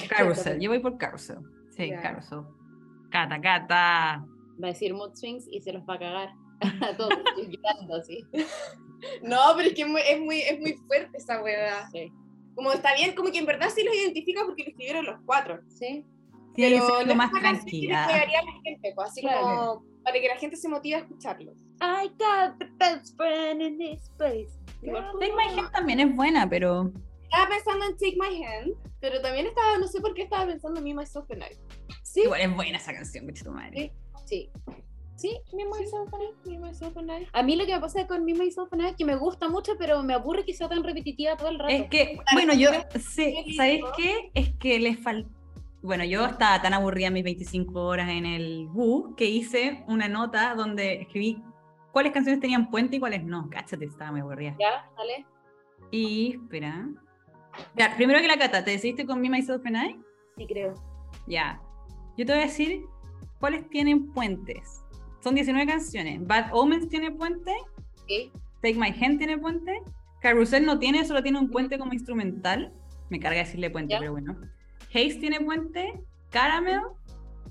[0.09, 1.39] Carousel, yo voy por Carousel.
[1.77, 2.01] Sí, Ya.
[2.01, 2.41] Carousel.
[3.11, 4.25] Cata, cata.
[4.63, 6.29] Va a decir Mood Swings y se los va a cagar
[6.83, 7.19] a todos,
[7.49, 8.25] llorando así.
[9.23, 11.89] No, pero es que es muy, es muy, es muy fuerte esa weá.
[11.93, 12.13] Sí.
[12.57, 15.61] Como está bien, como que en verdad sí los identifica porque lo escribieron los cuatro.
[15.69, 16.05] ¿Sí?
[16.57, 18.07] Que pero es más que tranquila.
[18.09, 19.41] pegaría a la gente, pues, así Claro.
[19.43, 21.53] como para que la gente se motive a escucharlo.
[21.81, 24.51] I got the best friend in this place.
[24.83, 26.91] Take My Hand también es buena, pero
[27.31, 30.79] Estaba pensando en Take My Hand, pero también estaba, no sé por qué estaba pensando
[30.79, 31.95] en Me, Myself and I.
[32.03, 33.93] Sí, igual es buena esa canción, coche tu madre.
[34.25, 34.51] sí.
[35.17, 36.51] Sí, Me, Myself and I.
[36.51, 37.27] Me, Myself and I.
[37.33, 39.49] A mí lo que me pasa con Me, Myself and I es que me gusta
[39.49, 41.75] mucho, pero me aburre que sea tan repetitiva todo el rato.
[41.75, 43.01] Es que, bueno, yo Qué
[43.57, 44.31] ¿sabéis qué?
[44.35, 45.29] Es que les falta.
[45.83, 50.55] Bueno, yo estaba tan aburrida mis 25 horas en el bus que hice una nota
[50.55, 51.43] donde escribí
[51.93, 53.49] cuáles canciones tenían puente y cuáles no.
[53.51, 54.57] Cáchate, estaba muy aburrida.
[54.59, 55.27] Ya, dale.
[55.91, 56.89] Y, espera.
[57.77, 60.01] Ya, primero que la cata, ¿te decidiste con Me, Myself and I?
[60.37, 60.75] Sí, creo.
[61.27, 61.61] Ya.
[62.17, 62.85] Yo te voy a decir
[63.39, 64.83] cuáles tienen puentes.
[65.23, 66.27] Son 19 canciones.
[66.27, 67.55] Bad Omens tiene puente.
[68.07, 68.33] Sí.
[68.63, 69.83] Take My Hand tiene puente.
[70.21, 72.73] Carrusel no tiene, solo tiene un puente como instrumental.
[73.11, 74.37] Me carga decirle puente, pero bueno.
[74.91, 76.01] Haze tiene puente.
[76.31, 76.81] Caramel.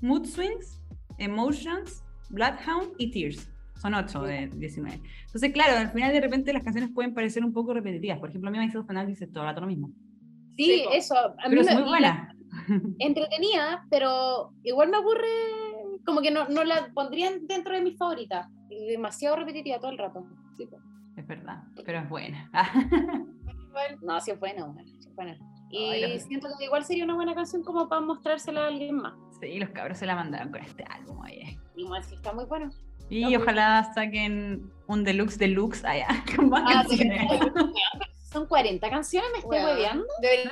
[0.00, 0.80] Mood Swings.
[1.18, 2.04] Emotions.
[2.30, 3.50] Bloodhound y Tears.
[3.80, 5.00] Son 8 de 19.
[5.26, 8.18] Entonces, claro, al final de repente las canciones pueden parecer un poco repetitivas.
[8.18, 9.90] Por ejemplo, a mí me hizo final dice todo el rato lo mismo.
[10.56, 10.92] Sí, po.
[10.92, 11.14] eso.
[11.16, 12.34] A mí Pero es me- muy buena.
[12.98, 15.28] entretenida, pero igual me aburre,
[16.04, 18.46] como que no, no la pondría dentro de mis favoritas.
[18.68, 20.26] Demasiado repetitiva todo el rato.
[20.56, 20.68] Sí.
[21.16, 22.50] Es verdad, pero es buena.
[24.02, 25.36] No, sí es buena, bueno, sí es buena.
[25.70, 28.96] Y Ay, los- siento que igual sería una buena canción como para mostrársela a alguien
[28.96, 29.14] más.
[29.40, 31.58] sí, los cabros se la mandaron con este álbum, oye.
[31.76, 32.70] Y más que está muy bueno.
[33.10, 37.20] Y muy ojalá saquen un deluxe deluxe allá, con más Ah, canciones.
[38.30, 40.04] Son 40 canciones, me estoy hueveando.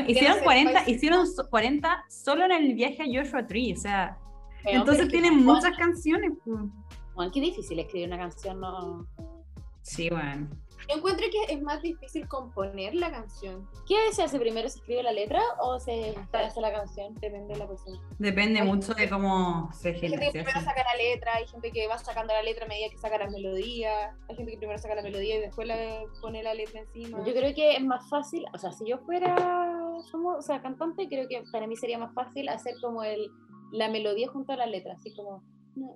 [0.09, 3.77] Hicieron hacer 40, país- hicieron so- 40 solo en el viaje a Joshua Tree, o
[3.77, 4.17] sea,
[4.65, 6.33] entonces pero es que, tienen muchas canciones.
[6.45, 6.59] pues.
[7.15, 9.07] weón, qué difícil escribir una canción, no.
[9.83, 10.49] Sí, bueno.
[10.89, 13.69] Yo encuentro que es más difícil componer la canción.
[13.89, 14.69] ¿Qué se hace primero?
[14.69, 17.15] ¿Se escribe la letra o se hace la canción?
[17.15, 17.99] Depende de la persona.
[18.19, 20.45] Depende Ay, mucho de cómo se Hay gente que genera.
[20.45, 23.19] primero saca la letra, hay gente que va sacando la letra a medida que saca
[23.19, 25.77] la melodía, hay gente que primero saca la melodía y después la
[26.21, 27.19] pone la letra encima.
[27.25, 29.35] Yo creo que es más fácil, o sea, si yo fuera
[30.13, 33.31] como, o sea, cantante, creo que para mí sería más fácil hacer como el,
[33.73, 35.43] la melodía junto a la letra, así como,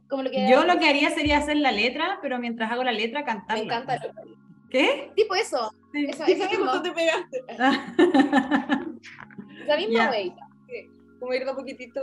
[0.08, 0.48] como lo que...
[0.50, 3.62] Yo lo que haría sería hacer la letra, pero mientras hago la letra, Me cantarla.
[3.64, 4.00] encanta.
[4.70, 5.12] ¿Qué?
[5.16, 6.06] Tipo eso, Sí.
[6.08, 7.44] eso, eso mismo, te pegaste.
[9.66, 10.10] la misma Ya.
[10.10, 10.34] wey.
[11.18, 12.00] Como ir de poquitito.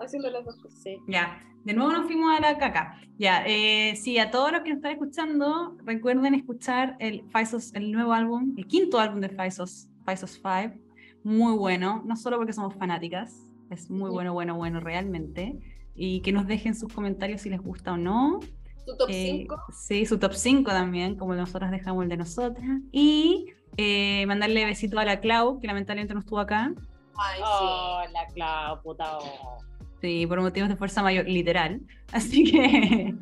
[0.00, 0.80] haciendo las dos cosas.
[0.82, 0.96] Sí.
[1.06, 2.98] Ya, de nuevo nos fuimos a la caca.
[3.16, 7.92] Ya, eh, sí, a todos los que nos están escuchando, recuerden escuchar el Faisos, el
[7.92, 10.74] nuevo álbum, el quinto álbum de Faisos, Faisos 5.
[11.22, 14.14] Muy bueno, no solo porque somos fanáticas, es muy Sí.
[14.14, 15.60] bueno, bueno, bueno, realmente.
[15.94, 18.40] Y que nos dejen sus comentarios si les gusta o no.
[18.86, 19.56] Tu top Eh, 5.
[19.72, 22.64] sí, su top 5 también, como nosotros dejamos el de nosotras.
[22.92, 23.46] Y
[23.76, 26.72] eh, mandarle besito a la Clau, que lamentablemente no estuvo acá.
[27.16, 29.18] Ay, Oh, la clava, puta.
[29.18, 29.58] oh.
[30.00, 31.80] Sí, por motivos de fuerza mayor, literal.
[32.12, 33.14] Así que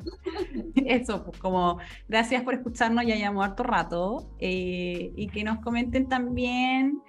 [0.86, 1.78] eso, pues como
[2.08, 4.26] gracias por escucharnos, ya llevamos harto rato.
[4.40, 7.00] eh, y que nos comenten también,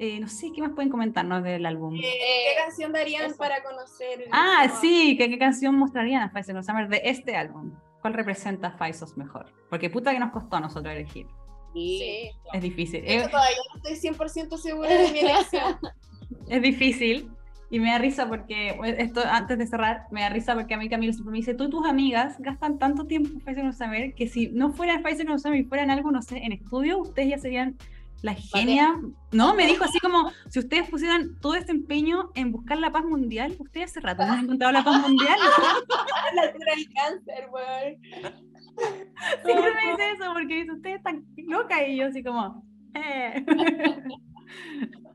[0.00, 1.94] eh, no sé, ¿qué más pueden comentarnos del álbum?
[1.96, 2.04] sí.
[2.04, 2.10] Eh,
[2.54, 3.36] ¿Qué canción darían eso.
[3.36, 4.24] para conocer?
[4.32, 7.70] Ah, sí, ¿qué, qué canción mostrarían a Faisal Summer de este álbum?
[8.00, 9.46] ¿Cuál representa a Faisos mejor?
[9.68, 11.26] Porque puta que nos costó a nosotros elegir.
[11.74, 12.30] Sí.
[12.52, 13.04] Es difícil.
[13.04, 15.76] Yo todavía no estoy 100% segura de mi elección.
[16.48, 17.30] es difícil.
[17.72, 20.88] Y me da risa porque, esto antes de cerrar, me da risa porque a mí
[20.88, 24.12] Camilo siempre me dice, tú y tus amigas gastan tanto tiempo en Faisal No Summer
[24.14, 27.28] que si no fuera Faisal No Summer y fueran algo, no sé, en estudio, ustedes
[27.28, 27.76] ya serían
[28.22, 28.90] las genias.
[29.32, 33.04] No, me dijo así como, si ustedes pusieran todo este empeño en buscar la paz
[33.04, 35.38] mundial, ustedes hace rato no han encontrado la paz mundial.
[36.34, 37.96] la cura del cáncer, weón.
[39.44, 42.64] Siempre me dice eso porque dice, ustedes están locas y yo así como,
[42.94, 43.44] eh.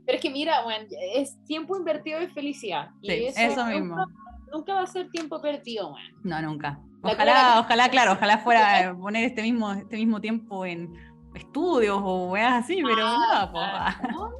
[0.06, 2.91] Pero es que mira, bueno, es tiempo invertido en felicidad.
[3.02, 4.06] Y Sí, eso, mismo.
[4.53, 6.03] Nunca va a ser tiempo perdido, man.
[6.23, 6.80] No, nunca.
[7.03, 10.94] La Ojalá, ojalá, claro, ojalá fuera poner este mismo, este mismo tiempo en
[11.36, 13.60] estudios o weas así, pero no, po.
[13.60, 14.34] Ah, ¿no?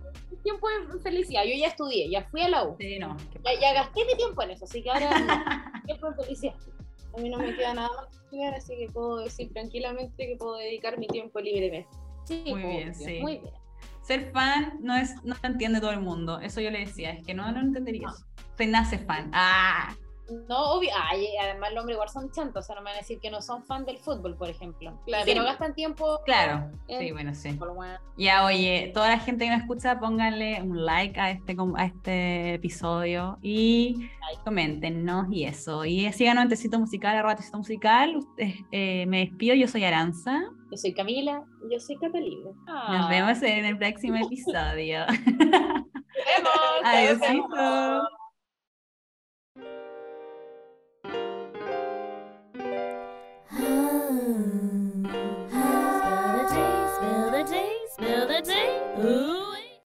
[0.44, 1.44] Tiempo de felicidad.
[1.44, 2.76] Yo ya estudié, ya fui a la U.
[2.80, 3.18] Sí, no.
[3.44, 5.82] Ya, ya gasté mi tiempo en eso, así que ahora no.
[5.86, 6.56] tiempo de felicidad.
[7.16, 10.36] A mí no me queda nada más que estudiar, así que puedo decir tranquilamente que
[10.38, 11.90] puedo dedicar mi tiempo libremente.
[12.26, 13.20] Sí, Muy bien, sí.
[13.22, 13.54] Muy bien.
[14.02, 16.40] Ser fan no es, no lo entiende todo el mundo.
[16.40, 18.10] Eso yo le decía, es que no lo entendería.
[18.56, 19.32] Se nace fan.
[19.34, 19.96] Ah,
[20.48, 20.90] No, obvio.
[20.96, 23.30] Ay, además los hombres igual son chantos, o sea, no me van a decir que
[23.30, 25.00] no son fan del fútbol, por ejemplo.
[25.06, 25.26] Claro.
[25.26, 26.20] Que no gastan tiempo.
[26.26, 26.72] claro.
[26.88, 27.58] en Sí, bueno, sí.
[28.18, 32.54] Ya, oye, toda la gente que nos escucha, pónganle un like a este, a este
[32.56, 34.10] episodio y
[34.44, 35.86] coméntenos y eso.
[35.86, 38.16] Y síganos en Tecito Musical, arroba Tecito Musical.
[38.18, 40.44] Ustedes, eh, me despido, yo soy Aranza.
[40.72, 41.44] Yo soy Camila.
[41.72, 42.50] Yo soy Catalina.
[42.68, 42.98] Ah.
[42.98, 45.06] Nos vemos en el próximo episodio.
[45.26, 45.38] ¡Nos
[46.26, 46.56] vemos!
[46.84, 48.25] Adiósito.